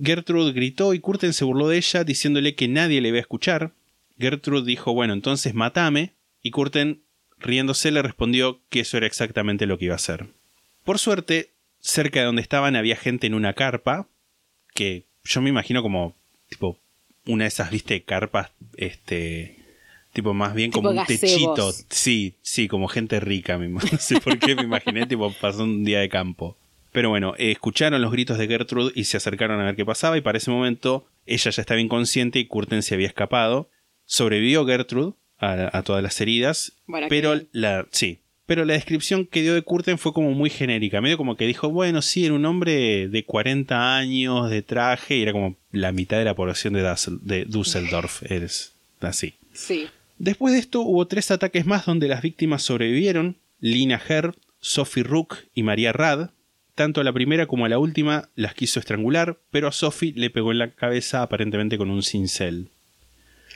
Gertrude 0.00 0.52
gritó 0.52 0.94
y 0.94 1.00
Curten 1.00 1.32
se 1.32 1.44
burló 1.44 1.68
de 1.68 1.76
ella, 1.76 2.04
diciéndole 2.04 2.54
que 2.54 2.68
nadie 2.68 3.00
le 3.00 3.08
iba 3.08 3.18
a 3.18 3.20
escuchar. 3.20 3.72
Gertrude 4.18 4.66
dijo, 4.66 4.94
bueno, 4.94 5.12
entonces 5.12 5.54
matame, 5.54 6.12
y 6.42 6.50
Curten, 6.52 7.02
riéndose, 7.38 7.90
le 7.90 8.02
respondió 8.02 8.60
que 8.70 8.80
eso 8.80 8.96
era 8.96 9.06
exactamente 9.06 9.66
lo 9.66 9.78
que 9.78 9.86
iba 9.86 9.94
a 9.94 9.96
hacer. 9.96 10.28
Por 10.84 10.98
suerte, 10.98 11.50
cerca 11.80 12.20
de 12.20 12.26
donde 12.26 12.42
estaban 12.42 12.76
había 12.76 12.96
gente 12.96 13.26
en 13.26 13.34
una 13.34 13.54
carpa, 13.54 14.08
que 14.74 15.04
yo 15.24 15.42
me 15.42 15.50
imagino 15.50 15.82
como, 15.82 16.16
tipo, 16.48 16.78
una 17.26 17.44
de 17.44 17.48
esas, 17.48 17.70
viste, 17.70 18.02
carpas, 18.02 18.50
este, 18.76 19.53
tipo 20.14 20.32
más 20.32 20.54
bien 20.54 20.70
como 20.70 20.88
un 20.88 20.96
techito. 21.06 21.70
Sí, 21.90 22.34
sí, 22.40 22.66
como 22.68 22.88
gente 22.88 23.20
rica, 23.20 23.58
me 23.58 23.68
no 23.68 23.80
sé 23.98 24.18
por 24.20 24.38
qué 24.38 24.54
me 24.54 24.62
imaginé, 24.62 25.04
tipo, 25.06 25.30
pasó 25.40 25.64
un 25.64 25.84
día 25.84 26.00
de 26.00 26.08
campo. 26.08 26.56
Pero 26.92 27.10
bueno, 27.10 27.34
eh, 27.36 27.50
escucharon 27.50 28.00
los 28.00 28.12
gritos 28.12 28.38
de 28.38 28.46
Gertrude 28.46 28.92
y 28.94 29.04
se 29.04 29.16
acercaron 29.18 29.60
a 29.60 29.64
ver 29.64 29.76
qué 29.76 29.84
pasaba 29.84 30.16
y 30.16 30.20
para 30.22 30.38
ese 30.38 30.50
momento 30.50 31.04
ella 31.26 31.50
ya 31.50 31.60
estaba 31.60 31.80
inconsciente 31.80 32.38
y 32.38 32.46
Curten 32.46 32.82
se 32.82 32.94
había 32.94 33.08
escapado. 33.08 33.68
Sobrevivió 34.06 34.64
Gertrude 34.64 35.12
a, 35.38 35.76
a 35.76 35.82
todas 35.82 36.02
las 36.02 36.20
heridas, 36.20 36.72
Bueno, 36.86 37.08
pero 37.10 37.34
la 37.52 37.86
sí, 37.90 38.20
pero 38.46 38.64
la 38.64 38.74
descripción 38.74 39.26
que 39.26 39.42
dio 39.42 39.54
de 39.54 39.62
Curten 39.62 39.98
fue 39.98 40.12
como 40.12 40.30
muy 40.32 40.50
genérica, 40.50 41.00
medio 41.00 41.16
como 41.16 41.36
que 41.36 41.46
dijo, 41.46 41.68
bueno, 41.70 42.00
sí, 42.02 42.24
era 42.26 42.34
un 42.34 42.44
hombre 42.44 43.08
de 43.08 43.24
40 43.24 43.96
años, 43.96 44.48
de 44.50 44.62
traje, 44.62 45.16
y 45.16 45.22
era 45.22 45.32
como 45.32 45.56
la 45.72 45.90
mitad 45.92 46.18
de 46.18 46.24
la 46.26 46.34
población 46.36 46.74
de, 46.74 46.84
Dussel- 46.84 47.20
de 47.22 47.44
Düsseldorf, 47.46 48.22
es 48.30 48.74
así. 49.00 49.34
Sí. 49.52 49.86
Después 50.18 50.52
de 50.54 50.60
esto 50.60 50.80
hubo 50.82 51.06
tres 51.06 51.30
ataques 51.30 51.66
más 51.66 51.86
donde 51.86 52.08
las 52.08 52.22
víctimas 52.22 52.62
sobrevivieron, 52.62 53.36
Lina 53.60 54.00
Herb, 54.08 54.34
Sophie 54.60 55.02
Rook 55.02 55.36
y 55.54 55.62
María 55.62 55.92
Rad. 55.92 56.30
Tanto 56.74 57.00
a 57.00 57.04
la 57.04 57.12
primera 57.12 57.46
como 57.46 57.64
a 57.64 57.68
la 57.68 57.78
última 57.78 58.28
las 58.34 58.54
quiso 58.54 58.80
estrangular, 58.80 59.38
pero 59.50 59.68
a 59.68 59.72
Sophie 59.72 60.12
le 60.16 60.30
pegó 60.30 60.50
en 60.52 60.58
la 60.58 60.70
cabeza 60.72 61.22
aparentemente 61.22 61.78
con 61.78 61.90
un 61.90 62.02
cincel. 62.02 62.68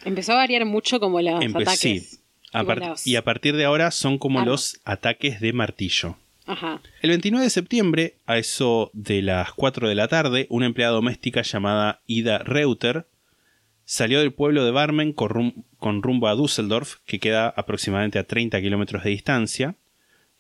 Empezó 0.05 0.33
a 0.33 0.37
variar 0.37 0.65
mucho 0.65 1.01
como 1.01 1.21
los 1.21 1.43
Empe- 1.43 1.63
ataques. 1.63 1.81
sí. 2.11 2.19
A 2.53 2.63
los- 2.63 3.07
Y 3.07 3.17
a 3.17 3.25
partir 3.25 3.57
de 3.57 3.65
ahora 3.65 3.91
son 3.91 4.19
como 4.19 4.43
los 4.45 4.81
ataques 4.85 5.41
de 5.41 5.53
martillo. 5.53 6.17
Ajá. 6.47 6.81
El 7.03 7.11
29 7.11 7.45
de 7.45 7.51
septiembre, 7.51 8.15
a 8.25 8.39
eso 8.39 8.91
de 8.95 9.21
las 9.21 9.53
4 9.53 9.87
de 9.89 9.95
la 9.95 10.09
tarde, 10.09 10.47
una 10.49 10.65
empleada 10.67 10.95
doméstica 10.95 11.43
llamada 11.43 12.01
Ida 12.07 12.39
Reuter 12.39 13.07
salió 13.91 14.21
del 14.21 14.33
pueblo 14.35 14.67
de 14.67 14.71
Barmen 14.71 15.15
con, 15.15 15.31
rum- 15.31 15.65
con 15.79 16.03
rumbo 16.03 16.29
a 16.29 16.35
Düsseldorf, 16.35 16.97
que 17.07 17.19
queda 17.19 17.49
aproximadamente 17.49 18.19
a 18.19 18.25
30 18.25 18.61
kilómetros 18.61 19.03
de 19.03 19.09
distancia. 19.11 19.77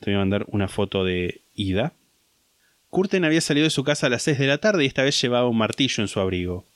Te 0.00 0.10
voy 0.10 0.16
a 0.16 0.18
mandar 0.18 0.44
una 0.48 0.68
foto 0.68 1.02
de 1.02 1.40
Ida. 1.54 1.94
Curten 2.90 3.24
había 3.24 3.40
salido 3.40 3.64
de 3.64 3.70
su 3.70 3.84
casa 3.84 4.06
a 4.06 4.10
las 4.10 4.22
6 4.22 4.38
de 4.38 4.46
la 4.48 4.58
tarde 4.58 4.84
y 4.84 4.86
esta 4.86 5.02
vez 5.02 5.18
llevaba 5.20 5.48
un 5.48 5.56
martillo 5.56 6.02
en 6.02 6.08
su 6.08 6.20
abrigo. 6.20 6.66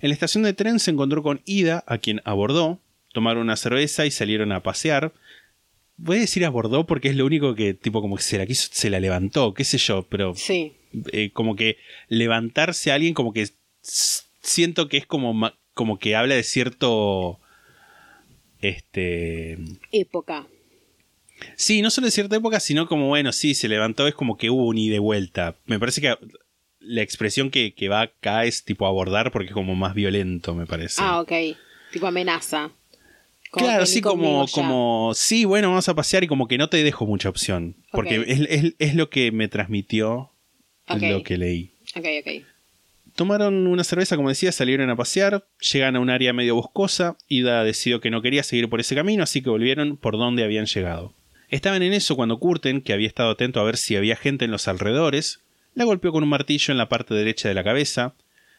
En 0.00 0.10
la 0.10 0.14
estación 0.14 0.42
de 0.44 0.52
tren 0.52 0.78
se 0.80 0.90
encontró 0.90 1.22
con 1.22 1.40
Ida, 1.46 1.82
a 1.86 1.96
quien 1.96 2.20
abordó, 2.26 2.78
tomaron 3.14 3.44
una 3.44 3.56
cerveza 3.56 4.04
y 4.04 4.10
salieron 4.10 4.52
a 4.52 4.62
pasear. 4.62 5.14
Voy 5.96 6.18
a 6.18 6.20
decir 6.20 6.44
abordó 6.44 6.84
porque 6.86 7.08
es 7.08 7.16
lo 7.16 7.24
único 7.24 7.54
que, 7.54 7.72
tipo, 7.72 8.02
como 8.02 8.16
que 8.16 8.22
se 8.22 8.36
la 8.36 8.44
quiso, 8.46 8.68
se 8.70 8.90
la 8.90 9.00
levantó, 9.00 9.54
qué 9.54 9.64
sé 9.64 9.78
yo, 9.78 10.06
pero 10.10 10.34
Sí. 10.34 10.74
eh, 11.12 11.30
como 11.32 11.56
que 11.56 11.78
levantarse 12.08 12.90
a 12.92 12.96
alguien, 12.96 13.14
como 13.14 13.32
que 13.32 13.48
siento 14.40 14.88
que 14.88 14.98
es 14.98 15.06
como, 15.06 15.50
como 15.78 15.98
que 16.00 16.16
habla 16.16 16.34
de 16.34 16.42
cierto. 16.42 17.38
Este. 18.60 19.56
Época. 19.92 20.46
Sí, 21.54 21.82
no 21.82 21.90
solo 21.90 22.06
de 22.06 22.10
cierta 22.10 22.34
época, 22.34 22.58
sino 22.58 22.88
como, 22.88 23.06
bueno, 23.06 23.30
sí, 23.32 23.54
se 23.54 23.68
levantó, 23.68 24.08
es 24.08 24.14
como 24.14 24.36
que 24.36 24.50
hubo 24.50 24.66
un 24.66 24.76
ida 24.76 24.88
y 24.88 24.90
de 24.94 24.98
vuelta. 24.98 25.54
Me 25.66 25.78
parece 25.78 26.00
que 26.00 26.16
la 26.80 27.02
expresión 27.02 27.50
que, 27.50 27.74
que 27.74 27.88
va 27.88 28.00
acá 28.02 28.44
es 28.44 28.64
tipo 28.64 28.86
abordar 28.86 29.30
porque 29.30 29.48
es 29.48 29.54
como 29.54 29.76
más 29.76 29.94
violento, 29.94 30.52
me 30.56 30.66
parece. 30.66 31.00
Ah, 31.00 31.20
ok. 31.20 31.32
Tipo 31.92 32.08
amenaza. 32.08 32.72
Como 33.52 33.66
claro, 33.66 33.86
sí, 33.86 34.00
como, 34.00 34.44
ya. 34.46 34.52
como, 34.52 35.12
sí, 35.14 35.44
bueno, 35.44 35.68
vamos 35.68 35.88
a 35.88 35.94
pasear 35.94 36.24
y 36.24 36.26
como 36.26 36.48
que 36.48 36.58
no 36.58 36.68
te 36.68 36.82
dejo 36.82 37.06
mucha 37.06 37.28
opción. 37.28 37.76
Porque 37.92 38.16
es, 38.26 38.40
es- 38.48 38.74
es 38.78 38.94
lo 38.96 39.08
que 39.08 39.30
me 39.30 39.46
transmitió 39.48 40.32
lo 40.88 41.22
que 41.22 41.38
leí. 41.38 41.72
Ok, 41.94 42.04
ok. 42.20 42.44
Tomaron 43.18 43.66
una 43.66 43.82
cerveza, 43.82 44.14
como 44.14 44.28
decía, 44.28 44.52
salieron 44.52 44.90
a 44.90 44.94
pasear, 44.94 45.44
llegan 45.72 45.96
a 45.96 45.98
un 45.98 46.08
área 46.08 46.32
medio 46.32 46.54
boscosa, 46.54 47.16
Ida 47.26 47.64
decidió 47.64 48.00
que 48.00 48.12
no 48.12 48.22
quería 48.22 48.44
seguir 48.44 48.68
por 48.68 48.78
ese 48.78 48.94
camino, 48.94 49.24
así 49.24 49.42
que 49.42 49.50
volvieron 49.50 49.96
por 49.96 50.16
donde 50.16 50.44
habían 50.44 50.66
llegado. 50.66 51.12
Estaban 51.48 51.82
en 51.82 51.94
eso 51.94 52.14
cuando 52.14 52.38
Curten, 52.38 52.80
que 52.80 52.92
había 52.92 53.08
estado 53.08 53.30
atento 53.30 53.58
a 53.58 53.64
ver 53.64 53.76
si 53.76 53.96
había 53.96 54.14
gente 54.14 54.44
en 54.44 54.52
los 54.52 54.68
alrededores, 54.68 55.40
la 55.74 55.82
golpeó 55.82 56.12
con 56.12 56.22
un 56.22 56.28
martillo 56.28 56.70
en 56.70 56.78
la 56.78 56.88
parte 56.88 57.12
derecha 57.12 57.48
de 57.48 57.56
la 57.56 57.64
cabeza, 57.64 58.14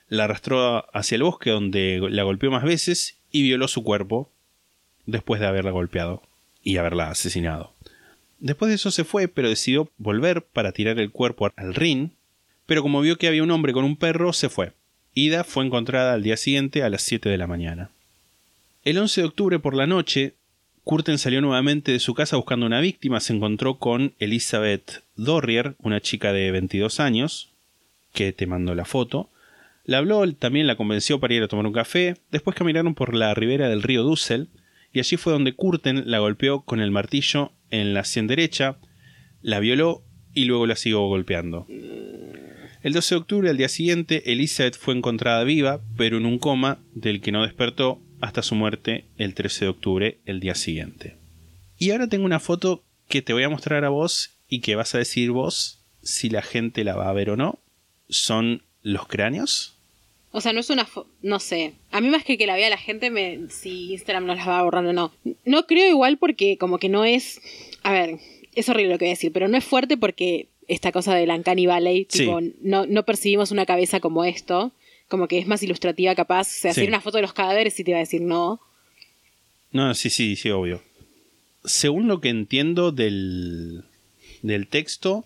la 0.10 0.26
arrastró 0.26 0.94
hacia 0.94 1.16
el 1.16 1.24
bosque 1.24 1.52
donde 1.52 2.06
la 2.10 2.24
golpeó 2.24 2.52
más 2.52 2.66
veces 2.66 3.18
y 3.32 3.44
violó 3.44 3.70
su 3.70 3.86
cuerpo 3.86 4.30
después 5.06 5.40
de 5.40 5.48
haberla 5.48 5.72
golpeado 5.72 6.22
y 6.64 6.76
haberla 6.76 7.12
asesinado. 7.12 7.72
Después 8.40 8.68
de 8.68 8.76
eso 8.76 8.92
se 8.92 9.06
fue, 9.06 9.30
pero 9.30 9.48
decidió 9.48 9.90
volver 9.98 10.42
para 10.44 10.74
tirar 10.74 11.00
el 11.00 11.12
cuerpo 11.12 11.50
al 11.56 11.74
Rin, 11.74 12.12
pero 12.70 12.84
como 12.84 13.02
vio 13.02 13.18
que 13.18 13.28
había 13.28 13.42
un 13.42 13.50
hombre 13.50 13.74
con 13.74 13.84
un 13.84 13.96
perro, 13.96 14.32
se 14.32 14.48
fue. 14.48 14.74
Ida 15.16 15.44
fue 15.44 15.66
encontrada 15.66 16.14
al 16.14 16.22
día 16.22 16.38
siguiente 16.38 16.84
a 16.84 16.90
las 16.92 17.02
7 17.02 17.28
de 17.28 17.38
la 17.40 17.48
mañana. 17.48 17.90
El 18.84 19.00
11 19.00 19.22
de 19.22 19.28
octubre 19.28 19.58
por 19.58 19.74
la 19.74 19.88
noche, 19.88 20.36
Curten 20.84 21.18
salió 21.18 21.42
nuevamente 21.42 21.92
de 21.92 22.00
su 22.00 22.14
casa 22.14 22.38
buscando 22.38 22.68
una 22.68 22.80
víctima. 22.80 23.22
Se 23.22 23.34
encontró 23.34 23.80
con 23.80 24.14
Elizabeth 24.20 25.04
Dorrier, 25.16 25.78
una 25.80 26.00
chica 26.00 26.32
de 26.32 26.52
22 26.52 27.00
años, 27.00 27.50
que 28.14 28.34
te 28.34 28.46
mandó 28.46 28.76
la 28.76 28.86
foto. 28.86 29.32
La 29.84 29.98
habló, 29.98 30.32
también 30.36 30.68
la 30.68 30.78
convenció 30.78 31.20
para 31.20 31.34
ir 31.34 31.42
a 31.42 31.48
tomar 31.48 31.66
un 31.66 31.74
café. 31.74 32.18
Después 32.30 32.56
caminaron 32.56 32.94
por 32.94 33.16
la 33.16 33.34
ribera 33.34 33.68
del 33.68 33.82
río 33.82 34.04
Dussel, 34.04 34.48
y 34.94 35.00
allí 35.00 35.18
fue 35.18 35.34
donde 35.34 35.56
Curten 35.56 36.04
la 36.06 36.20
golpeó 36.20 36.62
con 36.62 36.82
el 36.82 36.92
martillo 36.92 37.52
en 37.72 37.96
la 37.96 38.04
sien 38.04 38.28
derecha, 38.28 38.78
la 39.42 39.60
violó 39.60 40.04
y 40.36 40.46
luego 40.46 40.68
la 40.68 40.76
siguió 40.76 41.02
golpeando. 41.08 41.66
El 42.82 42.94
12 42.94 43.16
de 43.16 43.20
octubre, 43.20 43.50
al 43.50 43.58
día 43.58 43.68
siguiente, 43.68 44.32
Elizabeth 44.32 44.78
fue 44.78 44.96
encontrada 44.96 45.44
viva, 45.44 45.82
pero 45.98 46.18
en 46.18 46.26
un 46.26 46.40
coma 46.40 46.80
del 46.94 47.20
que 47.20 47.34
no 47.34 47.44
despertó 47.44 48.00
hasta 48.22 48.42
su 48.42 48.56
muerte 48.56 49.04
el 49.18 49.34
13 49.34 49.66
de 49.66 49.70
octubre, 49.70 50.18
el 50.26 50.40
día 50.40 50.56
siguiente. 50.56 51.18
Y 51.78 51.92
ahora 51.92 52.08
tengo 52.08 52.24
una 52.24 52.40
foto 52.40 52.84
que 53.10 53.22
te 53.22 53.34
voy 53.34 53.44
a 53.44 53.50
mostrar 53.50 53.84
a 53.84 53.90
vos 53.90 54.32
y 54.48 54.62
que 54.62 54.76
vas 54.76 54.96
a 54.96 54.98
decir 54.98 55.32
vos 55.32 55.82
si 56.04 56.30
la 56.30 56.42
gente 56.42 56.86
la 56.86 56.96
va 56.96 57.10
a 57.10 57.14
ver 57.14 57.32
o 57.32 57.36
no. 57.36 57.60
Son 58.08 58.64
los 58.82 59.08
cráneos. 59.08 59.76
O 60.32 60.40
sea, 60.40 60.54
no 60.54 60.62
es 60.62 60.70
una... 60.70 60.88
No 61.22 61.40
sé. 61.40 61.74
A 61.92 62.00
mí 62.00 62.08
más 62.08 62.24
que 62.24 62.38
que 62.38 62.48
la 62.48 62.56
vea 62.56 62.70
la 62.70 62.78
gente, 62.78 63.10
me... 63.10 63.50
si 63.50 63.92
Instagram 63.92 64.26
nos 64.26 64.38
las 64.38 64.48
va 64.48 64.64
borrando 64.64 64.92
o 64.92 64.94
no. 64.94 65.12
No 65.44 65.66
creo 65.66 65.90
igual 65.90 66.18
porque 66.18 66.58
como 66.58 66.78
que 66.78 66.88
no 66.88 67.04
es... 67.04 67.42
A 67.84 67.92
ver, 67.92 68.20
es 68.56 68.70
horrible 68.70 68.94
lo 68.94 69.00
que 69.00 69.06
voy 69.06 69.10
a 69.10 69.16
decir, 69.16 69.34
pero 69.34 69.50
no 69.50 69.58
es 69.58 69.66
fuerte 69.66 69.98
porque 69.98 70.48
esta 70.70 70.92
cosa 70.92 71.14
del 71.16 71.30
Uncanny 71.30 71.66
Valley, 71.66 72.08
Sí. 72.10 72.20
tipo, 72.20 72.40
no, 72.62 72.86
no 72.86 73.04
percibimos 73.04 73.52
una 73.52 73.66
cabeza 73.66 74.00
como 74.00 74.24
esto. 74.24 74.72
Como 75.08 75.28
que 75.28 75.40
es 75.40 75.48
más 75.48 75.64
ilustrativa 75.64 76.14
capaz. 76.16 76.42
O 76.48 76.62
sea, 76.62 76.74
Sí. 76.74 76.82
hacer 76.82 76.90
una 76.90 77.02
foto 77.02 77.18
de 77.18 77.24
los 77.24 77.34
cadáveres 77.34 77.80
y 77.80 77.84
te 77.84 77.92
iba 77.92 77.98
a 77.98 78.02
decir 78.02 78.22
no. 78.22 78.60
No, 79.72 79.94
sí, 79.96 80.10
sí, 80.10 80.36
sí, 80.36 80.50
obvio. 80.52 80.82
Según 81.66 82.08
lo 82.08 82.22
que 82.22 82.30
entiendo 82.30 82.92
del, 82.92 83.84
del 84.44 84.68
texto, 84.68 85.26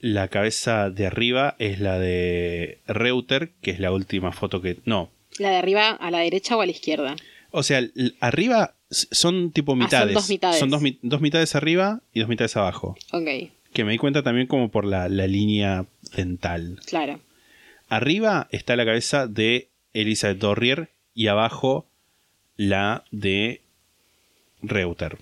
la 0.00 0.28
cabeza 0.28 0.90
de 0.90 1.06
arriba 1.06 1.54
es 1.58 1.80
la 1.80 1.98
de 1.98 2.78
Reuter, 2.86 3.52
que 3.62 3.70
es 3.70 3.78
la 3.80 3.92
última 3.92 4.32
foto 4.32 4.60
que... 4.62 4.78
No. 4.84 5.10
La 5.38 5.50
de 5.50 5.56
arriba 5.56 5.90
a 5.90 6.10
la 6.10 6.20
derecha 6.20 6.56
o 6.56 6.60
a 6.60 6.66
la 6.66 6.72
izquierda. 6.72 7.14
O 7.50 7.62
sea, 7.62 7.82
arriba 8.20 8.74
son 8.90 9.52
tipo 9.52 9.72
Ah, 9.72 9.74
son 9.74 9.78
mitades. 9.78 10.14
dos 10.14 10.28
mitades. 10.28 10.58
Son 10.58 10.70
dos, 10.70 10.82
dos 11.02 11.20
mitades 11.20 11.54
arriba 11.54 12.00
y 12.12 12.20
dos 12.20 12.28
mitades 12.28 12.56
abajo. 12.56 12.96
Ok, 13.12 13.50
Que 13.78 13.84
me 13.84 13.92
di 13.92 13.98
cuenta 13.98 14.24
también 14.24 14.48
como 14.48 14.72
por 14.72 14.84
la, 14.84 15.08
la 15.08 15.28
línea 15.28 15.86
dental. 16.16 16.80
claro. 16.84 17.20
Arriba 17.88 18.48
está 18.50 18.74
la 18.74 18.84
cabeza 18.84 19.28
de 19.28 19.68
Elizabeth 19.92 20.38
Dorrier 20.38 20.90
y 21.14 21.28
abajo 21.28 21.86
la 22.56 23.04
de 23.12 23.60
Reuter. 24.62 25.18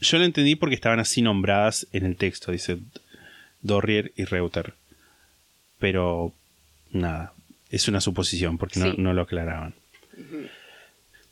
Yo 0.00 0.18
lo 0.18 0.24
entendí 0.24 0.54
porque 0.54 0.76
estaban 0.76 1.00
así 1.00 1.20
nombradas 1.20 1.88
en 1.92 2.06
el 2.06 2.14
texto, 2.16 2.52
dice 2.52 2.78
Dorrier 3.60 4.12
y 4.14 4.22
Reuter. 4.24 4.74
Pero 5.80 6.32
nada, 6.92 7.32
es 7.70 7.88
una 7.88 8.00
suposición 8.00 8.56
porque 8.56 8.78
no, 8.78 8.92
Sí. 8.92 8.94
no 8.98 9.12
lo 9.14 9.22
aclaraban. 9.22 9.74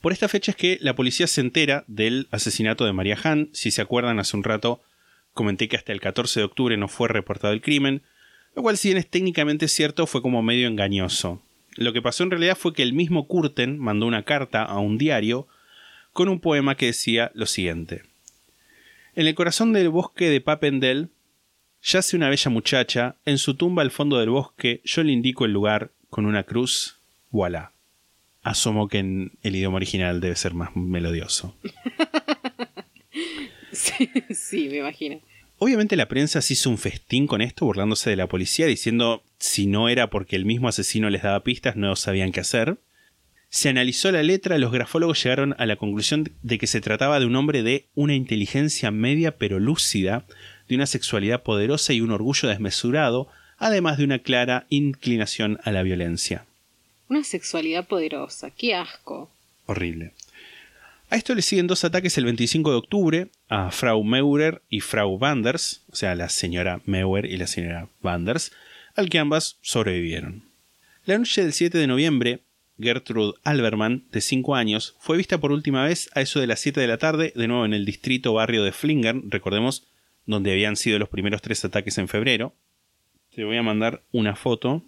Por 0.00 0.12
esta 0.12 0.26
fecha 0.28 0.50
es 0.50 0.56
que 0.56 0.76
la 0.80 0.96
policía 0.96 1.28
se 1.28 1.40
entera 1.40 1.84
del 1.86 2.26
asesinato 2.32 2.84
de 2.84 2.92
María 2.92 3.16
Han. 3.22 3.48
Si 3.52 3.70
se 3.70 3.80
acuerdan, 3.80 4.18
hace 4.18 4.36
un 4.36 4.42
rato 4.42 4.82
comenté 5.34 5.68
que 5.68 5.76
hasta 5.76 5.92
el 5.92 6.00
14 6.00 6.40
de 6.40 6.46
octubre 6.46 6.76
no 6.76 6.88
fue 6.88 7.08
reportado 7.08 7.52
el 7.52 7.60
crimen, 7.60 8.02
lo 8.54 8.62
cual 8.62 8.78
si 8.78 8.88
bien 8.88 8.98
es 8.98 9.10
técnicamente 9.10 9.68
cierto 9.68 10.06
fue 10.06 10.22
como 10.22 10.42
medio 10.42 10.68
engañoso. 10.68 11.42
Lo 11.76 11.92
que 11.92 12.02
pasó 12.02 12.22
en 12.22 12.30
realidad 12.30 12.56
fue 12.56 12.72
que 12.72 12.82
el 12.84 12.92
mismo 12.92 13.26
Curten 13.26 13.78
mandó 13.78 14.06
una 14.06 14.22
carta 14.22 14.62
a 14.62 14.78
un 14.78 14.96
diario 14.96 15.48
con 16.12 16.28
un 16.28 16.40
poema 16.40 16.76
que 16.76 16.86
decía 16.86 17.32
lo 17.34 17.46
siguiente. 17.46 18.02
En 19.16 19.26
el 19.26 19.34
corazón 19.34 19.72
del 19.72 19.88
bosque 19.88 20.30
de 20.30 20.40
Papendel 20.40 21.08
yace 21.82 22.16
una 22.16 22.28
bella 22.28 22.50
muchacha, 22.50 23.16
en 23.24 23.38
su 23.38 23.54
tumba 23.54 23.82
al 23.82 23.90
fondo 23.90 24.18
del 24.18 24.30
bosque 24.30 24.80
yo 24.84 25.02
le 25.02 25.12
indico 25.12 25.44
el 25.44 25.52
lugar 25.52 25.90
con 26.08 26.26
una 26.26 26.44
cruz, 26.44 26.98
voilà. 27.30 27.72
Asomo 28.42 28.88
que 28.88 28.98
en 28.98 29.32
el 29.42 29.56
idioma 29.56 29.76
original 29.76 30.20
debe 30.20 30.36
ser 30.36 30.54
más 30.54 30.76
melodioso. 30.76 31.56
Sí, 33.78 34.08
sí, 34.30 34.68
me 34.68 34.78
imagino. 34.78 35.20
Obviamente 35.58 35.96
la 35.96 36.08
prensa 36.08 36.42
se 36.42 36.54
hizo 36.54 36.70
un 36.70 36.78
festín 36.78 37.26
con 37.26 37.40
esto, 37.40 37.64
burlándose 37.64 38.10
de 38.10 38.16
la 38.16 38.28
policía, 38.28 38.66
diciendo 38.66 39.22
si 39.38 39.66
no 39.66 39.88
era 39.88 40.10
porque 40.10 40.36
el 40.36 40.44
mismo 40.44 40.68
asesino 40.68 41.10
les 41.10 41.22
daba 41.22 41.44
pistas, 41.44 41.76
no 41.76 41.94
sabían 41.96 42.32
qué 42.32 42.40
hacer. 42.40 42.78
Se 43.50 43.68
analizó 43.68 44.10
la 44.10 44.24
letra, 44.24 44.58
los 44.58 44.72
grafólogos 44.72 45.22
llegaron 45.22 45.54
a 45.58 45.66
la 45.66 45.76
conclusión 45.76 46.28
de 46.42 46.58
que 46.58 46.66
se 46.66 46.80
trataba 46.80 47.20
de 47.20 47.26
un 47.26 47.36
hombre 47.36 47.62
de 47.62 47.86
una 47.94 48.14
inteligencia 48.14 48.90
media 48.90 49.36
pero 49.38 49.60
lúcida, 49.60 50.24
de 50.68 50.74
una 50.74 50.86
sexualidad 50.86 51.44
poderosa 51.44 51.92
y 51.92 52.00
un 52.00 52.10
orgullo 52.10 52.48
desmesurado, 52.48 53.28
además 53.56 53.98
de 53.98 54.04
una 54.04 54.18
clara 54.18 54.66
inclinación 54.70 55.60
a 55.62 55.70
la 55.70 55.84
violencia. 55.84 56.46
Una 57.08 57.22
sexualidad 57.22 57.86
poderosa, 57.86 58.50
qué 58.50 58.74
asco. 58.74 59.30
Horrible. 59.66 60.12
A 61.10 61.16
esto 61.16 61.34
le 61.34 61.42
siguen 61.42 61.66
dos 61.66 61.84
ataques 61.84 62.18
el 62.18 62.24
25 62.24 62.70
de 62.70 62.76
octubre 62.76 63.28
a 63.48 63.70
Frau 63.70 64.02
Meurer 64.02 64.62
y 64.68 64.80
Frau 64.80 65.18
Vanders, 65.18 65.82
o 65.90 65.96
sea, 65.96 66.14
la 66.14 66.28
señora 66.28 66.80
Meurer 66.86 67.26
y 67.26 67.36
la 67.36 67.46
señora 67.46 67.88
Vanders, 68.00 68.52
al 68.96 69.08
que 69.10 69.18
ambas 69.18 69.58
sobrevivieron. 69.60 70.42
La 71.04 71.18
noche 71.18 71.42
del 71.42 71.52
7 71.52 71.76
de 71.76 71.86
noviembre, 71.86 72.40
Gertrude 72.80 73.34
Alberman, 73.44 74.04
de 74.10 74.20
5 74.20 74.54
años, 74.54 74.96
fue 74.98 75.16
vista 75.16 75.38
por 75.38 75.52
última 75.52 75.84
vez 75.84 76.10
a 76.14 76.20
eso 76.20 76.40
de 76.40 76.46
las 76.46 76.60
7 76.60 76.80
de 76.80 76.88
la 76.88 76.98
tarde, 76.98 77.32
de 77.36 77.46
nuevo 77.46 77.64
en 77.64 77.74
el 77.74 77.84
distrito 77.84 78.32
barrio 78.32 78.64
de 78.64 78.72
Flingern, 78.72 79.30
recordemos, 79.30 79.86
donde 80.26 80.52
habían 80.52 80.76
sido 80.76 80.98
los 80.98 81.10
primeros 81.10 81.42
tres 81.42 81.64
ataques 81.64 81.98
en 81.98 82.08
febrero. 82.08 82.54
Te 83.34 83.44
voy 83.44 83.56
a 83.56 83.62
mandar 83.62 84.02
una 84.12 84.36
foto. 84.36 84.82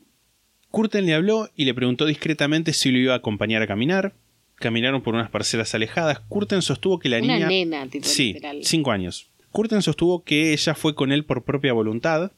Curten 0.70 1.06
le 1.06 1.14
habló 1.14 1.50
y 1.54 1.64
le 1.64 1.74
preguntó 1.74 2.06
discretamente 2.06 2.72
si 2.72 2.90
lo 2.90 2.98
iba 2.98 3.12
a 3.12 3.18
acompañar 3.18 3.62
a 3.62 3.66
caminar. 3.66 4.14
Caminaron 4.56 5.02
por 5.02 5.14
unas 5.14 5.30
parcelas 5.30 5.74
alejadas. 5.74 6.20
Curten 6.20 6.62
sostuvo 6.62 6.98
que 6.98 7.08
la 7.08 7.18
Una 7.18 7.34
niña. 7.34 7.48
nena, 7.48 7.86
tipo, 7.88 8.06
sí, 8.06 8.32
literal. 8.34 8.60
cinco 8.62 8.90
años. 8.90 9.26
Curten 9.52 9.82
sostuvo 9.82 10.22
que 10.24 10.52
ella 10.52 10.74
fue 10.74 10.94
con 10.94 11.12
él 11.12 11.24
por 11.24 11.44
propia 11.44 11.72
voluntad. 11.72 12.32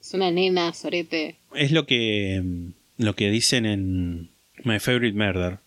Es 0.00 0.14
una 0.14 0.30
nena, 0.30 0.72
sorete. 0.72 1.36
Es 1.54 1.72
lo 1.72 1.86
que, 1.86 2.40
mm, 2.42 3.02
lo 3.02 3.14
que 3.14 3.30
dicen 3.30 3.66
en 3.66 4.30
My 4.64 4.78
Favorite 4.78 5.16
Murder. 5.16 5.58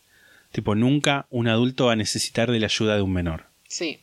Tipo, 0.51 0.75
nunca 0.75 1.27
un 1.29 1.47
adulto 1.47 1.85
va 1.85 1.93
a 1.93 1.95
necesitar 1.97 2.51
de 2.51 2.59
la 2.59 2.65
ayuda 2.65 2.95
de 2.95 3.01
un 3.03 3.13
menor. 3.13 3.45
Sí. 3.67 3.99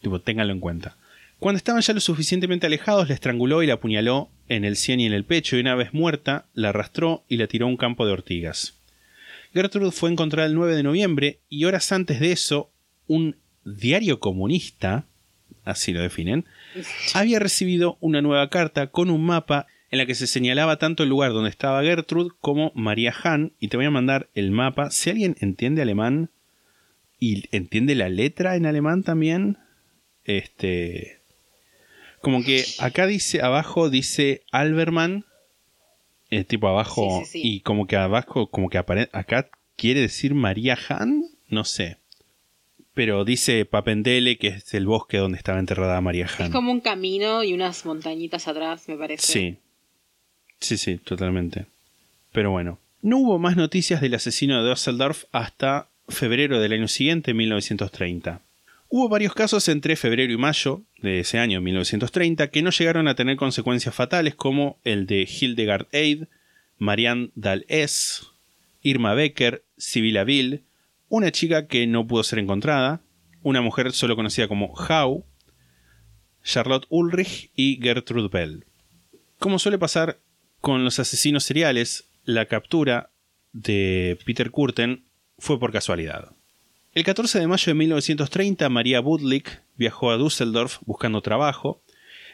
Tipo, 0.00 0.20
ténganlo 0.20 0.52
en 0.52 0.60
cuenta. 0.60 0.96
Cuando 1.38 1.56
estaban 1.58 1.82
ya 1.82 1.92
lo 1.92 2.00
suficientemente 2.00 2.66
alejados, 2.66 3.08
la 3.08 3.14
estranguló 3.14 3.62
y 3.62 3.66
la 3.66 3.74
apuñaló 3.74 4.28
en 4.48 4.64
el 4.64 4.76
sien 4.76 5.00
y 5.00 5.06
en 5.06 5.12
el 5.12 5.24
pecho, 5.24 5.56
y 5.56 5.60
una 5.60 5.74
vez 5.74 5.92
muerta, 5.92 6.46
la 6.54 6.68
arrastró 6.70 7.24
y 7.28 7.36
la 7.36 7.46
tiró 7.46 7.66
a 7.66 7.68
un 7.68 7.76
campo 7.76 8.06
de 8.06 8.12
ortigas. 8.12 8.74
Gertrude 9.52 9.92
fue 9.92 10.10
encontrada 10.10 10.46
el 10.48 10.54
9 10.54 10.74
de 10.76 10.82
noviembre, 10.82 11.40
y 11.48 11.64
horas 11.64 11.92
antes 11.92 12.20
de 12.20 12.32
eso, 12.32 12.70
un 13.06 13.36
diario 13.64 14.20
comunista, 14.20 15.06
así 15.64 15.92
lo 15.92 16.00
definen, 16.00 16.46
había 17.14 17.38
recibido 17.38 17.98
una 18.00 18.22
nueva 18.22 18.48
carta 18.50 18.88
con 18.88 19.10
un 19.10 19.24
mapa 19.24 19.66
en 19.90 19.98
la 19.98 20.06
que 20.06 20.14
se 20.14 20.26
señalaba 20.26 20.78
tanto 20.78 21.02
el 21.02 21.10
lugar 21.10 21.32
donde 21.32 21.50
estaba 21.50 21.82
Gertrude 21.82 22.30
como 22.40 22.72
María 22.74 23.12
Hahn, 23.12 23.52
y 23.60 23.68
te 23.68 23.76
voy 23.76 23.86
a 23.86 23.90
mandar 23.90 24.30
el 24.34 24.50
mapa. 24.50 24.90
Si 24.90 25.10
alguien 25.10 25.36
entiende 25.40 25.82
alemán 25.82 26.30
y 27.20 27.44
entiende 27.54 27.94
la 27.94 28.08
letra 28.08 28.56
en 28.56 28.64
alemán 28.64 29.02
también, 29.02 29.58
este. 30.24 31.20
Como 32.22 32.42
que 32.42 32.64
acá 32.78 33.06
dice, 33.06 33.42
abajo 33.42 33.90
dice 33.90 34.44
Alberman, 34.50 35.26
eh, 36.32 36.44
tipo 36.44 36.66
abajo, 36.68 37.20
Sí, 37.20 37.26
sí, 37.26 37.42
sí. 37.42 37.48
y 37.56 37.60
como 37.60 37.86
que 37.86 37.96
abajo, 37.96 38.48
como 38.48 38.68
que 38.70 38.78
acá 38.78 39.50
quiere 39.76 40.00
decir 40.00 40.34
María 40.34 40.78
Han, 40.88 41.24
no 41.48 41.64
sé. 41.64 41.98
Pero 42.94 43.24
dice 43.24 43.64
Papendele, 43.64 44.36
que 44.38 44.48
es 44.48 44.74
el 44.74 44.86
bosque 44.86 45.16
donde 45.18 45.38
estaba 45.38 45.58
enterrada 45.58 46.00
María 46.00 46.26
Han. 46.38 46.46
Es 46.46 46.52
como 46.52 46.72
un 46.72 46.80
camino 46.80 47.42
y 47.44 47.52
unas 47.52 47.84
montañitas 47.86 48.48
atrás, 48.48 48.88
me 48.88 48.96
parece. 48.96 49.26
Sí. 49.32 49.56
Sí, 50.60 50.76
sí, 50.76 50.96
totalmente. 50.98 51.66
Pero 52.32 52.50
bueno, 52.50 52.78
no 53.02 53.18
hubo 53.18 53.38
más 53.38 53.56
noticias 53.56 54.00
del 54.00 54.14
asesino 54.14 54.62
de 54.62 54.68
Düsseldorf 54.70 55.24
hasta 55.32 55.88
febrero 56.08 56.60
del 56.60 56.72
año 56.72 56.88
siguiente, 56.88 57.34
1930. 57.34 58.40
Hubo 58.94 59.08
varios 59.08 59.32
casos 59.32 59.70
entre 59.70 59.96
febrero 59.96 60.34
y 60.34 60.36
mayo 60.36 60.82
de 60.98 61.20
ese 61.20 61.38
año, 61.38 61.62
1930, 61.62 62.50
que 62.50 62.60
no 62.60 62.68
llegaron 62.68 63.08
a 63.08 63.14
tener 63.14 63.38
consecuencias 63.38 63.94
fatales 63.94 64.34
como 64.34 64.78
el 64.84 65.06
de 65.06 65.22
Hildegard 65.22 65.86
Eid, 65.92 66.24
Marianne 66.76 67.30
Dahl-S, 67.34 68.24
Irma 68.82 69.14
Becker, 69.14 69.64
Sibila 69.78 70.24
Bill, 70.24 70.64
una 71.08 71.32
chica 71.32 71.68
que 71.68 71.86
no 71.86 72.06
pudo 72.06 72.22
ser 72.22 72.38
encontrada, 72.38 73.00
una 73.42 73.62
mujer 73.62 73.92
solo 73.92 74.14
conocida 74.14 74.46
como 74.46 74.74
Hau, 74.76 75.24
Charlotte 76.44 76.84
Ulrich 76.90 77.50
y 77.56 77.80
Gertrude 77.80 78.28
Bell. 78.28 78.66
Como 79.38 79.58
suele 79.58 79.78
pasar 79.78 80.18
con 80.60 80.84
los 80.84 80.98
asesinos 80.98 81.44
seriales, 81.44 82.10
la 82.24 82.44
captura 82.44 83.08
de 83.54 84.18
Peter 84.26 84.50
Kurten 84.50 85.06
fue 85.38 85.58
por 85.58 85.72
casualidad. 85.72 86.32
El 86.94 87.04
14 87.04 87.40
de 87.40 87.46
mayo 87.46 87.70
de 87.70 87.74
1930, 87.74 88.68
María 88.68 89.00
Budlik 89.00 89.62
viajó 89.78 90.10
a 90.10 90.18
Düsseldorf 90.18 90.76
buscando 90.84 91.22
trabajo. 91.22 91.82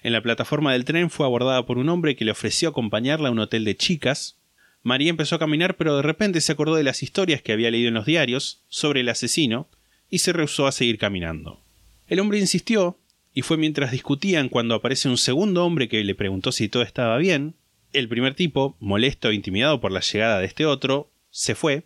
En 0.02 0.12
la 0.12 0.20
plataforma 0.20 0.72
del 0.72 0.84
tren 0.84 1.10
fue 1.10 1.26
abordada 1.26 1.64
por 1.64 1.78
un 1.78 1.88
hombre 1.88 2.16
que 2.16 2.24
le 2.24 2.32
ofreció 2.32 2.70
acompañarla 2.70 3.28
a 3.28 3.30
un 3.30 3.38
hotel 3.38 3.64
de 3.64 3.76
chicas. 3.76 4.36
María 4.82 5.10
empezó 5.10 5.36
a 5.36 5.38
caminar, 5.38 5.76
pero 5.76 5.94
de 5.94 6.02
repente 6.02 6.40
se 6.40 6.50
acordó 6.50 6.74
de 6.74 6.82
las 6.82 7.04
historias 7.04 7.40
que 7.40 7.52
había 7.52 7.70
leído 7.70 7.86
en 7.86 7.94
los 7.94 8.04
diarios 8.06 8.64
sobre 8.66 9.02
el 9.02 9.08
asesino 9.08 9.68
y 10.10 10.18
se 10.18 10.32
rehusó 10.32 10.66
a 10.66 10.72
seguir 10.72 10.98
caminando. 10.98 11.60
El 12.08 12.18
hombre 12.18 12.40
insistió, 12.40 12.98
y 13.32 13.42
fue 13.42 13.58
mientras 13.58 13.92
discutían 13.92 14.48
cuando 14.48 14.74
aparece 14.74 15.08
un 15.08 15.18
segundo 15.18 15.64
hombre 15.64 15.88
que 15.88 16.02
le 16.02 16.16
preguntó 16.16 16.50
si 16.50 16.68
todo 16.68 16.82
estaba 16.82 17.16
bien. 17.18 17.54
El 17.92 18.08
primer 18.08 18.34
tipo, 18.34 18.76
molesto 18.80 19.30
e 19.30 19.36
intimidado 19.36 19.80
por 19.80 19.92
la 19.92 20.00
llegada 20.00 20.40
de 20.40 20.46
este 20.46 20.66
otro, 20.66 21.12
se 21.30 21.54
fue 21.54 21.84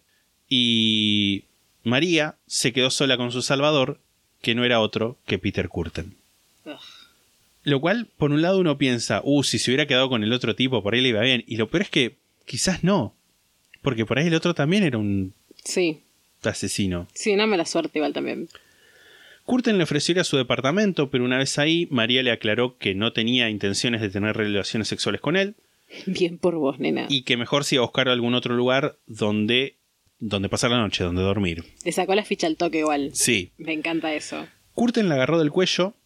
y 0.48 1.44
María 1.84 2.36
se 2.46 2.72
quedó 2.72 2.90
sola 2.90 3.16
con 3.16 3.32
su 3.32 3.42
salvador, 3.42 3.98
que 4.40 4.54
no 4.54 4.64
era 4.64 4.80
otro 4.80 5.18
que 5.26 5.38
Peter 5.38 5.68
Curten. 5.68 6.14
Ugh. 6.64 6.78
Lo 7.64 7.80
cual, 7.80 8.08
por 8.16 8.30
un 8.32 8.42
lado, 8.42 8.58
uno 8.58 8.76
piensa, 8.78 9.20
uh, 9.24 9.42
si 9.44 9.58
se 9.58 9.70
hubiera 9.70 9.86
quedado 9.86 10.08
con 10.08 10.22
el 10.24 10.32
otro 10.32 10.56
tipo, 10.56 10.82
por 10.82 10.94
ahí 10.94 11.00
le 11.00 11.08
iba 11.10 11.20
bien. 11.20 11.44
Y 11.46 11.56
lo 11.56 11.68
peor 11.68 11.82
es 11.82 11.90
que 11.90 12.16
quizás 12.44 12.82
no. 12.82 13.14
Porque 13.82 14.04
por 14.04 14.18
ahí 14.18 14.26
el 14.26 14.34
otro 14.34 14.54
también 14.54 14.82
era 14.82 14.98
un 14.98 15.32
Sí, 15.64 16.00
asesino. 16.42 17.06
sí, 17.14 17.32
una 17.32 17.46
mala 17.46 17.64
suerte 17.66 17.98
igual 17.98 18.12
también. 18.12 18.48
Curten 19.44 19.76
le 19.78 19.84
ofreció 19.84 20.12
ir 20.12 20.20
a 20.20 20.24
su 20.24 20.36
departamento, 20.36 21.10
pero 21.10 21.24
una 21.24 21.38
vez 21.38 21.58
ahí, 21.58 21.86
María 21.90 22.22
le 22.22 22.30
aclaró 22.32 22.78
que 22.78 22.94
no 22.94 23.12
tenía 23.12 23.48
intenciones 23.50 24.00
de 24.00 24.08
tener 24.10 24.36
relaciones 24.36 24.88
sexuales 24.88 25.20
con 25.20 25.36
él 25.36 25.54
Bien 26.06 26.38
por 26.38 26.54
vos, 26.56 26.78
nena. 26.80 27.06
y 27.08 27.22
que 27.22 27.36
mejor 27.36 27.64
se 27.64 27.76
iba 27.76 27.82
a 27.84 27.86
buscar 27.86 28.08
algún 28.08 28.34
otro 28.34 28.54
lugar 28.56 28.96
donde, 29.06 29.74
donde 30.22 30.48
pasar 30.48 30.70
la 30.70 30.78
noche, 30.78 31.02
donde 31.02 31.20
dormir. 31.20 31.64
Le 31.84 31.90
sacó 31.90 32.14
la 32.14 32.24
ficha 32.24 32.46
al 32.46 32.56
toque 32.56 32.78
igual. 32.78 33.10
Sí. 33.12 33.52
Me 33.58 33.72
encanta 33.72 34.14
eso. 34.14 34.46
Curten 34.72 35.08
la 35.08 35.16
agarró 35.16 35.38
del 35.40 35.50
cuello, 35.50 35.96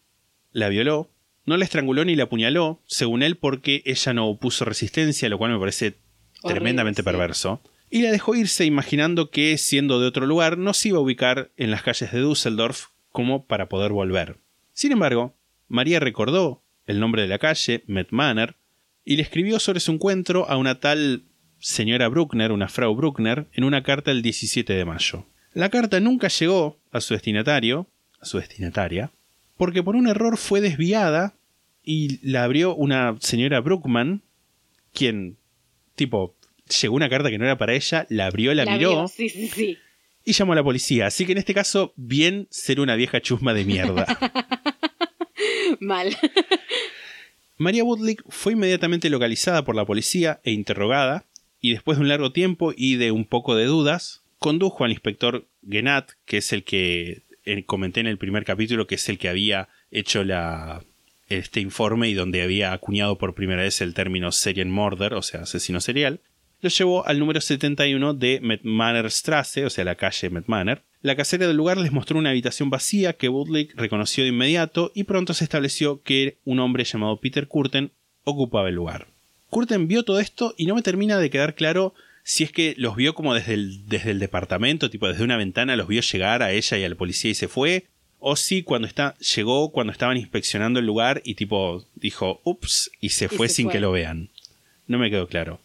la 0.51 0.69
violó, 0.69 1.11
no 1.45 1.55
la 1.55 1.63
estranguló 1.63 2.03
ni 2.03 2.15
la 2.15 2.23
apuñaló, 2.23 2.81
según 2.87 3.21
él, 3.21 3.37
porque 3.37 3.83
ella 3.85 4.13
no 4.13 4.27
opuso 4.27 4.65
resistencia, 4.65 5.29
lo 5.29 5.37
cual 5.37 5.51
me 5.51 5.59
parece 5.59 5.99
Horrible, 6.41 6.55
tremendamente 6.55 7.03
sí. 7.03 7.05
perverso. 7.05 7.61
Y 7.91 8.01
la 8.01 8.11
dejó 8.11 8.33
irse 8.35 8.65
imaginando 8.65 9.29
que, 9.29 9.55
siendo 9.59 9.99
de 10.01 10.07
otro 10.07 10.25
lugar, 10.25 10.57
no 10.57 10.73
se 10.73 10.89
iba 10.89 10.97
a 10.97 11.01
ubicar 11.01 11.51
en 11.55 11.69
las 11.69 11.83
calles 11.83 12.11
de 12.11 12.19
Düsseldorf 12.19 12.87
como 13.11 13.45
para 13.45 13.69
poder 13.69 13.91
volver. 13.91 14.39
Sin 14.73 14.91
embargo, 14.91 15.35
María 15.67 15.99
recordó 15.99 16.63
el 16.87 16.99
nombre 16.99 17.21
de 17.21 17.27
la 17.27 17.37
calle, 17.37 17.83
Met 17.85 18.07
Manor, 18.09 18.55
y 19.05 19.15
le 19.15 19.21
escribió 19.21 19.59
sobre 19.59 19.79
su 19.79 19.91
encuentro 19.91 20.49
a 20.49 20.57
una 20.57 20.79
tal 20.79 21.26
señora 21.59 22.07
Bruckner, 22.07 22.51
una 22.51 22.67
Frau 22.67 22.95
Bruckner, 22.95 23.47
en 23.53 23.63
una 23.63 23.83
carta 23.83 24.11
el 24.11 24.21
17 24.21 24.73
de 24.73 24.85
mayo. 24.85 25.25
La 25.53 25.69
carta 25.69 25.99
nunca 25.99 26.27
llegó 26.27 26.77
a 26.91 27.01
su 27.01 27.13
destinatario, 27.13 27.87
a 28.19 28.25
su 28.25 28.37
destinataria, 28.37 29.11
porque 29.57 29.81
por 29.83 29.95
un 29.95 30.07
error 30.07 30.37
fue 30.37 30.61
desviada 30.61 31.33
y 31.83 32.19
la 32.27 32.43
abrió 32.43 32.75
una 32.75 33.15
señora 33.19 33.59
Bruckman, 33.61 34.21
quien, 34.93 35.37
tipo, 35.95 36.35
llegó 36.81 36.95
una 36.95 37.09
carta 37.09 37.29
que 37.29 37.37
no 37.37 37.45
era 37.45 37.57
para 37.57 37.73
ella, 37.73 38.05
la 38.09 38.27
abrió, 38.27 38.53
la, 38.53 38.65
miró 38.65 38.89
vio, 38.89 39.07
Sí, 39.07 39.29
sí, 39.29 39.47
sí. 39.47 39.77
y 40.25 40.33
llamó 40.33 40.53
a 40.53 40.57
la 40.57 40.63
policía. 40.63 41.07
Así 41.07 41.25
que 41.25 41.31
en 41.31 41.37
este 41.37 41.53
caso, 41.53 41.93
bien 41.95 42.47
ser 42.49 42.79
una 42.79 42.95
vieja 42.95 43.21
chusma 43.21 43.53
de 43.53 43.65
mierda. 43.65 44.05
Mal. 45.79 46.15
María 47.57 47.83
Woodlick 47.83 48.23
fue 48.29 48.53
inmediatamente 48.53 49.09
localizada 49.09 49.63
por 49.65 49.75
la 49.75 49.85
policía 49.85 50.39
e 50.43 50.51
interrogada, 50.51 51.25
y 51.67 51.73
después 51.73 51.97
de 51.97 52.03
un 52.03 52.07
largo 52.07 52.31
tiempo 52.31 52.73
y 52.75 52.95
de 52.95 53.11
un 53.11 53.25
poco 53.25 53.55
de 53.55 53.65
dudas, 53.65 54.23
condujo 54.39 54.85
al 54.85 54.91
inspector 54.91 55.47
Genat, 55.69 56.11
que 56.25 56.37
es 56.37 56.53
el 56.53 56.63
que 56.63 57.23
eh, 57.43 57.65
comenté 57.65 57.99
en 57.99 58.07
el 58.07 58.17
primer 58.17 58.45
capítulo, 58.45 58.87
que 58.87 58.95
es 58.95 59.09
el 59.09 59.17
que 59.17 59.27
había 59.27 59.67
hecho 59.91 60.23
este 61.27 61.59
informe 61.59 62.07
y 62.09 62.13
donde 62.13 62.41
había 62.41 62.71
acuñado 62.71 63.17
por 63.17 63.35
primera 63.35 63.63
vez 63.63 63.81
el 63.81 63.93
término 63.93 64.31
serial 64.31 64.69
murder, 64.69 65.13
o 65.13 65.21
sea, 65.21 65.41
asesino 65.41 65.81
serial, 65.81 66.21
lo 66.61 66.69
llevó 66.69 67.05
al 67.05 67.19
número 67.19 67.41
71 67.41 68.13
de 68.13 68.39
Metmanerstrasse, 68.41 69.65
o 69.65 69.69
sea, 69.69 69.83
la 69.83 69.95
calle 69.95 70.29
Metmaner. 70.29 70.83
La 71.01 71.15
casera 71.15 71.47
del 71.47 71.57
lugar 71.57 71.77
les 71.77 71.91
mostró 71.91 72.17
una 72.17 72.29
habitación 72.29 72.69
vacía 72.69 73.13
que 73.13 73.29
Woodlick 73.29 73.75
reconoció 73.75 74.23
de 74.23 74.29
inmediato 74.29 74.91
y 74.95 75.03
pronto 75.03 75.33
se 75.33 75.43
estableció 75.43 76.01
que 76.01 76.37
un 76.45 76.59
hombre 76.59 76.85
llamado 76.85 77.19
Peter 77.19 77.47
Curten 77.47 77.91
ocupaba 78.23 78.69
el 78.69 78.75
lugar. 78.75 79.16
Curten 79.49 79.87
vio 79.87 80.03
todo 80.03 80.19
esto 80.19 80.53
y 80.57 80.65
no 80.65 80.75
me 80.75 80.81
termina 80.81 81.17
de 81.17 81.29
quedar 81.29 81.55
claro 81.55 81.93
si 82.23 82.43
es 82.43 82.51
que 82.51 82.75
los 82.77 82.95
vio 82.95 83.15
como 83.15 83.33
desde 83.33 83.53
el, 83.53 83.87
desde 83.87 84.11
el 84.11 84.19
departamento, 84.19 84.89
tipo 84.89 85.07
desde 85.07 85.23
una 85.23 85.37
ventana 85.37 85.77
los 85.77 85.87
vio 85.87 86.01
llegar 86.01 86.43
a 86.43 86.51
ella 86.51 86.77
y 86.77 86.83
al 86.83 86.97
policía 86.97 87.31
y 87.31 87.35
se 87.35 87.47
fue, 87.47 87.85
o 88.19 88.35
si 88.35 88.63
cuando 88.63 88.87
está, 88.87 89.15
llegó 89.19 89.71
cuando 89.71 89.93
estaban 89.93 90.17
inspeccionando 90.17 90.79
el 90.79 90.85
lugar 90.85 91.21
y 91.23 91.35
tipo 91.35 91.85
dijo 91.95 92.41
ups 92.43 92.91
y 92.99 93.09
se 93.09 93.29
fue 93.29 93.47
se 93.47 93.55
sin 93.55 93.65
fue. 93.67 93.73
que 93.73 93.79
lo 93.79 93.91
vean. 93.91 94.29
No 94.87 94.97
me 94.97 95.09
quedó 95.09 95.27
claro. 95.27 95.61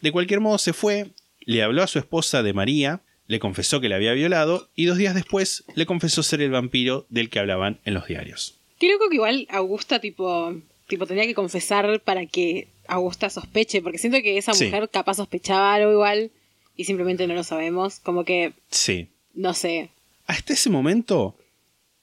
De 0.00 0.12
cualquier 0.12 0.40
modo 0.40 0.58
se 0.58 0.72
fue, 0.72 1.08
le 1.40 1.62
habló 1.62 1.82
a 1.82 1.86
su 1.86 1.98
esposa 1.98 2.42
de 2.42 2.52
María, 2.52 3.00
le 3.26 3.38
confesó 3.38 3.80
que 3.80 3.88
la 3.88 3.96
había 3.96 4.12
violado 4.12 4.68
y 4.74 4.86
dos 4.86 4.96
días 4.96 5.14
después 5.14 5.64
le 5.74 5.86
confesó 5.86 6.22
ser 6.22 6.40
el 6.40 6.50
vampiro 6.50 7.06
del 7.08 7.28
que 7.30 7.38
hablaban 7.38 7.80
en 7.84 7.94
los 7.94 8.06
diarios. 8.06 8.58
Qué 8.78 8.90
loco 8.90 9.08
que 9.08 9.16
igual 9.16 9.46
Augusta, 9.50 10.00
tipo, 10.00 10.54
tipo, 10.88 11.06
tenía 11.06 11.26
que 11.26 11.34
confesar 11.34 12.00
para 12.00 12.26
que 12.26 12.68
Augusta 12.92 13.30
sospeche, 13.30 13.80
porque 13.82 13.98
siento 13.98 14.18
que 14.22 14.38
esa 14.38 14.52
Sí. 14.54 14.66
mujer 14.66 14.88
capaz 14.90 15.14
sospechaba 15.14 15.74
algo 15.74 15.92
igual 15.92 16.30
y 16.76 16.84
simplemente 16.84 17.26
no 17.26 17.34
lo 17.34 17.44
sabemos. 17.44 17.98
Como 18.00 18.24
que, 18.24 18.52
Sí. 18.70 19.08
no 19.34 19.54
sé. 19.54 19.90
Hasta 20.26 20.52
ese 20.52 20.70
momento, 20.70 21.36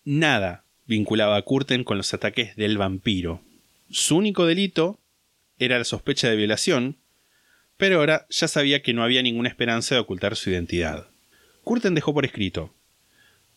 nada 0.04 0.64
vinculaba 0.86 1.36
a 1.38 1.42
Curten 1.44 1.84
con 1.84 1.98
los 1.98 2.14
ataques 2.14 2.56
del 2.56 2.78
vampiro. 2.78 3.42
Su 3.90 4.18
único 4.18 4.46
delito 4.46 5.00
era 5.60 5.78
la 5.78 5.84
sospecha 5.86 6.30
de 6.30 6.36
violación, 6.36 6.96
pero 7.78 8.00
ahora 8.00 8.26
ya 8.30 8.48
sabía 8.48 8.82
que 8.82 8.94
no 8.94 9.04
había 9.04 9.22
ninguna 9.22 9.50
esperanza 9.50 9.96
de 9.96 10.02
ocultar 10.02 10.36
su 10.36 10.50
identidad. 10.50 11.08
Curten 11.64 11.96
dejó 11.96 12.14
por 12.14 12.26
escrito. 12.26 12.74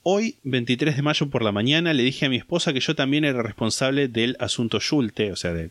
Hoy, 0.02 0.36
23 0.42 0.96
de 0.96 1.02
mayo 1.02 1.30
por 1.30 1.42
la 1.42 1.52
mañana, 1.52 1.92
le 1.94 2.02
dije 2.02 2.26
a 2.26 2.28
mi 2.28 2.36
esposa 2.36 2.72
que 2.72 2.80
yo 2.80 2.94
también 2.96 3.24
era 3.24 3.40
responsable 3.42 4.08
del 4.08 4.36
asunto 4.40 4.80
Schulte, 4.80 5.30
o 5.32 5.36
sea, 5.36 5.52
de 5.52 5.70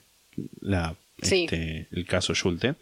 la, 0.61 0.95
Este, 1.17 1.87
el 1.91 2.05
caso 2.05 2.33
Schulte, 2.33 2.75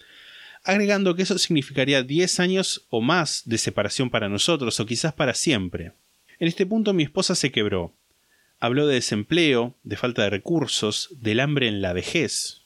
agregando 0.64 1.16
que 1.16 1.24
eso 1.24 1.38
significaría 1.38 2.04
10 2.04 2.40
años 2.40 2.86
o 2.90 3.02
más 3.02 3.44
de 3.46 3.58
separación 3.58 4.10
para 4.10 4.30
nosotros, 4.30 4.80
o 4.80 4.86
quizás 4.86 5.14
para 5.14 5.34
siempre. 5.34 5.94
En 6.40 6.48
este 6.48 6.66
punto 6.66 6.94
mi 6.94 7.04
esposa 7.04 7.36
se 7.36 7.52
quebró. 7.52 7.94
Habló 8.60 8.88
de 8.88 8.96
desempleo, 8.96 9.76
de 9.84 9.96
falta 9.96 10.24
de 10.24 10.30
recursos, 10.30 11.10
del 11.20 11.40
hambre 11.40 11.68
en 11.68 11.82
la 11.82 11.94
vejez. 11.94 12.62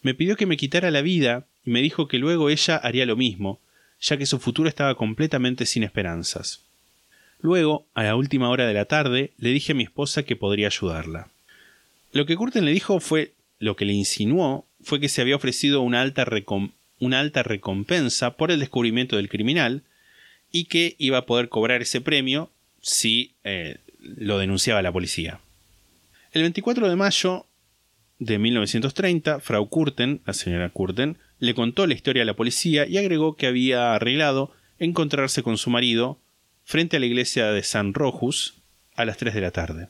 Me 0.00 0.14
pidió 0.14 0.36
que 0.36 0.46
me 0.46 0.56
quitara 0.56 0.90
la 0.90 1.02
vida 1.02 1.46
y 1.64 1.70
me 1.70 1.82
dijo 1.82 2.08
que 2.08 2.18
luego 2.18 2.50
ella 2.50 2.76
haría 2.76 3.06
lo 3.06 3.16
mismo, 3.16 3.60
ya 4.00 4.16
que 4.16 4.26
su 4.26 4.38
futuro 4.38 4.68
estaba 4.68 4.94
completamente 4.96 5.64
sin 5.64 5.84
esperanzas. 5.84 6.64
Luego, 7.40 7.86
a 7.94 8.04
la 8.04 8.16
última 8.16 8.48
hora 8.50 8.66
de 8.66 8.74
la 8.74 8.84
tarde, 8.84 9.32
le 9.38 9.50
dije 9.50 9.72
a 9.72 9.74
mi 9.74 9.84
esposa 9.84 10.22
que 10.22 10.36
podría 10.36 10.68
ayudarla. 10.68 11.28
Lo 12.12 12.26
que 12.26 12.36
Curtin 12.36 12.64
le 12.64 12.72
dijo 12.72 13.00
fue, 13.00 13.32
lo 13.58 13.76
que 13.76 13.84
le 13.84 13.92
insinuó, 13.92 14.66
fue 14.82 15.00
que 15.00 15.08
se 15.08 15.20
había 15.20 15.36
ofrecido 15.36 15.82
una 15.82 16.00
alta, 16.00 16.26
una 16.98 17.20
alta 17.20 17.42
recompensa 17.42 18.36
por 18.36 18.50
el 18.50 18.60
descubrimiento 18.60 19.16
del 19.16 19.28
criminal 19.28 19.82
y 20.50 20.64
que 20.64 20.94
iba 20.98 21.18
a 21.18 21.26
poder 21.26 21.48
cobrar 21.48 21.82
ese 21.82 22.00
premio 22.00 22.50
si 22.80 23.32
eh, 23.44 23.78
lo 24.00 24.38
denunciaba 24.38 24.82
la 24.82 24.92
policía. 24.92 25.40
El 26.32 26.42
24 26.42 26.88
de 26.88 26.96
mayo 26.96 27.46
de 28.18 28.38
1930, 28.38 29.40
Frau 29.40 29.68
Curten, 29.68 30.20
la 30.26 30.32
señora 30.32 30.70
Curten, 30.70 31.18
le 31.38 31.54
contó 31.54 31.86
la 31.86 31.94
historia 31.94 32.22
a 32.22 32.26
la 32.26 32.36
policía 32.36 32.86
y 32.86 32.98
agregó 32.98 33.36
que 33.36 33.46
había 33.46 33.94
arreglado 33.94 34.52
encontrarse 34.78 35.42
con 35.42 35.58
su 35.58 35.70
marido 35.70 36.18
frente 36.64 36.96
a 36.96 37.00
la 37.00 37.06
iglesia 37.06 37.50
de 37.50 37.62
San 37.62 37.94
Rojus 37.94 38.54
a 38.94 39.04
las 39.04 39.16
3 39.16 39.34
de 39.34 39.40
la 39.40 39.50
tarde. 39.50 39.88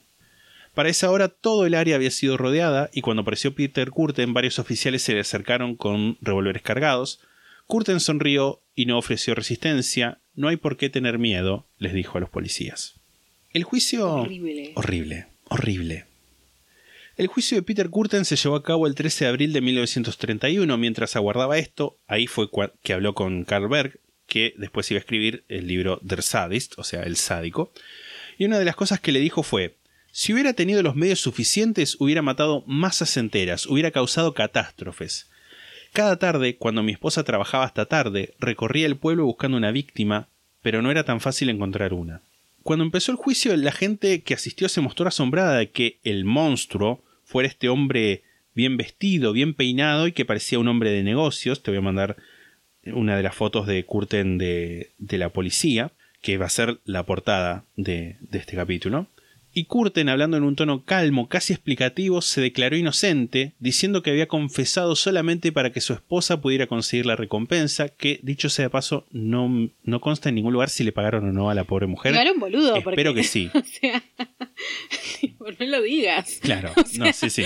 Para 0.74 0.88
esa 0.88 1.10
hora 1.10 1.28
todo 1.28 1.66
el 1.66 1.74
área 1.74 1.96
había 1.96 2.10
sido 2.10 2.36
rodeada 2.36 2.88
y 2.92 3.02
cuando 3.02 3.22
apareció 3.22 3.54
Peter 3.54 3.90
Curten 3.90 4.32
varios 4.32 4.58
oficiales 4.58 5.02
se 5.02 5.12
le 5.12 5.20
acercaron 5.20 5.76
con 5.76 6.16
revólveres 6.20 6.62
cargados. 6.62 7.20
Curten 7.66 8.00
sonrió 8.00 8.62
y 8.74 8.86
no 8.86 8.98
ofreció 8.98 9.34
resistencia. 9.34 10.20
No 10.34 10.48
hay 10.48 10.56
por 10.56 10.78
qué 10.78 10.88
tener 10.88 11.18
miedo, 11.18 11.66
les 11.78 11.92
dijo 11.92 12.16
a 12.16 12.20
los 12.22 12.30
policías. 12.30 12.94
El 13.50 13.64
juicio... 13.64 14.10
Horrible. 14.10 14.72
Horrible, 14.74 15.26
horrible. 15.48 16.06
El 17.16 17.26
juicio 17.26 17.58
de 17.58 17.62
Peter 17.62 17.90
Curten 17.90 18.24
se 18.24 18.36
llevó 18.36 18.56
a 18.56 18.62
cabo 18.62 18.86
el 18.86 18.94
13 18.94 19.26
de 19.26 19.28
abril 19.28 19.52
de 19.52 19.60
1931. 19.60 20.78
Mientras 20.78 21.14
aguardaba 21.16 21.58
esto, 21.58 21.98
ahí 22.06 22.26
fue 22.26 22.48
que 22.82 22.94
habló 22.94 23.14
con 23.14 23.44
Karl 23.44 23.68
Berg, 23.68 24.00
que 24.26 24.54
después 24.56 24.90
iba 24.90 24.96
a 24.96 25.02
escribir 25.02 25.44
el 25.48 25.66
libro 25.66 26.00
Der 26.02 26.22
Sadist, 26.22 26.78
o 26.78 26.84
sea, 26.84 27.02
El 27.02 27.16
Sádico. 27.16 27.70
Y 28.38 28.46
una 28.46 28.58
de 28.58 28.64
las 28.64 28.76
cosas 28.76 28.98
que 29.00 29.12
le 29.12 29.20
dijo 29.20 29.42
fue: 29.42 29.76
si 30.14 30.34
hubiera 30.34 30.52
tenido 30.52 30.82
los 30.82 30.94
medios 30.94 31.20
suficientes, 31.20 31.96
hubiera 31.98 32.20
matado 32.20 32.62
masas 32.66 33.16
enteras, 33.16 33.66
hubiera 33.66 33.90
causado 33.90 34.34
catástrofes. 34.34 35.30
Cada 35.94 36.18
tarde, 36.18 36.56
cuando 36.56 36.82
mi 36.82 36.92
esposa 36.92 37.24
trabajaba 37.24 37.64
hasta 37.64 37.86
tarde, 37.86 38.34
recorría 38.38 38.86
el 38.86 38.96
pueblo 38.96 39.24
buscando 39.24 39.56
una 39.56 39.72
víctima, 39.72 40.28
pero 40.60 40.82
no 40.82 40.90
era 40.90 41.04
tan 41.04 41.20
fácil 41.22 41.48
encontrar 41.48 41.94
una. 41.94 42.20
Cuando 42.62 42.84
empezó 42.84 43.10
el 43.10 43.16
juicio, 43.16 43.56
la 43.56 43.72
gente 43.72 44.22
que 44.22 44.34
asistió 44.34 44.68
se 44.68 44.82
mostró 44.82 45.08
asombrada 45.08 45.56
de 45.56 45.70
que 45.70 45.98
el 46.04 46.26
monstruo 46.26 47.02
fuera 47.24 47.48
este 47.48 47.70
hombre 47.70 48.22
bien 48.54 48.76
vestido, 48.76 49.32
bien 49.32 49.54
peinado 49.54 50.06
y 50.06 50.12
que 50.12 50.26
parecía 50.26 50.58
un 50.58 50.68
hombre 50.68 50.90
de 50.90 51.02
negocios. 51.02 51.62
Te 51.62 51.70
voy 51.70 51.78
a 51.78 51.82
mandar 51.82 52.16
una 52.84 53.16
de 53.16 53.22
las 53.22 53.34
fotos 53.34 53.66
de 53.66 53.82
Curten 53.86 54.36
de, 54.36 54.92
la 54.98 55.30
policía, 55.30 55.90
que 56.20 56.36
va 56.36 56.46
a 56.46 56.50
ser 56.50 56.80
la 56.84 57.04
portada 57.04 57.64
de 57.76 58.18
este 58.30 58.56
capítulo. 58.56 59.08
Y 59.54 59.64
Curten, 59.66 60.08
hablando 60.08 60.38
en 60.38 60.44
un 60.44 60.56
tono 60.56 60.84
calmo, 60.84 61.28
casi 61.28 61.52
explicativo, 61.52 62.22
se 62.22 62.40
declaró 62.40 62.74
inocente, 62.76 63.52
diciendo 63.58 64.02
que 64.02 64.08
había 64.10 64.26
confesado 64.26 64.96
solamente 64.96 65.52
para 65.52 65.72
que 65.72 65.82
su 65.82 65.92
esposa 65.92 66.40
pudiera 66.40 66.66
conseguir 66.66 67.04
la 67.04 67.16
recompensa, 67.16 67.90
que, 67.90 68.18
dicho 68.22 68.48
sea 68.48 68.64
de 68.66 68.70
paso, 68.70 69.06
no, 69.10 69.68
no 69.82 70.00
consta 70.00 70.30
en 70.30 70.36
ningún 70.36 70.54
lugar 70.54 70.70
si 70.70 70.84
le 70.84 70.92
pagaron 70.92 71.28
o 71.28 71.32
no 71.32 71.50
a 71.50 71.54
la 71.54 71.64
pobre 71.64 71.86
mujer. 71.86 72.12
Igual 72.14 72.32
un 72.32 72.40
boludo, 72.40 72.76
Espero 72.76 73.10
porque- 73.10 73.14
que 73.20 73.24
sí. 73.24 73.50
O 73.54 73.62
sea, 73.62 74.02
no 75.60 75.66
lo 75.66 75.82
digas. 75.82 76.38
Claro, 76.40 76.72
O 76.76 76.86
sea, 76.86 77.04
no, 77.06 77.12
sí, 77.12 77.28
sí. 77.28 77.44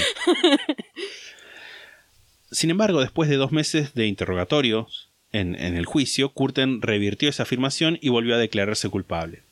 Sin 2.50 2.70
embargo, 2.70 3.00
después 3.00 3.28
de 3.28 3.36
dos 3.36 3.50
meses 3.52 3.94
de 3.94 4.06
interrogatorios 4.06 5.10
en, 5.32 5.56
en 5.56 5.76
el 5.76 5.86
juicio, 5.86 6.28
Curten 6.32 6.80
revirtió 6.82 7.28
esa 7.28 7.42
afirmación 7.42 7.98
y 8.00 8.10
volvió 8.10 8.36
a 8.36 8.38
declararse 8.38 8.88
culpable. 8.88 9.42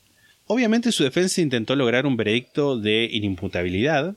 Obviamente 0.46 0.92
su 0.92 1.04
defensa 1.04 1.40
intentó 1.40 1.74
lograr 1.76 2.06
un 2.06 2.16
veredicto 2.16 2.78
de 2.78 3.08
inimputabilidad, 3.10 4.14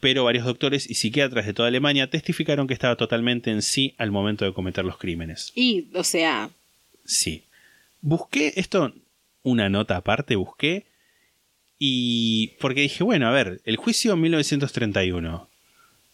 pero 0.00 0.24
varios 0.24 0.44
doctores 0.44 0.88
y 0.88 0.94
psiquiatras 0.94 1.46
de 1.46 1.54
toda 1.54 1.68
Alemania 1.68 2.10
testificaron 2.10 2.66
que 2.68 2.74
estaba 2.74 2.96
totalmente 2.96 3.50
en 3.50 3.62
sí 3.62 3.94
al 3.98 4.10
momento 4.10 4.44
de 4.44 4.52
cometer 4.52 4.84
los 4.84 4.98
crímenes. 4.98 5.50
Y, 5.54 5.88
o 5.94 6.04
sea, 6.04 6.50
Sí. 7.04 7.44
Busqué 8.00 8.52
esto, 8.56 8.92
una 9.42 9.68
nota 9.68 9.96
aparte, 9.96 10.36
busqué. 10.36 10.86
Y. 11.78 12.52
Porque 12.60 12.82
dije, 12.82 13.02
bueno, 13.02 13.26
a 13.28 13.30
ver, 13.32 13.60
el 13.64 13.76
juicio 13.76 14.12
en 14.12 14.20
1931. 14.20 15.48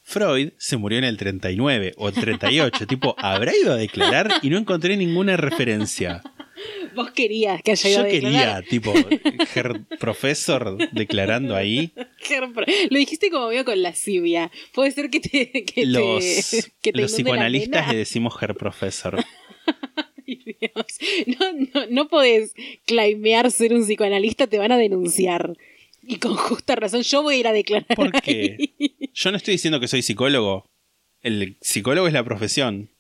Freud 0.03 0.51
se 0.57 0.77
murió 0.77 0.99
en 0.99 1.05
el 1.05 1.17
39 1.17 1.95
o 1.97 2.09
el 2.09 2.15
38. 2.21 2.87
tipo, 2.87 3.15
¿habrá 3.19 3.53
ido 3.61 3.73
a 3.73 3.77
declarar? 3.77 4.31
Y 4.43 4.51
no 4.51 4.59
encontré 4.59 4.97
ninguna 4.97 5.37
referencia. 5.37 6.23
vos 6.95 7.11
querías 7.13 7.63
que 7.63 7.73
haya 7.73 7.91
ido 7.91 8.01
Yo 8.01 8.07
a 8.07 8.09
quería, 8.09 8.63
tipo, 8.69 8.93
Herr 9.55 9.85
Professor 9.99 10.77
declarando 10.93 11.57
ahí. 11.57 11.93
Lo 12.91 12.99
dijiste 12.99 13.31
como 13.31 13.49
medio 13.49 13.65
con 13.65 13.83
lascivia. 13.83 14.51
Puede 14.73 14.91
ser 14.93 15.11
que 15.11 15.21
te. 15.21 15.65
Que 15.65 15.87
Los, 15.87 16.25
te, 16.51 16.73
que 16.83 16.93
te 16.93 17.01
los 17.01 17.13
la 17.13 17.17
psicoanalistas 17.17 17.89
le 17.89 17.99
decimos 17.99 18.35
Herr 18.41 18.57
Professor. 18.57 19.25
Ay, 20.27 20.57
Dios. 20.61 21.39
No, 21.39 21.53
no, 21.53 21.87
no 21.91 22.09
podés 22.09 22.55
claimear 22.87 23.51
ser 23.51 23.75
un 23.75 23.85
psicoanalista, 23.85 24.47
te 24.47 24.59
van 24.59 24.73
a 24.73 24.79
denunciar. 24.79 25.57
Y 26.03 26.17
con 26.17 26.35
justa 26.35 26.77
razón, 26.77 27.03
yo 27.03 27.23
voy 27.23 27.37
a 27.37 27.39
ir 27.39 27.47
a 27.47 27.53
declarar. 27.53 27.97
¿Por 27.97 28.11
qué? 28.23 28.57
ahí. 28.59 29.11
Yo 29.13 29.31
no 29.31 29.37
estoy 29.37 29.53
diciendo 29.53 29.81
que 29.81 29.89
soy 29.89 30.03
psicólogo. 30.03 30.65
El 31.23 31.59
psicólogo 31.61 32.07
es 32.07 32.15
la 32.15 32.25
profesión. 32.25 32.91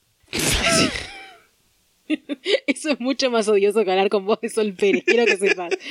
Eso 2.67 2.91
es 2.91 3.01
mucho 3.01 3.31
más 3.31 3.49
odioso 3.49 3.85
que 3.85 3.91
hablar 3.91 4.09
con 4.09 4.25
vos 4.25 4.41
de 4.41 4.49
Sol 4.49 4.73
Pérez, 4.75 5.05
quiero 5.05 5.27
que 5.27 5.37
sepas. 5.37 5.75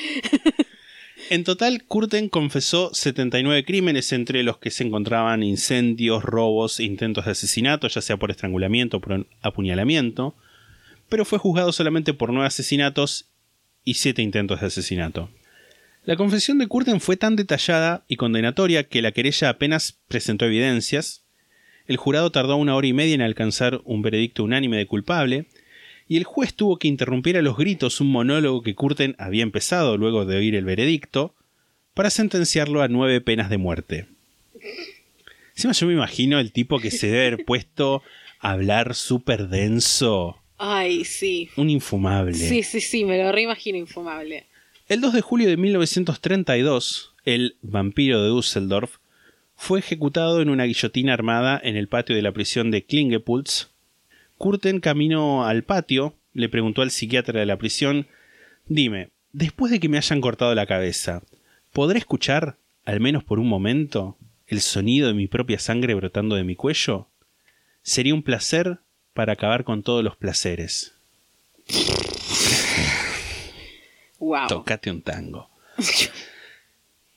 En 1.29 1.43
total, 1.43 1.83
Curten 1.83 2.27
confesó 2.27 2.91
79 2.93 3.63
crímenes, 3.63 4.13
entre 4.13 4.41
los 4.41 4.57
que 4.57 4.71
se 4.71 4.83
encontraban 4.83 5.43
incendios, 5.43 6.23
robos, 6.23 6.79
intentos 6.79 7.25
de 7.25 7.31
asesinato, 7.31 7.87
ya 7.87 8.01
sea 8.01 8.17
por 8.17 8.31
estrangulamiento 8.31 8.97
o 8.97 9.01
por 9.01 9.27
apuñalamiento, 9.41 10.35
pero 11.07 11.25
fue 11.25 11.37
juzgado 11.37 11.71
solamente 11.71 12.13
por 12.13 12.31
9 12.31 12.47
asesinatos 12.47 13.29
y 13.83 13.95
7 13.95 14.23
intentos 14.23 14.61
de 14.61 14.67
asesinato. 14.67 15.29
La 16.03 16.15
confesión 16.15 16.57
de 16.57 16.67
Curten 16.67 16.99
fue 16.99 17.17
tan 17.17 17.35
detallada 17.35 18.05
y 18.07 18.15
condenatoria 18.15 18.85
que 18.85 19.03
la 19.03 19.11
querella 19.11 19.49
apenas 19.49 19.99
presentó 20.07 20.45
evidencias, 20.45 21.25
el 21.85 21.97
jurado 21.97 22.31
tardó 22.31 22.55
una 22.55 22.75
hora 22.75 22.85
y 22.85 22.93
media 22.93 23.15
en 23.15 23.21
alcanzar 23.21 23.81
un 23.83 24.03
veredicto 24.03 24.43
unánime 24.43 24.77
de 24.77 24.85
culpable, 24.85 25.47
y 26.09 26.17
el 26.17 26.25
juez 26.25 26.55
tuvo 26.55 26.77
que 26.77 26.89
interrumpir 26.89 27.37
a 27.37 27.41
los 27.41 27.55
gritos 27.55 28.01
un 28.01 28.11
monólogo 28.11 28.63
que 28.63 28.75
Curten 28.75 29.15
había 29.19 29.43
empezado 29.43 29.95
luego 29.95 30.25
de 30.25 30.37
oír 30.37 30.55
el 30.55 30.65
veredicto 30.65 31.35
para 31.93 32.09
sentenciarlo 32.09 32.81
a 32.81 32.87
nueve 32.87 33.21
penas 33.21 33.49
de 33.49 33.59
muerte. 33.59 34.07
Encima 35.55 35.73
yo 35.73 35.87
me 35.87 35.93
imagino 35.93 36.39
el 36.39 36.51
tipo 36.51 36.79
que 36.79 36.89
se 36.89 37.07
debe 37.07 37.27
haber 37.27 37.45
puesto 37.45 38.01
a 38.39 38.51
hablar 38.51 38.95
súper 38.95 39.49
denso, 39.49 40.41
Ay, 40.57 41.05
sí. 41.05 41.49
un 41.55 41.69
infumable. 41.69 42.33
Sí, 42.33 42.63
sí, 42.63 42.81
sí, 42.81 43.05
me 43.05 43.17
lo 43.17 43.31
reimagino 43.31 43.77
infumable. 43.77 44.45
El 44.87 45.01
2 45.01 45.13
de 45.13 45.21
julio 45.21 45.47
de 45.47 45.57
1932, 45.57 47.13
el 47.23 47.57
vampiro 47.61 48.23
de 48.23 48.29
Düsseldorf 48.29 48.97
fue 49.55 49.79
ejecutado 49.79 50.41
en 50.41 50.49
una 50.49 50.63
guillotina 50.63 51.13
armada 51.13 51.61
en 51.63 51.77
el 51.77 51.87
patio 51.87 52.15
de 52.15 52.23
la 52.23 52.31
prisión 52.31 52.71
de 52.71 52.83
Klingepuls. 52.83 53.69
Curten 54.39 54.79
caminó 54.79 55.45
al 55.45 55.63
patio, 55.63 56.15
le 56.33 56.47
preguntó 56.47 56.81
al 56.81 56.91
psiquiatra 56.91 57.41
de 57.41 57.45
la 57.45 57.57
prisión, 57.57 58.07
Dime, 58.67 59.09
después 59.33 59.69
de 59.69 59.81
que 59.81 59.89
me 59.89 59.97
hayan 59.97 60.21
cortado 60.21 60.55
la 60.55 60.65
cabeza, 60.65 61.21
¿podré 61.73 61.99
escuchar, 61.99 62.55
al 62.85 63.01
menos 63.01 63.25
por 63.25 63.39
un 63.39 63.49
momento, 63.49 64.17
el 64.47 64.61
sonido 64.61 65.09
de 65.09 65.13
mi 65.13 65.27
propia 65.27 65.59
sangre 65.59 65.93
brotando 65.93 66.35
de 66.35 66.45
mi 66.45 66.55
cuello? 66.55 67.09
Sería 67.81 68.13
un 68.13 68.23
placer 68.23 68.79
para 69.13 69.33
acabar 69.33 69.65
con 69.65 69.83
todos 69.83 70.05
los 70.05 70.15
placeres. 70.15 70.93
Wow. 74.19 74.47
Tocate 74.47 74.89
un 74.89 75.01
tango. 75.01 75.49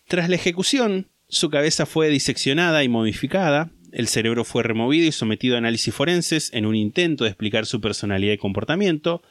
Tras 0.08 0.28
la 0.28 0.34
ejecución, 0.34 1.06
su 1.28 1.50
cabeza 1.50 1.86
fue 1.86 2.08
diseccionada 2.08 2.82
y 2.82 2.88
modificada, 2.88 3.70
el 3.92 4.08
cerebro 4.08 4.44
fue 4.44 4.62
removido 4.62 5.06
y 5.06 5.12
sometido 5.12 5.54
a 5.54 5.58
análisis 5.58 5.94
forenses 5.94 6.52
en 6.52 6.66
un 6.66 6.74
intento 6.74 7.24
de 7.24 7.30
explicar 7.30 7.66
su 7.66 7.80
personalidad 7.80 8.32
y 8.32 8.38
comportamiento. 8.38 9.22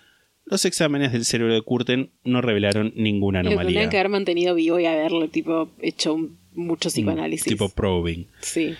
Los 0.45 0.66
exámenes 0.66 1.12
del 1.12 1.26
cerebro 1.26 1.53
de 1.53 1.62
Curten 1.62 2.12
no 2.24 2.41
revelaron 2.41 2.93
ninguna 2.95 3.39
Lo 3.43 3.49
tendrían 3.49 3.68
anomalía. 3.68 3.89
que 3.89 3.97
haber 3.97 4.09
mantenido 4.09 4.55
vivo 4.55 4.80
y 4.80 4.86
haberlo, 4.86 5.28
tipo, 5.30 5.70
hecho 5.82 6.18
mucho 6.53 6.89
psicoanálisis. 6.89 7.45
Tipo 7.47 7.70
probing. 7.70 8.26
Sí. 8.41 8.76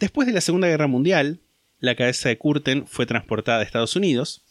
Después 0.00 0.26
de 0.26 0.34
la 0.34 0.40
Segunda 0.40 0.68
Guerra 0.68 0.86
Mundial, 0.86 1.40
la 1.80 1.94
cabeza 1.94 2.28
de 2.28 2.38
Curten 2.38 2.86
fue 2.86 3.06
transportada 3.06 3.60
a 3.60 3.62
Estados 3.62 3.96
Unidos 3.96 4.44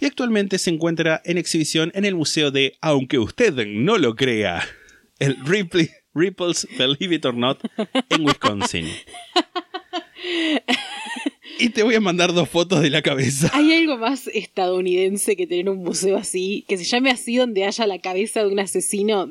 y 0.00 0.06
actualmente 0.06 0.58
se 0.58 0.70
encuentra 0.70 1.20
en 1.24 1.38
exhibición 1.38 1.90
en 1.94 2.04
el 2.04 2.14
museo 2.14 2.50
de, 2.50 2.76
aunque 2.80 3.18
usted 3.18 3.66
no 3.66 3.98
lo 3.98 4.14
crea, 4.16 4.66
el 5.18 5.36
Ripley, 5.44 5.90
Ripples 6.14 6.66
Believe 6.78 7.16
It 7.16 7.24
or 7.26 7.34
Not 7.34 7.60
en 8.10 8.24
Wisconsin. 8.24 8.86
Y 11.58 11.70
te 11.70 11.82
voy 11.82 11.96
a 11.96 12.00
mandar 12.00 12.32
dos 12.32 12.48
fotos 12.48 12.82
de 12.82 12.90
la 12.90 13.02
cabeza. 13.02 13.50
¿Hay 13.52 13.72
algo 13.74 13.98
más 13.98 14.28
estadounidense 14.28 15.36
que 15.36 15.46
tener 15.46 15.68
un 15.68 15.78
museo 15.78 16.16
así? 16.16 16.64
Que 16.68 16.78
se 16.78 16.84
llame 16.84 17.10
así 17.10 17.36
donde 17.36 17.64
haya 17.64 17.86
la 17.86 17.98
cabeza 17.98 18.40
de 18.40 18.46
un 18.48 18.60
asesino. 18.60 19.28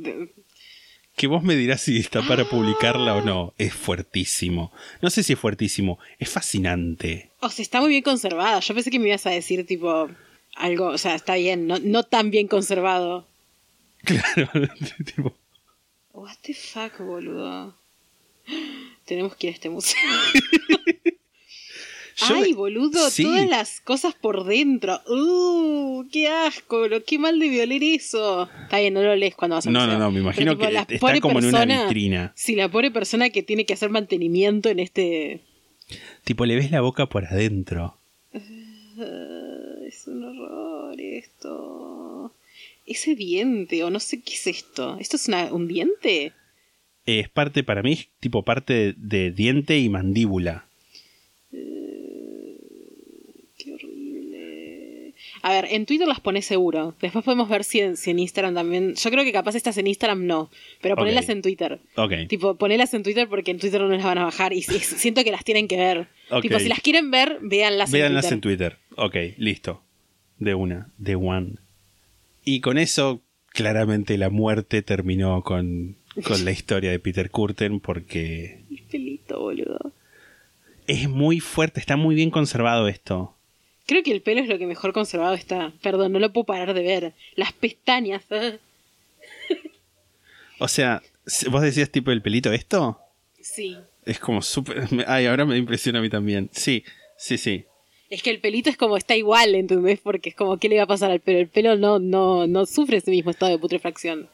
Que 1.16 1.28
vos 1.28 1.42
me 1.42 1.56
dirás 1.56 1.82
si 1.82 1.98
está 1.98 2.22
para 2.28 2.50
publicarla 2.50 3.16
o 3.16 3.22
no. 3.22 3.54
Es 3.58 3.74
fuertísimo. 3.74 4.74
No 5.02 5.10
sé 5.10 5.24
si 5.24 5.34
es 5.34 5.40
fuertísimo. 5.40 6.00
Es 6.20 6.30
fascinante. 6.30 7.32
O 7.40 7.50
sea, 7.50 7.64
está 7.64 7.80
muy 7.80 7.90
bien 7.90 8.04
conservada. 8.04 8.60
Yo 8.60 8.74
pensé 8.74 8.92
que 8.92 9.00
me 9.00 9.08
ibas 9.08 9.26
a 9.26 9.32
decir, 9.32 9.66
tipo, 9.66 10.10
algo, 10.56 10.88
o 10.88 10.98
sea, 10.98 11.16
está 11.16 11.36
bien, 11.36 11.66
no, 11.66 11.80
no 11.80 12.04
tan 12.04 12.30
bien 12.30 12.48
conservado. 12.48 13.26
Claro. 14.04 14.50
tipo, 15.06 15.34
What 16.12 16.38
the 16.42 16.54
fuck, 16.54 17.00
boludo. 17.00 17.76
Tenemos 19.08 19.36
que 19.36 19.48
ir 19.48 19.54
a 19.54 19.56
este 19.56 19.70
museo. 19.70 20.00
yo 22.30 22.36
Ay, 22.36 22.54
boludo, 22.54 23.10
Sí. 23.10 23.24
todas 23.24 23.48
las 23.48 23.80
cosas 23.82 24.14
por 24.16 24.44
dentro. 24.44 25.02
¡Uh! 25.08 26.06
¡Qué 26.12 26.28
asco! 26.28 26.88
Lo, 26.88 27.04
¡Qué 27.04 27.18
mal 27.20 27.40
debió 27.40 27.64
oler 27.64 27.84
eso! 27.84 28.50
Está 28.64 28.80
bien, 28.80 28.94
no 28.96 29.02
lo 29.04 29.16
lees 29.16 29.36
cuando 29.36 29.56
vas 29.56 29.68
a 29.68 29.72
No, 29.72 29.86
no, 29.88 29.98
no, 29.98 30.12
me 30.12 30.20
imagino 30.20 30.58
que 30.58 30.72
la 30.72 30.82
está 30.82 30.98
pobre 31.00 31.22
como 31.22 31.40
en 31.40 31.46
una 31.46 31.66
vitrina. 31.86 32.34
Sí, 32.36 32.56
la 32.56 32.70
pobre 32.70 32.92
persona 32.92 33.30
que 33.30 33.44
tiene 33.44 33.66
que 33.66 33.74
hacer 33.74 33.90
mantenimiento 33.90 34.70
en 34.70 34.80
este. 34.80 35.42
Tipo, 36.24 36.46
le 36.46 36.56
ves 36.56 36.72
la 36.72 36.82
boca 36.82 37.08
por 37.08 37.26
adentro. 37.26 37.98
Es 38.34 40.08
un 40.08 40.24
horror 40.24 41.00
esto. 41.00 42.34
Ese 42.86 43.16
diente, 43.16 43.84
o 43.84 43.90
no 43.90 44.00
sé 44.00 44.22
qué 44.22 44.34
es 44.34 44.48
esto. 44.48 44.98
¿Esto 45.00 45.16
es 45.18 45.28
una- 45.28 45.54
un 45.54 45.68
diente? 45.68 46.34
Es 47.08 47.30
parte, 47.30 47.64
para 47.64 47.82
mí, 47.82 47.94
es 47.94 48.10
tipo 48.20 48.44
parte 48.44 48.74
de, 48.74 48.94
de 48.98 49.32
diente 49.32 49.80
y 49.80 49.90
mandíbula. 49.90 50.66
Qué 53.58 53.74
horrible. 53.74 55.14
A 55.42 55.52
ver, 55.52 55.68
en 55.72 55.86
Twitter 55.86 56.08
las 56.08 56.20
pones 56.20 56.46
seguro. 56.46 56.96
Después 57.02 57.24
podemos 57.26 57.50
ver 57.50 57.64
si 57.64 57.80
en, 57.80 57.98
si 57.98 58.12
en 58.12 58.20
Instagram 58.20 58.54
también. 58.54 58.94
Yo 58.96 59.10
creo 59.10 59.24
que 59.24 59.32
capaz 59.32 59.56
estas 59.56 59.78
en 59.78 59.88
Instagram 59.88 60.26
no. 60.26 60.50
Pero 60.82 60.94
Ok. 60.96 61.00
ponelas 61.00 61.30
en 61.30 61.42
Twitter. 61.42 61.80
Ok. 61.96 62.14
Tipo, 62.28 62.56
ponelas 62.56 62.94
en 62.94 63.04
Twitter 63.04 63.28
porque 63.28 63.52
en 63.52 63.60
Twitter 63.60 63.82
no 63.82 63.88
las 63.88 64.04
van 64.04 64.18
a 64.20 64.26
bajar. 64.26 64.54
Y, 64.54 64.62
si- 64.62 64.80
siento 64.80 65.24
que 65.24 65.32
las 65.32 65.44
tienen 65.44 65.68
que 65.68 65.78
ver. 65.78 66.08
Ok. 66.30 66.42
Tipo, 66.44 66.60
si 66.60 66.68
las 66.70 66.82
quieren 66.82 67.10
ver, 67.10 67.40
véanlas 67.42 67.92
Véanlas 67.92 68.26
en 68.28 68.34
en 68.36 68.42
Twitter. 68.42 68.78
Twitter. 68.96 69.06
Ok, 69.32 69.38
listo. 69.38 69.82
De 70.40 70.54
una, 70.54 70.90
de 70.98 71.16
one. 71.16 71.54
Y 72.44 72.60
con 72.62 72.78
eso, 72.78 73.22
claramente 73.48 74.18
la 74.18 74.30
muerte 74.30 74.82
terminó 74.84 75.42
con, 75.44 75.96
con 76.26 76.46
la 76.46 76.52
historia 76.52 76.92
de 76.92 77.00
Peter 77.00 77.30
Curten 77.30 77.80
porque 77.80 78.64
El 78.72 78.84
pelito, 78.84 79.40
boludo. 79.40 79.92
es 80.88 81.10
muy 81.10 81.40
fuerte, 81.40 81.80
está 81.80 81.96
muy 81.98 82.16
bien 82.16 82.30
conservado 82.30 82.88
esto. 82.88 83.36
Creo 83.86 84.04
que 84.04 84.12
el 84.12 84.22
pelo 84.22 84.42
es 84.42 84.50
lo 84.50 84.58
que 84.58 84.66
mejor 84.68 84.92
conservado 84.94 85.34
está. 85.34 85.72
Perdón, 85.82 86.12
no 86.12 86.20
lo 86.20 86.34
puedo 86.34 86.46
parar 86.46 86.74
de 86.74 86.82
ver. 86.84 87.14
Las 87.36 87.54
pestañas. 87.54 88.24
ah. 88.32 88.54
O 90.60 90.68
sea, 90.68 91.02
¿Vos 91.50 91.62
decías 91.62 91.90
tipo 91.90 92.12
el 92.12 92.22
pelito 92.22 92.52
esto? 92.54 93.00
Sí. 93.42 93.78
Es 94.06 94.20
como 94.20 94.42
súper... 94.42 94.88
Ay, 95.08 95.26
ahora 95.26 95.46
me 95.46 95.58
impresiona 95.58 96.00
a 96.00 96.02
mí 96.02 96.10
también. 96.10 96.50
Sí, 96.54 96.84
sí, 97.18 97.38
sí. 97.38 97.66
Es 98.10 98.24
que 98.24 98.30
el 98.30 98.40
pelito 98.40 98.70
es 98.70 98.78
como 98.78 98.96
está 98.96 99.16
igual, 99.16 99.54
¿entendés? 99.56 100.00
Porque 100.00 100.30
es 100.30 100.36
como, 100.36 100.58
¿qué 100.58 100.70
le 100.70 100.78
va 100.78 100.84
a 100.84 100.88
pasar 100.88 101.12
al 101.12 101.20
pelo? 101.20 101.40
El 101.40 101.50
pelo 101.50 101.76
no, 101.76 102.00
no, 102.00 102.48
no 102.48 102.66
sufre 102.66 102.98
ese 102.98 103.12
mismo 103.12 103.32
estado 103.32 103.52
de 103.52 103.60
putrefacción. 103.60 104.30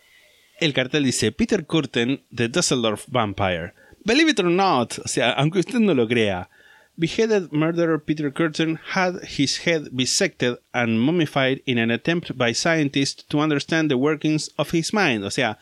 El 0.63 0.73
cartel 0.73 1.03
dice 1.03 1.33
Peter 1.33 1.65
Curtin, 1.65 2.21
The 2.33 2.47
Dusseldorf 2.47 3.05
Vampire. 3.11 3.73
Believe 4.05 4.29
it 4.29 4.39
or 4.39 4.49
not, 4.49 4.97
o 4.97 5.09
sea, 5.09 5.31
aunque 5.31 5.59
usted 5.59 5.81
no 5.81 5.93
lo 5.93 6.07
crea, 6.07 6.47
beheaded 6.95 7.51
murderer 7.51 7.99
Peter 7.99 8.31
Curtin 8.31 8.79
had 8.93 9.15
his 9.25 9.67
head 9.67 9.89
bisected 9.91 10.59
and 10.73 11.01
mummified 11.01 11.61
in 11.65 11.77
an 11.79 11.91
attempt 11.91 12.37
by 12.37 12.53
scientists 12.53 13.25
to 13.27 13.41
understand 13.41 13.91
the 13.91 13.97
workings 13.97 14.51
of 14.57 14.71
his 14.71 14.93
mind. 14.93 15.25
O 15.25 15.31
sea, 15.31 15.57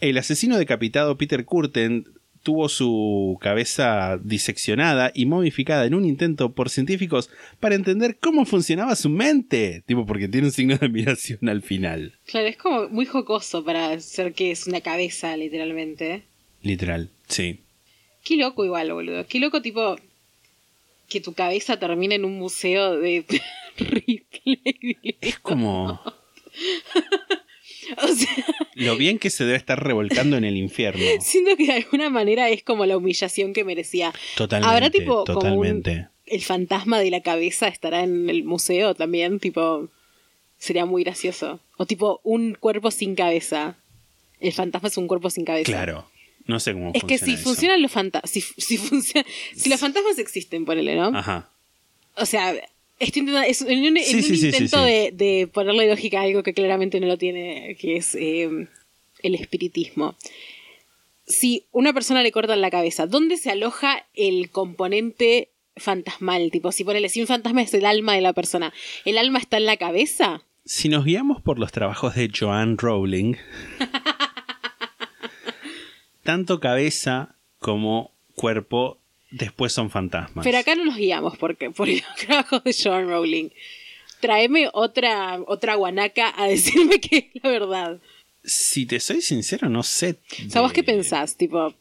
el 0.00 0.16
asesino 0.16 0.56
decapitado 0.56 1.18
Peter 1.18 1.44
Curtin 1.44 2.06
tuvo 2.42 2.68
su 2.68 3.38
cabeza 3.40 4.18
diseccionada 4.22 5.10
y 5.14 5.26
momificada 5.26 5.84
en 5.86 5.94
un 5.94 6.04
intento 6.04 6.52
por 6.52 6.70
científicos 6.70 7.30
para 7.60 7.74
entender 7.74 8.16
cómo 8.18 8.44
funcionaba 8.44 8.96
su 8.96 9.08
mente. 9.08 9.82
Tipo, 9.86 10.06
porque 10.06 10.28
tiene 10.28 10.48
un 10.48 10.52
signo 10.52 10.76
de 10.76 10.86
admiración 10.86 11.48
al 11.48 11.62
final. 11.62 12.14
Claro, 12.26 12.46
es 12.46 12.56
como 12.56 12.88
muy 12.88 13.06
jocoso 13.06 13.64
para 13.64 13.98
ser 14.00 14.32
que 14.32 14.50
es 14.50 14.66
una 14.66 14.80
cabeza, 14.80 15.36
literalmente. 15.36 16.24
Literal, 16.62 17.10
sí. 17.28 17.60
Qué 18.24 18.36
loco 18.36 18.64
igual, 18.64 18.92
boludo. 18.92 19.26
Qué 19.26 19.40
loco 19.40 19.62
tipo 19.62 19.96
que 21.08 21.20
tu 21.20 21.32
cabeza 21.32 21.78
termine 21.78 22.16
en 22.16 22.24
un 22.24 22.38
museo 22.38 22.98
de 22.98 23.24
Ripley. 23.78 25.16
Es 25.20 25.38
como... 25.38 26.00
O 28.02 28.08
sea, 28.08 28.28
Lo 28.74 28.96
bien 28.96 29.18
que 29.18 29.30
se 29.30 29.44
debe 29.44 29.56
estar 29.56 29.82
revolcando 29.82 30.36
en 30.36 30.44
el 30.44 30.56
infierno. 30.56 31.02
siento 31.20 31.56
que 31.56 31.66
de 31.66 31.72
alguna 31.72 32.10
manera 32.10 32.48
es 32.50 32.62
como 32.62 32.86
la 32.86 32.96
humillación 32.96 33.52
que 33.52 33.64
merecía. 33.64 34.12
Totalmente. 34.36 34.74
Habrá 34.74 34.90
tipo 34.90 35.24
como 35.24 35.54
un- 35.54 36.08
el 36.26 36.42
fantasma 36.42 36.98
de 37.00 37.10
la 37.10 37.22
cabeza 37.22 37.68
estará 37.68 38.02
en 38.02 38.28
el 38.28 38.44
museo 38.44 38.94
también, 38.94 39.40
tipo 39.40 39.88
sería 40.58 40.84
muy 40.84 41.02
gracioso. 41.04 41.60
O 41.78 41.86
tipo 41.86 42.20
un 42.24 42.54
cuerpo 42.54 42.90
sin 42.90 43.14
cabeza. 43.14 43.76
El 44.40 44.52
fantasma 44.52 44.88
es 44.88 44.96
un 44.98 45.08
cuerpo 45.08 45.30
sin 45.30 45.44
cabeza. 45.44 45.70
Claro. 45.72 46.08
No 46.46 46.60
sé 46.60 46.72
cómo 46.72 46.90
Es 46.94 47.04
que 47.04 47.18
si 47.18 47.36
funciona 47.36 47.40
eso. 47.40 47.44
funcionan 47.48 47.82
los 47.82 47.92
fantasmas, 47.92 48.30
si, 48.30 48.40
si, 48.40 48.76
funciona- 48.78 49.26
si 49.54 49.68
los 49.70 49.80
fantasmas 49.80 50.18
existen, 50.18 50.64
ponele, 50.64 50.96
¿no? 50.96 51.06
Ajá. 51.16 51.48
O 52.16 52.26
sea, 52.26 52.54
estoy 52.98 53.20
intentando, 53.20 53.48
es 53.48 53.62
en 53.62 53.84
un, 53.84 53.96
Sí, 53.98 54.22
sí, 54.22 54.46
intento 54.46 54.84
sí. 54.84 54.90
De, 54.90 55.10
de 55.12 55.46
ponerle 55.46 55.88
lógica 55.88 56.20
a 56.20 56.24
algo 56.24 56.42
que 56.42 56.54
claramente 56.54 57.00
no 57.00 57.06
lo 57.06 57.18
tiene, 57.18 57.76
que 57.80 57.96
es 57.96 58.14
eh, 58.14 58.68
el 59.22 59.34
espiritismo. 59.34 60.16
Si 61.26 61.66
una 61.72 61.92
persona 61.92 62.22
le 62.22 62.32
cortan 62.32 62.60
la 62.60 62.70
cabeza, 62.70 63.06
¿dónde 63.06 63.36
se 63.36 63.50
aloja 63.50 64.06
el 64.14 64.50
componente 64.50 65.50
fantasmal? 65.76 66.50
Tipo, 66.50 66.72
si 66.72 66.84
ponele, 66.84 67.08
si 67.08 67.20
un 67.20 67.26
fantasma 67.26 67.62
es 67.62 67.74
el 67.74 67.84
alma 67.84 68.14
de 68.14 68.22
la 68.22 68.32
persona, 68.32 68.72
¿el 69.04 69.18
alma 69.18 69.38
está 69.38 69.58
en 69.58 69.66
la 69.66 69.76
cabeza? 69.76 70.42
Si 70.64 70.88
nos 70.88 71.04
guiamos 71.04 71.42
por 71.42 71.58
los 71.58 71.72
trabajos 71.72 72.14
de 72.14 72.30
Joanne 72.34 72.76
Rowling, 72.78 73.34
tanto 76.22 76.60
cabeza 76.60 77.36
como 77.58 78.12
cuerpo 78.34 78.97
después 79.30 79.72
son 79.72 79.90
fantasmas. 79.90 80.44
Pero 80.44 80.58
acá 80.58 80.74
no 80.74 80.84
nos 80.84 80.96
guiamos 80.96 81.36
porque, 81.38 81.70
por 81.70 81.88
los 81.88 82.02
trabajos 82.26 82.64
de 82.64 82.74
John 82.82 83.08
Rowling. 83.08 83.50
Tráeme 84.20 84.68
otra, 84.72 85.38
otra 85.46 85.76
guanaca 85.76 86.32
a 86.36 86.48
decirme 86.48 87.00
que 87.00 87.30
es 87.34 87.42
la 87.42 87.50
verdad. 87.50 87.98
Si 88.44 88.86
te 88.86 88.98
soy 89.00 89.20
sincero, 89.22 89.68
no 89.68 89.82
sé. 89.82 90.16
O 90.46 90.50
sea, 90.50 90.60
¿vos 90.62 90.70
de- 90.70 90.74
qué 90.76 90.82
pensás? 90.84 91.36
Tipo, 91.36 91.74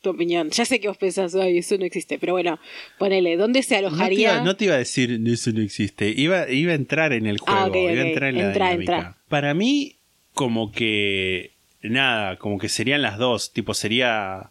tu 0.00 0.10
opinión. 0.10 0.50
Ya 0.50 0.64
sé 0.64 0.80
que 0.80 0.88
vos 0.88 0.96
pensás, 0.96 1.34
ay, 1.34 1.58
eso 1.58 1.76
no 1.76 1.84
existe. 1.84 2.18
Pero 2.18 2.32
bueno, 2.32 2.58
ponele, 2.98 3.36
¿dónde 3.36 3.62
se 3.62 3.74
No 3.74 3.80
te, 3.80 3.86
alojaría? 3.86 4.32
iba, 4.34 4.40
no 4.42 4.56
te 4.56 4.64
iba 4.66 4.74
a 4.74 4.78
decir 4.78 5.20
eso 5.26 5.50
no 5.52 5.60
existe. 5.60 6.08
Iba, 6.08 6.48
iba 6.50 6.72
a 6.72 6.76
entrar 6.76 7.12
en 7.12 7.26
el 7.26 7.38
juego. 7.38 7.60
Ah, 7.60 7.66
ok, 7.66 7.76
Iba 7.76 7.90
a 7.90 7.92
ok. 8.04 8.08
entrar 8.08 8.28
en 8.30 8.38
la 8.38 8.46
Entra, 8.46 8.72
entra. 8.72 9.16
Para 9.28 9.52
mí, 9.54 9.96
como 10.34 10.72
que. 10.72 11.50
Nada, 11.82 12.36
como 12.38 12.58
que 12.58 12.68
serían 12.68 13.02
las 13.02 13.18
dos. 13.18 13.52
Tipo, 13.52 13.74
sería 13.74 14.48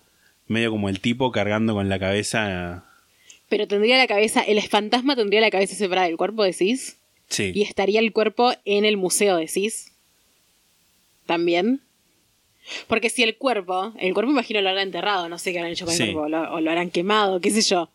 medio 0.51 0.69
como 0.71 0.89
el 0.89 0.99
tipo 0.99 1.31
cargando 1.31 1.73
con 1.73 1.89
la 1.89 1.97
cabeza. 1.99 2.85
Pero 3.49 3.67
tendría 3.67 3.97
la 3.97 4.07
cabeza, 4.07 4.41
el 4.41 4.61
fantasma 4.61 5.15
tendría 5.15 5.41
la 5.41 5.49
cabeza 5.49 5.75
separada 5.75 6.07
del 6.07 6.17
cuerpo, 6.17 6.43
decís. 6.43 6.97
Sí. 7.27 7.51
Y 7.55 7.63
estaría 7.63 7.99
el 7.99 8.11
cuerpo 8.13 8.53
en 8.65 8.85
el 8.85 8.97
museo, 8.97 9.37
decís. 9.37 9.91
También. 11.25 11.81
Porque 12.87 13.09
si 13.09 13.23
el 13.23 13.37
cuerpo, 13.37 13.93
el 13.99 14.13
cuerpo 14.13 14.31
imagino 14.31 14.61
lo 14.61 14.69
habrán 14.69 14.87
enterrado, 14.87 15.27
no 15.29 15.37
sé 15.39 15.51
qué 15.51 15.59
habrán 15.59 15.73
hecho 15.73 15.85
con 15.85 15.93
Sí. 15.95 16.03
el 16.03 16.13
cuerpo, 16.13 16.29
lo- 16.29 16.53
o 16.53 16.61
lo 16.61 16.71
harán 16.71 16.89
quemado, 16.91 17.41
qué 17.41 17.49
sé 17.51 17.61
yo. 17.61 17.89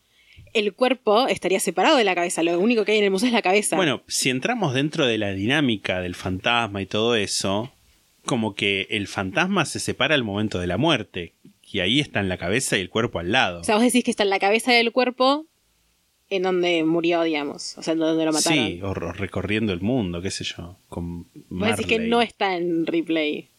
El 0.54 0.72
cuerpo 0.72 1.28
estaría 1.28 1.61
separado 1.61 1.96
de 1.96 2.04
la 2.04 2.14
cabeza, 2.14 2.42
lo 2.42 2.59
único 2.59 2.84
que 2.84 2.92
hay 2.92 2.98
en 2.98 3.04
el 3.04 3.11
museo 3.11 3.28
es 3.28 3.32
la 3.32 3.42
cabeza. 3.42 3.76
Bueno, 3.76 4.02
si 4.09 4.30
entramos 4.30 4.74
dentro 4.74 5.07
de 5.07 5.18
la 5.18 5.32
dinámica 5.32 6.00
del 6.00 6.14
fantasma 6.14 6.82
y 6.82 6.86
todo 6.86 7.14
eso, 7.14 7.72
como 8.24 8.54
que 8.54 8.86
el 8.90 9.07
fantasma 9.07 9.64
se 9.66 9.78
separa 9.80 10.14
al 10.14 10.24
momento 10.24 10.59
de 10.59 10.66
la 10.66 10.78
muerte. 10.78 11.32
Y 11.77 11.81
ahí 11.81 12.01
están 12.01 12.31
la 12.31 12.39
cabeza 12.39 12.79
y 12.79 12.81
el 12.81 12.89
cuerpo 12.89 13.18
al 13.18 13.33
lado. 13.33 13.61
O 13.61 13.64
sea, 13.64 13.74
vos 13.74 13.85
decís 13.85 14.03
que 14.03 14.11
está 14.11 14.22
en 14.22 14.31
la 14.31 14.39
cabeza 14.39 14.72
del 14.72 14.93
cuerpo 14.93 15.45
en 16.31 16.43
donde 16.43 16.85
murió, 16.85 17.22
digamos. 17.22 17.77
O 17.77 17.83
sea, 17.83 17.93
en 17.93 17.99
donde 17.99 18.24
lo 18.24 18.33
mataron. 18.33 18.66
sí, 18.66 18.81
o 18.83 18.95
recorriendo 18.95 19.74
el 19.74 19.83
mundo, 19.83 20.22
qué 20.22 20.31
sé 20.31 20.43
yo. 20.43 20.79
Con 20.89 21.24
Vos 21.51 21.68
decís 21.68 21.87
que 21.87 21.99
no 21.99 22.22
está 22.22 22.57
en 22.57 22.87
replay. 22.87 23.51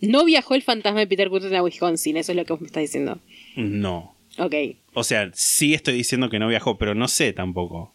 No 0.00 0.24
viajó 0.24 0.54
el 0.54 0.62
fantasma 0.62 1.00
de 1.00 1.06
Peter 1.06 1.28
Curtin 1.28 1.54
a 1.54 1.62
Wisconsin, 1.62 2.16
eso 2.16 2.32
es 2.32 2.36
lo 2.36 2.46
que 2.46 2.54
vos 2.54 2.62
me 2.62 2.66
estás 2.68 2.80
diciendo. 2.80 3.20
No. 3.56 4.16
Ok. 4.38 4.54
O 4.94 5.04
sea, 5.04 5.30
sí 5.34 5.74
estoy 5.74 5.92
diciendo 5.92 6.30
que 6.30 6.38
no 6.38 6.48
viajó, 6.48 6.78
pero 6.78 6.94
no 6.94 7.08
sé 7.08 7.34
tampoco. 7.34 7.94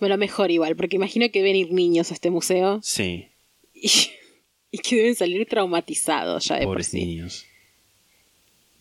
Bueno, 0.00 0.16
mejor 0.16 0.50
igual, 0.50 0.74
porque 0.74 0.96
imagino 0.96 1.30
que 1.30 1.42
ven 1.42 1.54
ir 1.54 1.70
niños 1.70 2.10
a 2.10 2.14
este 2.14 2.30
museo 2.32 2.80
Sí, 2.82 3.28
y, 3.72 3.88
y 4.72 4.78
que 4.78 4.96
deben 4.96 5.14
salir 5.14 5.46
traumatizados 5.46 6.46
ya 6.46 6.56
de 6.56 6.62
por 6.62 6.72
pobres 6.74 6.88
sí. 6.88 7.04
niños. 7.04 7.46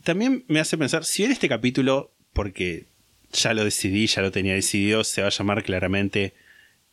También 0.04 0.44
me 0.48 0.60
hace 0.60 0.78
pensar, 0.78 1.06
si 1.06 1.24
en 1.24 1.32
este 1.32 1.50
capítulo, 1.50 2.12
porque 2.34 2.86
ya 3.32 3.54
lo 3.54 3.64
decidí, 3.64 4.08
ya 4.08 4.22
lo 4.22 4.32
tenía 4.32 4.54
decidido, 4.54 5.04
se 5.04 5.22
va 5.22 5.28
a 5.28 5.32
llamar 5.32 5.64
claramente 5.64 6.34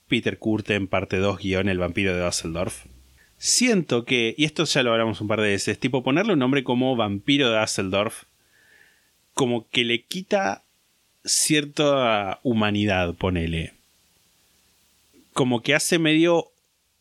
Peter 0.09 0.39
Curten, 0.39 0.87
parte 0.87 1.19
2, 1.19 1.39
guion 1.39 1.69
El 1.69 1.79
vampiro 1.79 2.15
de 2.15 2.23
Dusseldorf. 2.23 2.85
Siento 3.39 4.05
que, 4.05 4.35
y 4.37 4.45
esto 4.45 4.65
ya 4.65 4.83
lo 4.83 4.93
hablamos 4.93 5.21
un 5.21 5.29
par 5.29 5.41
de 5.41 5.51
veces, 5.51 5.79
tipo 5.79 6.03
ponerle 6.03 6.33
un 6.33 6.39
nombre 6.39 6.65
como 6.65 6.97
vampiro 6.97 7.51
de 7.51 7.61
Dusseldorf, 7.61 8.25
como 9.35 9.69
que 9.69 9.85
le 9.85 10.03
quita 10.03 10.65
cierta 11.25 12.41
humanidad, 12.43 13.15
ponele. 13.15 13.73
Como 15.33 15.63
que 15.63 15.75
hace 15.75 15.99
medio. 15.99 16.51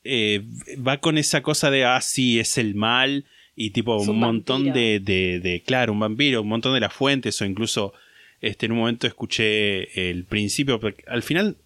eh, 0.04 0.44
va 0.76 1.00
con 1.00 1.18
esa 1.18 1.42
cosa 1.42 1.72
de, 1.72 1.86
ah, 1.86 2.00
sí, 2.02 2.40
es 2.40 2.58
el 2.58 2.76
mal. 2.76 3.26
Y 3.60 3.72
tipo, 3.72 3.98
un, 3.98 4.10
un 4.10 4.20
montón 4.20 4.72
de, 4.72 5.00
de, 5.00 5.40
de- 5.42 5.64
Claro, 5.66 5.92
un 5.92 6.00
vampiro, 6.00 6.44
un 6.44 6.48
montón 6.48 6.74
de 6.76 6.80
las 6.80 6.94
fuentes. 6.94 7.42
O 7.42 7.46
incluso. 7.46 7.92
Este, 8.40 8.68
en 8.68 8.74
un 8.74 8.78
momento 8.78 9.08
escuché 9.08 10.10
el 10.12 10.24
principio. 10.26 10.80
Porque 10.80 11.04
al 11.08 11.24
final, 11.24 11.58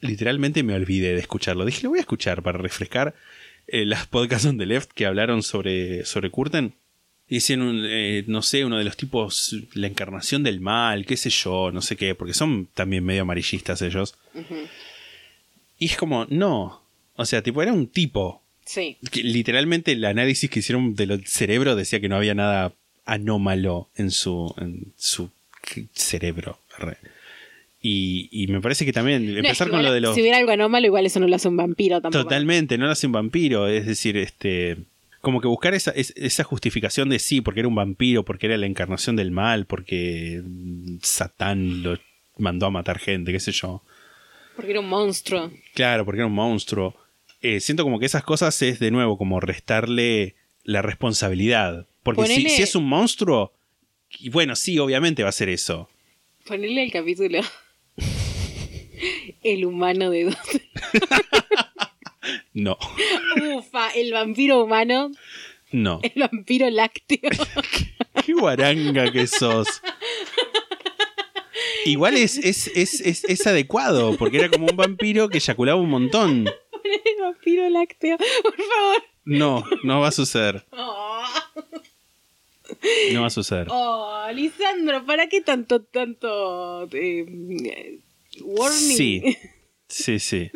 literalmente 0.00 0.62
me 0.62 0.74
olvidé 0.74 1.12
de 1.12 1.18
escucharlo. 1.20 1.64
Dije, 1.64 1.82
lo 1.82 1.88
voy 1.90 1.98
a 1.98 2.02
escuchar 2.02 2.40
para 2.42 2.56
refrescar 2.58 3.14
eh, 3.66 3.84
las 3.84 4.06
podcasts 4.06 4.46
on 4.46 4.56
the 4.58 4.64
left 4.66 4.92
que 4.92 5.06
hablaron 5.06 5.42
sobre, 5.42 6.04
sobre 6.04 6.30
Curten. 6.30 6.74
Eh, 7.28 8.22
no 8.28 8.42
sé, 8.42 8.64
uno 8.64 8.78
de 8.78 8.84
los 8.84 8.96
tipos, 8.96 9.56
la 9.72 9.88
encarnación 9.88 10.44
del 10.44 10.60
mal, 10.60 11.04
qué 11.04 11.16
sé 11.16 11.30
yo, 11.30 11.72
no 11.72 11.80
sé 11.82 11.96
qué, 11.96 12.14
porque 12.14 12.34
son 12.34 12.68
también 12.74 13.02
medio 13.02 13.22
amarillistas 13.22 13.82
ellos. 13.82 14.14
Y 15.78 15.86
es 15.86 15.96
como, 15.96 16.26
no. 16.30 16.80
O 17.16 17.24
sea, 17.24 17.42
tipo, 17.42 17.60
era 17.60 17.72
un 17.72 17.88
tipo. 17.88 18.43
Sí. 18.64 18.96
Que 19.10 19.22
literalmente 19.22 19.92
el 19.92 20.04
análisis 20.04 20.48
que 20.50 20.60
hicieron 20.60 20.94
del 20.94 21.26
cerebro 21.26 21.76
decía 21.76 22.00
que 22.00 22.08
no 22.08 22.16
había 22.16 22.34
nada 22.34 22.72
anómalo 23.04 23.88
en 23.96 24.10
su, 24.10 24.54
en 24.58 24.92
su 24.96 25.30
cerebro. 25.92 26.58
Y, 27.80 28.28
y 28.32 28.46
me 28.46 28.60
parece 28.62 28.86
que 28.86 28.92
también 28.92 29.28
empezar 29.36 29.68
con 29.68 29.80
igual, 29.80 29.84
lo 29.86 29.92
de 29.92 30.00
los... 30.00 30.14
Si 30.14 30.22
hubiera 30.22 30.38
algo 30.38 30.50
anómalo, 30.52 30.86
igual 30.86 31.04
eso 31.04 31.20
no 31.20 31.28
lo 31.28 31.36
hace 31.36 31.48
un 31.48 31.56
vampiro 31.58 32.00
tampoco. 32.00 32.24
Totalmente, 32.24 32.78
no 32.78 32.86
lo 32.86 32.92
hace 32.92 33.06
un 33.06 33.12
vampiro. 33.12 33.68
Es 33.68 33.86
decir, 33.86 34.16
este. 34.16 34.78
Como 35.20 35.40
que 35.40 35.48
buscar 35.48 35.74
esa, 35.74 35.90
es- 35.90 36.12
esa 36.16 36.44
justificación 36.44 37.08
de 37.10 37.18
sí, 37.18 37.40
porque 37.42 37.60
era 37.60 37.68
un 37.68 37.74
vampiro, 37.74 38.24
porque 38.24 38.46
era 38.46 38.56
la 38.56 38.66
encarnación 38.66 39.16
del 39.16 39.30
mal, 39.30 39.66
porque 39.66 40.42
Satán 41.02 41.82
lo 41.82 41.98
mandó 42.38 42.66
a 42.66 42.70
matar 42.70 42.98
gente, 42.98 43.32
qué 43.32 43.40
sé 43.40 43.52
yo. 43.52 43.82
Porque 44.56 44.70
era 44.70 44.80
un 44.80 44.88
monstruo. 44.88 45.50
Claro, 45.74 46.04
porque 46.06 46.20
era 46.20 46.26
un 46.26 46.34
monstruo. 46.34 46.94
Eh, 47.46 47.60
siento 47.60 47.82
como 47.84 47.98
que 47.98 48.06
esas 48.06 48.24
cosas 48.24 48.60
es 48.62 48.78
de 48.78 48.90
nuevo 48.90 49.18
como 49.18 49.38
restarle 49.38 50.34
la 50.62 50.80
responsabilidad. 50.80 51.86
Porque 52.02 52.24
si, 52.26 52.42
Ponele- 52.42 52.48
si 52.56 52.62
es 52.62 52.74
un 52.74 52.86
monstruo, 52.86 53.52
y 54.18 54.30
bueno, 54.30 54.56
sí, 54.56 54.78
obviamente 54.78 55.22
va 55.22 55.28
a 55.28 55.32
ser 55.32 55.50
eso. 55.50 55.90
Ponerle 56.46 56.84
el 56.84 56.90
capítulo. 56.90 57.40
el 59.42 59.64
humano 59.66 60.10
de 60.10 60.24
dos. 60.24 60.36
No, 62.54 62.78
Ufa, 63.58 63.90
el 63.90 64.12
vampiro 64.12 64.64
humano. 64.64 65.10
no. 65.72 66.00
El 66.02 66.12
vampiro 66.22 66.70
lácteo. 66.70 67.18
Qué 68.24 68.32
guaranga 68.32 69.12
que 69.12 69.26
sos. 69.26 69.66
Igual 71.84 72.16
es, 72.16 72.38
es, 72.38 72.68
es, 72.68 73.00
es, 73.02 73.24
es 73.24 73.46
adecuado, 73.46 74.16
porque 74.16 74.38
era 74.38 74.48
como 74.48 74.66
un 74.68 74.76
vampiro 74.76 75.28
que 75.28 75.36
eyaculaba 75.38 75.78
un 75.80 75.90
montón. 75.90 76.48
El 77.04 77.22
vampiro 77.22 77.68
lácteo, 77.70 78.16
por 78.16 78.56
favor. 78.56 79.02
No, 79.24 79.64
no 79.82 80.00
va 80.00 80.08
a 80.08 80.12
suceder. 80.12 80.64
Oh, 80.70 81.22
No 83.12 83.20
va 83.22 83.26
a 83.28 83.30
suceder. 83.30 83.66
oh, 83.70 84.26
Lisandro, 84.34 85.04
¿para 85.06 85.28
qué 85.28 85.40
tanto, 85.40 85.82
tanto 85.82 86.88
eh, 86.92 87.98
warning? 88.42 88.96
Sí, 88.96 89.22
sí, 89.88 90.18
sí. 90.18 90.50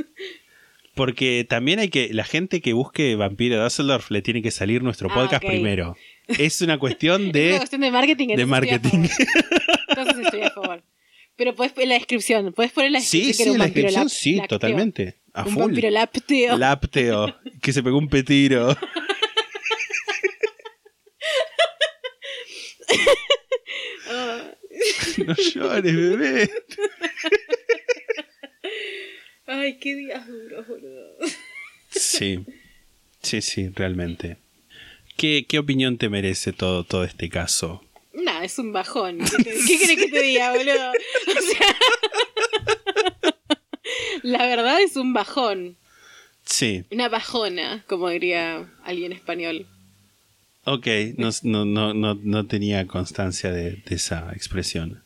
Porque 0.95 1.47
también 1.49 1.79
hay 1.79 1.91
que. 1.91 2.12
La 2.12 2.24
gente 2.24 2.61
que 2.61 2.72
busque 2.72 3.14
Vampiro 3.14 3.62
Dusseldorf 3.62 4.11
le 4.11 4.20
tiene 4.20 4.43
que 4.43 4.51
salir 4.51 4.83
nuestro 4.83 5.09
Ah, 5.11 5.14
podcast 5.14 5.45
primero. 5.45 5.97
Es 6.26 6.61
una 6.61 6.79
cuestión 6.79 7.26
Es 7.29 7.33
de. 7.33 7.49
una 7.51 7.59
cuestión 7.59 7.81
de 7.83 7.91
marketing. 7.91 8.29
de 8.37 8.47
marketing. 8.47 9.07
Entonces 9.89 10.18
estoy 10.24 10.43
a 10.43 10.51
favor. 10.51 10.83
Pero 11.37 11.55
puedes 11.55 11.72
poner 11.72 11.91
la 11.91 11.95
descripción. 11.95 12.53
Puedes 12.53 12.72
poner 12.72 12.91
la 12.91 13.01
Sí, 13.01 13.18
descripción. 13.29 13.47
sí, 13.47 13.53
en 13.53 13.59
la 13.61 13.64
descripción, 13.66 14.09
sí, 14.11 14.41
totalmente. 14.49 15.18
A 15.41 15.45
un 15.45 15.53
full. 15.53 15.62
vampiro 15.62 15.91
lácteo. 15.91 16.57
Lápteo. 16.59 17.36
Que 17.62 17.72
se 17.72 17.82
pegó 17.82 17.99
un 17.99 18.09
petiro. 18.09 18.76
No 25.26 25.34
llores, 25.34 25.97
bebé. 25.97 26.51
Ay, 29.47 29.78
qué 29.78 29.95
días 29.97 30.26
duros, 30.26 30.66
boludo. 30.68 31.16
Sí, 31.91 32.45
sí, 33.22 33.41
sí, 33.41 33.68
realmente. 33.74 34.36
¿Qué, 35.16 35.47
qué 35.49 35.59
opinión 35.59 35.99
te 35.99 36.09
merece 36.09 36.53
todo, 36.53 36.84
todo 36.84 37.05
este 37.05 37.28
caso? 37.28 37.82
Nah, 38.12 38.43
es 38.45 38.59
un 38.59 38.72
bajón. 38.72 39.18
¿Qué, 39.18 39.36
te- 39.45 39.55
qué 39.66 39.78
querés 39.78 39.97
que 39.99 40.09
te 40.09 40.22
diga, 40.22 40.53
boludo? 40.53 40.91
O 40.93 41.41
sea. 41.41 41.76
La 44.22 44.46
verdad 44.46 44.80
es 44.82 44.96
un 44.96 45.12
bajón. 45.12 45.76
Sí, 46.44 46.84
Una 46.90 47.09
bajona, 47.09 47.84
como 47.86 48.09
diría 48.09 48.66
alguien 48.84 49.12
español. 49.12 49.66
ok, 50.64 50.86
no, 51.16 51.30
no, 51.42 51.64
no, 51.64 51.92
no, 51.94 52.14
no 52.22 52.46
tenía 52.46 52.86
constancia 52.86 53.50
de, 53.50 53.72
de 53.72 53.94
esa 53.94 54.30
expresión. 54.32 55.02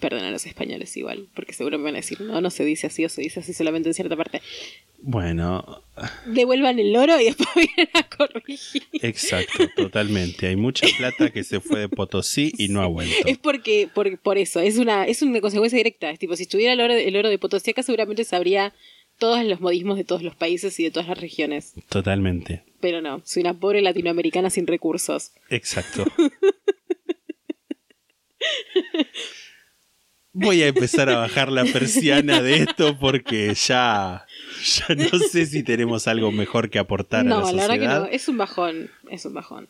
Perdón 0.00 0.24
a 0.24 0.30
los 0.30 0.44
españoles 0.46 0.96
igual, 0.96 1.28
porque 1.34 1.52
seguro 1.52 1.78
me 1.78 1.84
van 1.84 1.94
a 1.94 1.98
decir, 1.98 2.20
no, 2.20 2.40
no 2.40 2.50
se 2.50 2.64
dice 2.64 2.88
así 2.88 3.04
o 3.04 3.08
se 3.08 3.22
dice 3.22 3.40
así 3.40 3.52
solamente 3.54 3.88
en 3.88 3.94
cierta 3.94 4.16
parte. 4.16 4.42
Bueno, 5.06 5.82
Devuelvan 6.24 6.78
el 6.78 6.94
loro 6.94 7.20
y 7.20 7.24
después 7.26 7.48
vienen 7.54 7.90
a 7.92 8.02
corregir. 8.08 8.82
exacto, 8.94 9.68
totalmente. 9.76 10.46
Hay 10.46 10.56
mucha 10.56 10.86
plata 10.96 11.30
que 11.30 11.44
se 11.44 11.60
fue 11.60 11.80
de 11.80 11.88
Potosí 11.90 12.52
y 12.56 12.68
no 12.68 12.80
ha 12.80 12.86
vuelto. 12.86 13.14
Es 13.26 13.36
porque, 13.36 13.88
por, 13.94 14.18
por 14.18 14.38
eso, 14.38 14.60
es 14.60 14.78
una, 14.78 15.04
es 15.06 15.20
una 15.20 15.42
consecuencia 15.42 15.76
directa. 15.76 16.10
Es 16.10 16.18
tipo, 16.18 16.34
si 16.36 16.44
estuviera 16.44 16.72
el 16.72 16.80
oro, 16.80 16.94
el 16.94 17.14
oro 17.16 17.28
de 17.28 17.38
Potosí 17.38 17.72
acá, 17.72 17.82
seguramente 17.82 18.24
sabría 18.24 18.72
todos 19.18 19.44
los 19.44 19.60
modismos 19.60 19.98
de 19.98 20.04
todos 20.04 20.22
los 20.22 20.34
países 20.34 20.80
y 20.80 20.84
de 20.84 20.90
todas 20.90 21.06
las 21.08 21.20
regiones. 21.20 21.74
Totalmente, 21.90 22.64
Pero 22.80 23.02
no, 23.02 23.20
soy 23.26 23.42
una 23.42 23.52
pobre 23.54 23.82
latinoamericana 23.82 24.48
sin 24.48 24.66
recursos. 24.66 25.32
exacto. 25.50 26.04
Voy 30.36 30.62
a 30.62 30.66
empezar 30.66 31.08
a 31.10 31.18
bajar 31.18 31.52
la 31.52 31.64
persiana 31.64 32.42
de 32.42 32.56
esto 32.56 32.98
porque 32.98 33.54
ya, 33.54 34.26
ya 34.88 34.94
no 34.94 35.18
sé 35.18 35.46
si 35.46 35.62
tenemos 35.62 36.08
algo 36.08 36.32
mejor 36.32 36.70
que 36.70 36.78
aportar 36.78 37.24
no, 37.24 37.36
a 37.36 37.38
la 37.38 37.44
la 37.44 37.46
sociedad. 37.62 37.68
verdad 37.68 38.04
que 38.04 38.10
no, 38.10 38.16
es 38.16 38.28
un 38.28 38.38
bajón, 38.38 38.90
es 39.10 39.24
un 39.24 39.34
bajón. 39.34 39.68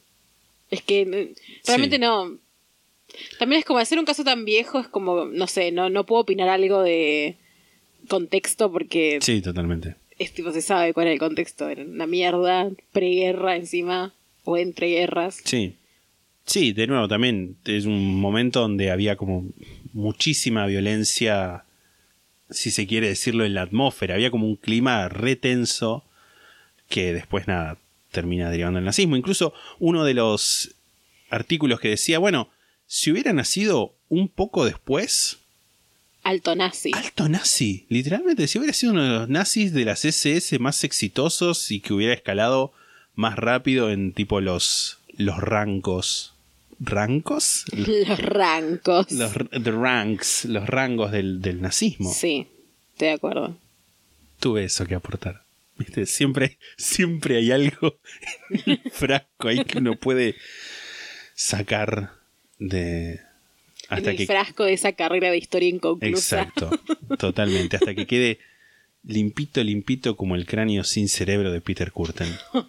Es 0.70 0.82
que 0.82 1.02
eh, 1.02 1.34
realmente 1.66 1.96
Sí. 1.96 2.00
no. 2.02 2.38
También 3.38 3.60
es 3.60 3.64
como 3.64 3.78
hacer 3.78 3.98
un 3.98 4.04
caso 4.06 4.24
tan 4.24 4.44
viejo, 4.44 4.80
es 4.80 4.88
como, 4.88 5.26
no 5.26 5.46
sé, 5.46 5.70
no, 5.72 5.88
no 5.90 6.04
puedo 6.04 6.22
opinar 6.22 6.48
algo 6.48 6.82
de 6.82 7.36
contexto 8.08 8.72
porque 8.72 9.18
Sí, 9.20 9.40
totalmente. 9.40 9.96
es 10.18 10.32
tipo, 10.32 10.52
se 10.52 10.62
sabe 10.62 10.92
cuál 10.94 11.06
es 11.08 11.12
el 11.14 11.18
contexto. 11.18 11.68
Era 11.68 11.82
una 11.84 12.06
mierda, 12.06 12.70
preguerra 12.92 13.56
encima, 13.56 14.14
o 14.44 14.56
entre 14.56 14.88
guerras. 14.88 15.40
Sí. 15.44 15.74
Sí, 16.46 16.72
de 16.72 16.86
nuevo, 16.86 17.08
también 17.08 17.56
es 17.64 17.86
un 17.86 18.20
momento 18.20 18.60
donde 18.60 18.90
había 18.90 19.16
como 19.16 19.46
muchísima 19.94 20.66
violencia, 20.66 21.63
si 22.50 22.70
se 22.70 22.86
quiere 22.86 23.08
decirlo, 23.08 23.44
en 23.44 23.54
la 23.54 23.62
atmósfera. 23.62 24.14
Había 24.14 24.30
como 24.30 24.46
un 24.46 24.56
clima 24.56 25.08
retenso 25.08 26.04
que 26.88 27.12
después 27.12 27.48
nada 27.48 27.78
termina 28.10 28.50
derivando 28.50 28.78
al 28.78 28.84
nazismo. 28.84 29.16
Incluso 29.16 29.54
uno 29.78 30.04
de 30.04 30.14
los 30.14 30.74
artículos 31.30 31.80
que 31.80 31.88
decía, 31.88 32.18
bueno, 32.18 32.48
si 32.86 33.10
hubiera 33.10 33.32
nacido 33.32 33.94
un 34.08 34.28
poco 34.28 34.64
después, 34.64 35.38
Alto 36.22 36.54
nazi. 36.54 36.90
alto 36.94 37.28
nazi, 37.28 37.84
literalmente, 37.90 38.46
si 38.46 38.58
hubiera 38.58 38.72
sido 38.72 38.92
uno 38.92 39.02
de 39.02 39.10
los 39.10 39.28
nazis 39.28 39.74
de 39.74 39.84
las 39.84 40.04
SS 40.06 40.58
más 40.58 40.82
exitosos 40.84 41.70
y 41.70 41.80
que 41.80 41.92
hubiera 41.92 42.14
escalado 42.14 42.72
más 43.14 43.36
rápido 43.36 43.90
en 43.90 44.12
tipo 44.12 44.40
los, 44.40 45.00
los 45.16 45.38
rancos. 45.38 46.33
¿Rancos? 46.80 47.64
Los 47.72 48.18
rancos. 48.18 49.10
Los 49.12 49.32
the 49.32 49.70
ranks, 49.70 50.44
los 50.46 50.66
rangos 50.66 51.12
del, 51.12 51.40
del 51.40 51.60
nazismo. 51.60 52.12
Sí, 52.12 52.46
estoy 52.92 53.08
de 53.08 53.14
acuerdo. 53.14 53.56
Tuve 54.40 54.64
eso 54.64 54.86
que 54.86 54.94
aportar. 54.94 55.44
¿Viste? 55.76 56.06
Siempre, 56.06 56.58
siempre 56.76 57.36
hay 57.36 57.50
algo 57.50 57.98
en 58.50 58.80
el 58.84 58.90
frasco 58.92 59.48
ahí 59.48 59.64
que 59.64 59.78
uno 59.78 59.96
puede 59.96 60.36
sacar 61.34 62.12
de. 62.58 63.20
Hasta 63.88 64.10
en 64.10 64.10
el 64.10 64.16
que. 64.16 64.26
frasco 64.26 64.64
de 64.64 64.72
esa 64.72 64.92
carrera 64.92 65.30
de 65.30 65.38
historia 65.38 65.68
inconclusa. 65.68 66.42
Exacto, 66.42 66.70
totalmente. 67.18 67.76
Hasta 67.76 67.94
que 67.94 68.06
quede 68.06 68.38
limpito, 69.02 69.62
limpito 69.62 70.16
como 70.16 70.34
el 70.36 70.46
cráneo 70.46 70.84
sin 70.84 71.08
cerebro 71.08 71.52
de 71.52 71.60
Peter 71.60 71.92
Curtin. 71.92 72.28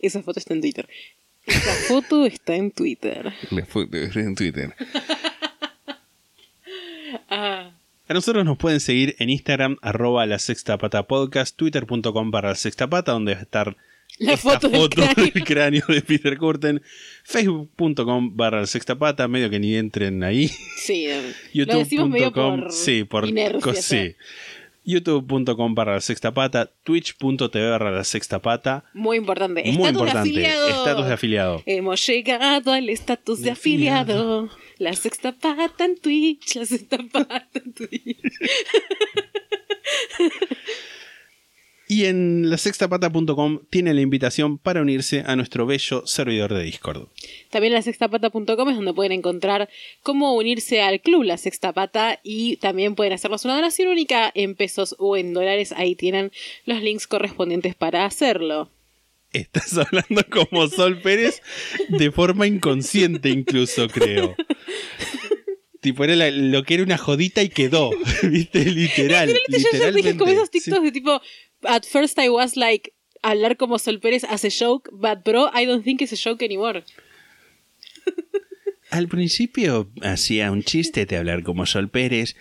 Esa 0.00 0.22
foto 0.22 0.38
está 0.38 0.54
en 0.54 0.60
Twitter. 0.60 0.88
Esa 1.48 1.72
foto 1.88 2.24
está 2.26 2.54
en 2.54 2.70
Twitter. 2.70 3.32
La 3.50 3.64
foto 3.66 3.96
en 3.96 4.34
Twitter. 4.34 4.74
Ah, 7.30 7.70
A 8.08 8.14
nosotros 8.14 8.44
nos 8.44 8.58
pueden 8.58 8.80
seguir 8.80 9.14
en 9.18 9.30
Instagram, 9.30 9.76
arroba 9.82 10.26
la 10.26 10.38
sexta 10.38 10.78
pata 10.78 11.02
podcast, 11.04 11.56
twitter.com 11.56 12.30
para 12.30 12.50
la 12.50 12.54
sexta 12.54 12.86
pata, 12.88 13.12
donde 13.12 13.34
va 13.34 13.40
a 13.40 13.42
estar 13.42 13.76
La 14.18 14.32
esta 14.34 14.50
foto 14.52 14.68
del 14.68 14.88
cráneo. 14.88 15.30
del 15.32 15.44
cráneo 15.44 15.82
de 15.88 16.00
Peter 16.02 16.36
Curtin, 16.38 16.82
facebook.com 17.24 18.36
barra 18.36 18.60
la 18.60 18.66
sexta 18.66 18.98
pata, 18.98 19.28
medio 19.28 19.48
que 19.50 19.58
ni 19.58 19.74
entren 19.76 20.22
ahí, 20.22 20.48
sí, 20.78 21.06
youtube.com, 21.54 22.70
sí, 22.70 23.04
por 23.04 23.26
inercia. 23.28 23.60
co- 23.60 23.74
sí. 23.74 24.14
youtube.com 24.88 25.74
barra 25.74 25.92
la 25.94 26.00
sexta 26.00 26.32
pata, 26.32 26.72
twitch.tv 26.82 27.70
barra 27.70 27.90
la 27.90 28.04
sexta 28.04 28.40
pata, 28.40 28.84
Muy 28.94 29.18
importante. 29.18 29.60
muy 29.62 29.70
Estatus 29.86 29.90
importante, 30.00 30.30
de 30.30 30.46
afiliado. 30.46 30.68
estatus 30.68 31.06
de 31.06 31.12
afiliado. 31.12 31.62
Hemos 31.66 32.06
llegado 32.06 32.72
al 32.72 32.88
estatus 32.88 33.38
de 33.40 33.44
De 33.44 33.50
afiliado. 33.50 34.44
afiliado. 34.44 34.48
La 34.78 34.94
sexta 34.94 35.32
pata 35.32 35.84
en 35.84 36.00
Twitch, 36.00 36.56
la 36.56 36.64
sexta 36.64 36.98
pata 37.12 37.50
en 37.54 37.72
Twitch. 37.74 38.22
Y 41.90 42.04
en 42.04 42.50
la 42.50 42.58
sextapata.com 42.58 43.60
tiene 43.70 43.94
la 43.94 44.02
invitación 44.02 44.58
para 44.58 44.82
unirse 44.82 45.24
a 45.26 45.36
nuestro 45.36 45.64
bello 45.64 46.06
servidor 46.06 46.52
de 46.52 46.62
Discord. 46.64 47.08
También 47.50 47.72
la 47.72 47.80
sextapata.com 47.80 48.68
es 48.68 48.76
donde 48.76 48.92
pueden 48.92 49.12
encontrar 49.12 49.70
cómo 50.02 50.34
unirse 50.36 50.82
al 50.82 51.00
club 51.00 51.22
La 51.22 51.38
Sexta 51.38 51.72
Pata 51.72 52.20
y 52.22 52.56
también 52.58 52.94
pueden 52.94 53.14
hacernos 53.14 53.46
una 53.46 53.54
donación 53.54 53.88
única 53.88 54.30
en 54.34 54.54
pesos 54.54 54.96
o 54.98 55.16
en 55.16 55.32
dólares. 55.32 55.72
Ahí 55.72 55.94
tienen 55.94 56.30
los 56.66 56.82
links 56.82 57.06
correspondientes 57.06 57.74
para 57.74 58.04
hacerlo. 58.04 58.70
Estás 59.32 59.76
hablando 59.78 60.22
como 60.30 60.68
Sol 60.68 61.00
Pérez 61.00 61.40
de 61.88 62.10
forma 62.10 62.46
inconsciente 62.46 63.30
incluso, 63.30 63.88
creo. 63.88 64.34
tipo, 65.80 66.02
era 66.04 66.16
la- 66.16 66.30
lo 66.30 66.64
que 66.64 66.74
era 66.74 66.82
una 66.82 66.98
jodita 66.98 67.42
y 67.42 67.48
quedó. 67.48 67.90
¿Viste? 68.24 68.64
Literal. 68.64 69.28
Literalmente 69.28 69.52
yo 69.52 69.58
ya 69.58 69.68
literalmente. 69.72 70.02
dije 70.08 70.18
como 70.18 70.32
esos 70.32 70.48
Sí. 70.52 70.60
TikToks 70.60 70.82
de 70.82 70.92
tipo, 70.92 71.20
at 71.66 71.84
first 71.86 72.18
I 72.18 72.28
was 72.28 72.56
like, 72.56 72.92
hablar 73.22 73.56
como 73.56 73.78
Sol 73.78 73.98
Pérez 74.00 74.24
as 74.24 74.44
a 74.44 74.50
joke, 74.50 74.90
but 74.92 75.24
bro, 75.24 75.48
I 75.52 75.64
don't 75.66 75.84
think 75.84 76.00
it's 76.02 76.12
a 76.12 76.16
joke 76.16 76.42
anymore. 76.44 76.84
Al 78.90 79.06
principio 79.08 79.90
hacía 80.02 80.50
un 80.50 80.62
chiste 80.62 81.04
de 81.04 81.16
hablar 81.18 81.42
como 81.42 81.66
Sol 81.66 81.90
Pérez 81.90 82.36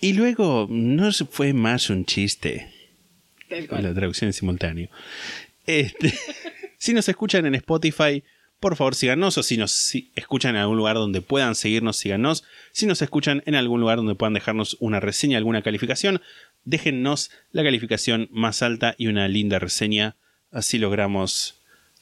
y 0.00 0.12
luego 0.12 0.68
no 0.70 1.10
fue 1.12 1.52
más 1.52 1.90
un 1.90 2.04
chiste. 2.04 2.72
La 3.50 3.92
traducción 3.94 4.28
en 4.28 4.32
simultáneo. 4.32 4.90
Este, 5.66 6.12
si 6.78 6.92
nos 6.92 7.08
escuchan 7.08 7.46
en 7.46 7.56
Spotify, 7.56 8.22
por 8.60 8.76
favor 8.76 8.94
síganos, 8.94 9.38
o 9.38 9.42
si 9.42 9.56
nos 9.56 9.72
si- 9.72 10.12
escuchan 10.14 10.54
en 10.54 10.62
algún 10.62 10.76
lugar 10.76 10.96
donde 10.96 11.20
puedan 11.20 11.56
seguirnos, 11.56 11.96
síganos. 11.96 12.44
Si 12.72 12.86
nos 12.86 13.02
escuchan 13.02 13.42
en 13.46 13.56
algún 13.56 13.80
lugar 13.80 13.96
donde 13.96 14.14
puedan 14.14 14.34
dejarnos 14.34 14.76
una 14.78 15.00
reseña, 15.00 15.36
alguna 15.38 15.62
calificación, 15.62 16.20
déjennos 16.68 17.30
la 17.52 17.62
calificación 17.62 18.28
más 18.30 18.62
alta 18.62 18.94
y 18.98 19.06
una 19.06 19.26
linda 19.28 19.58
reseña. 19.58 20.16
Así 20.50 20.78
logramos 20.78 21.54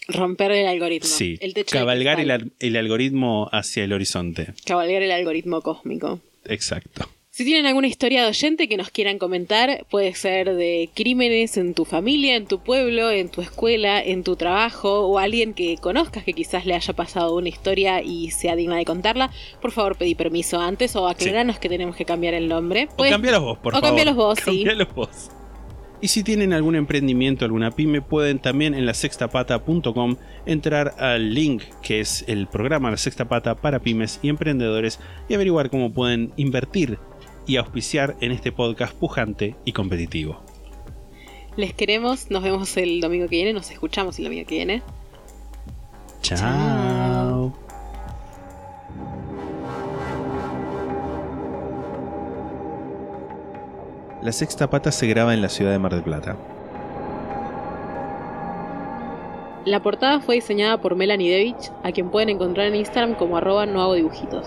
Romper 0.09 0.53
el 0.53 0.67
algoritmo. 0.67 1.09
Sí, 1.09 1.37
El 1.41 1.53
techo 1.53 1.75
de 1.75 1.81
cabalgar 1.81 2.21
el, 2.21 2.53
el 2.61 2.77
algoritmo 2.77 3.49
hacia 3.51 3.83
el 3.83 3.93
horizonte. 3.93 4.55
Cabalgar 4.64 5.03
el 5.03 5.11
algoritmo 5.11 5.62
cósmico. 5.62 6.21
Exacto. 6.45 7.11
Si 7.37 7.45
tienen 7.45 7.66
alguna 7.66 7.87
historia 7.87 8.22
de 8.22 8.28
oyente 8.30 8.66
que 8.66 8.78
nos 8.78 8.89
quieran 8.89 9.18
comentar, 9.18 9.84
puede 9.91 10.14
ser 10.14 10.55
de 10.55 10.89
crímenes 10.95 11.59
en 11.59 11.74
tu 11.74 11.84
familia, 11.84 12.34
en 12.34 12.47
tu 12.47 12.61
pueblo, 12.61 13.11
en 13.11 13.28
tu 13.28 13.43
escuela, 13.43 14.03
en 14.03 14.24
tu 14.24 14.37
trabajo, 14.37 15.01
o 15.01 15.18
alguien 15.18 15.53
que 15.53 15.76
conozcas 15.76 16.24
que 16.24 16.32
quizás 16.32 16.64
le 16.64 16.74
haya 16.74 16.95
pasado 16.95 17.37
una 17.37 17.51
historia 17.51 18.01
y 18.01 18.30
sea 18.30 18.57
digna 18.57 18.76
de 18.76 18.87
contarla, 18.87 19.30
por 19.61 19.70
favor 19.70 19.99
pedí 19.99 20.14
permiso 20.14 20.59
antes 20.59 20.97
o 20.97 21.07
aclaranos 21.07 21.59
que 21.59 21.68
tenemos 21.68 21.95
que 21.95 22.07
cambiar 22.07 22.32
el 22.32 22.49
nombre. 22.49 22.89
O 22.97 23.03
cambialos 23.03 23.43
vos, 23.43 23.59
por 23.59 23.74
o 23.74 23.76
favor. 23.76 23.89
cambialos 23.89 24.16
vos, 24.16 24.39
sí. 24.43 24.64
Cambialos 24.64 24.95
vos. 24.95 25.30
Y 26.01 26.09
si 26.09 26.22
tienen 26.22 26.55
algún 26.55 26.74
emprendimiento, 26.74 27.45
alguna 27.45 27.70
pyme, 27.70 28.01
pueden 28.01 28.39
también 28.39 28.72
en 28.72 28.87
la 28.87 28.95
sextapata.com 28.95 30.16
entrar 30.47 30.95
al 30.99 31.34
link 31.34 31.64
que 31.82 32.01
es 32.01 32.24
el 32.28 32.47
programa 32.47 32.91
La 32.91 32.97
Sexta 32.97 33.28
Pata 33.28 33.57
para 33.57 33.80
pymes 33.80 34.20
y 34.22 34.30
emprendedores 34.30 35.01
y 35.28 35.34
averiguar 35.34 35.68
cómo 35.68 35.93
pueden 35.93 36.32
invertir 36.37 36.99
y 37.47 37.57
auspiciar 37.57 38.17
en 38.21 38.33
este 38.33 38.53
podcast 38.53 38.95
pujante 38.95 39.57
y 39.65 39.73
competitivo. 39.73 40.41
Les 41.57 41.73
queremos, 41.73 42.31
nos 42.31 42.43
vemos 42.43 42.77
el 42.77 43.01
domingo 43.01 43.29
que 43.29 43.37
viene, 43.37 43.53
nos 43.53 43.71
escuchamos 43.71 44.19
el 44.19 44.25
domingo 44.25 44.47
que 44.47 44.57
viene. 44.57 44.83
Chao. 46.21 47.53
La 54.23 54.33
Sexta 54.33 54.69
Pata 54.69 54.91
se 54.91 55.07
graba 55.07 55.35
en 55.35 55.41
la 55.41 55.49
ciudad 55.49 55.71
de 55.71 55.79
Mar 55.79 55.95
del 55.95 56.03
Plata. 56.03 56.37
La 59.65 59.81
portada 59.83 60.21
fue 60.21 60.37
diseñada 60.37 60.81
por 60.81 60.95
Melanie 60.95 61.31
Devich, 61.31 61.71
a 61.83 61.93
quien 61.93 62.11
pueden 62.11 62.29
encontrar 62.29 62.67
en 62.67 62.77
Instagram 62.77 63.15
como 63.15 63.37
arroba 63.37 63.67
no 63.67 63.81
hago 63.83 63.95
dibujitos. 63.95 64.47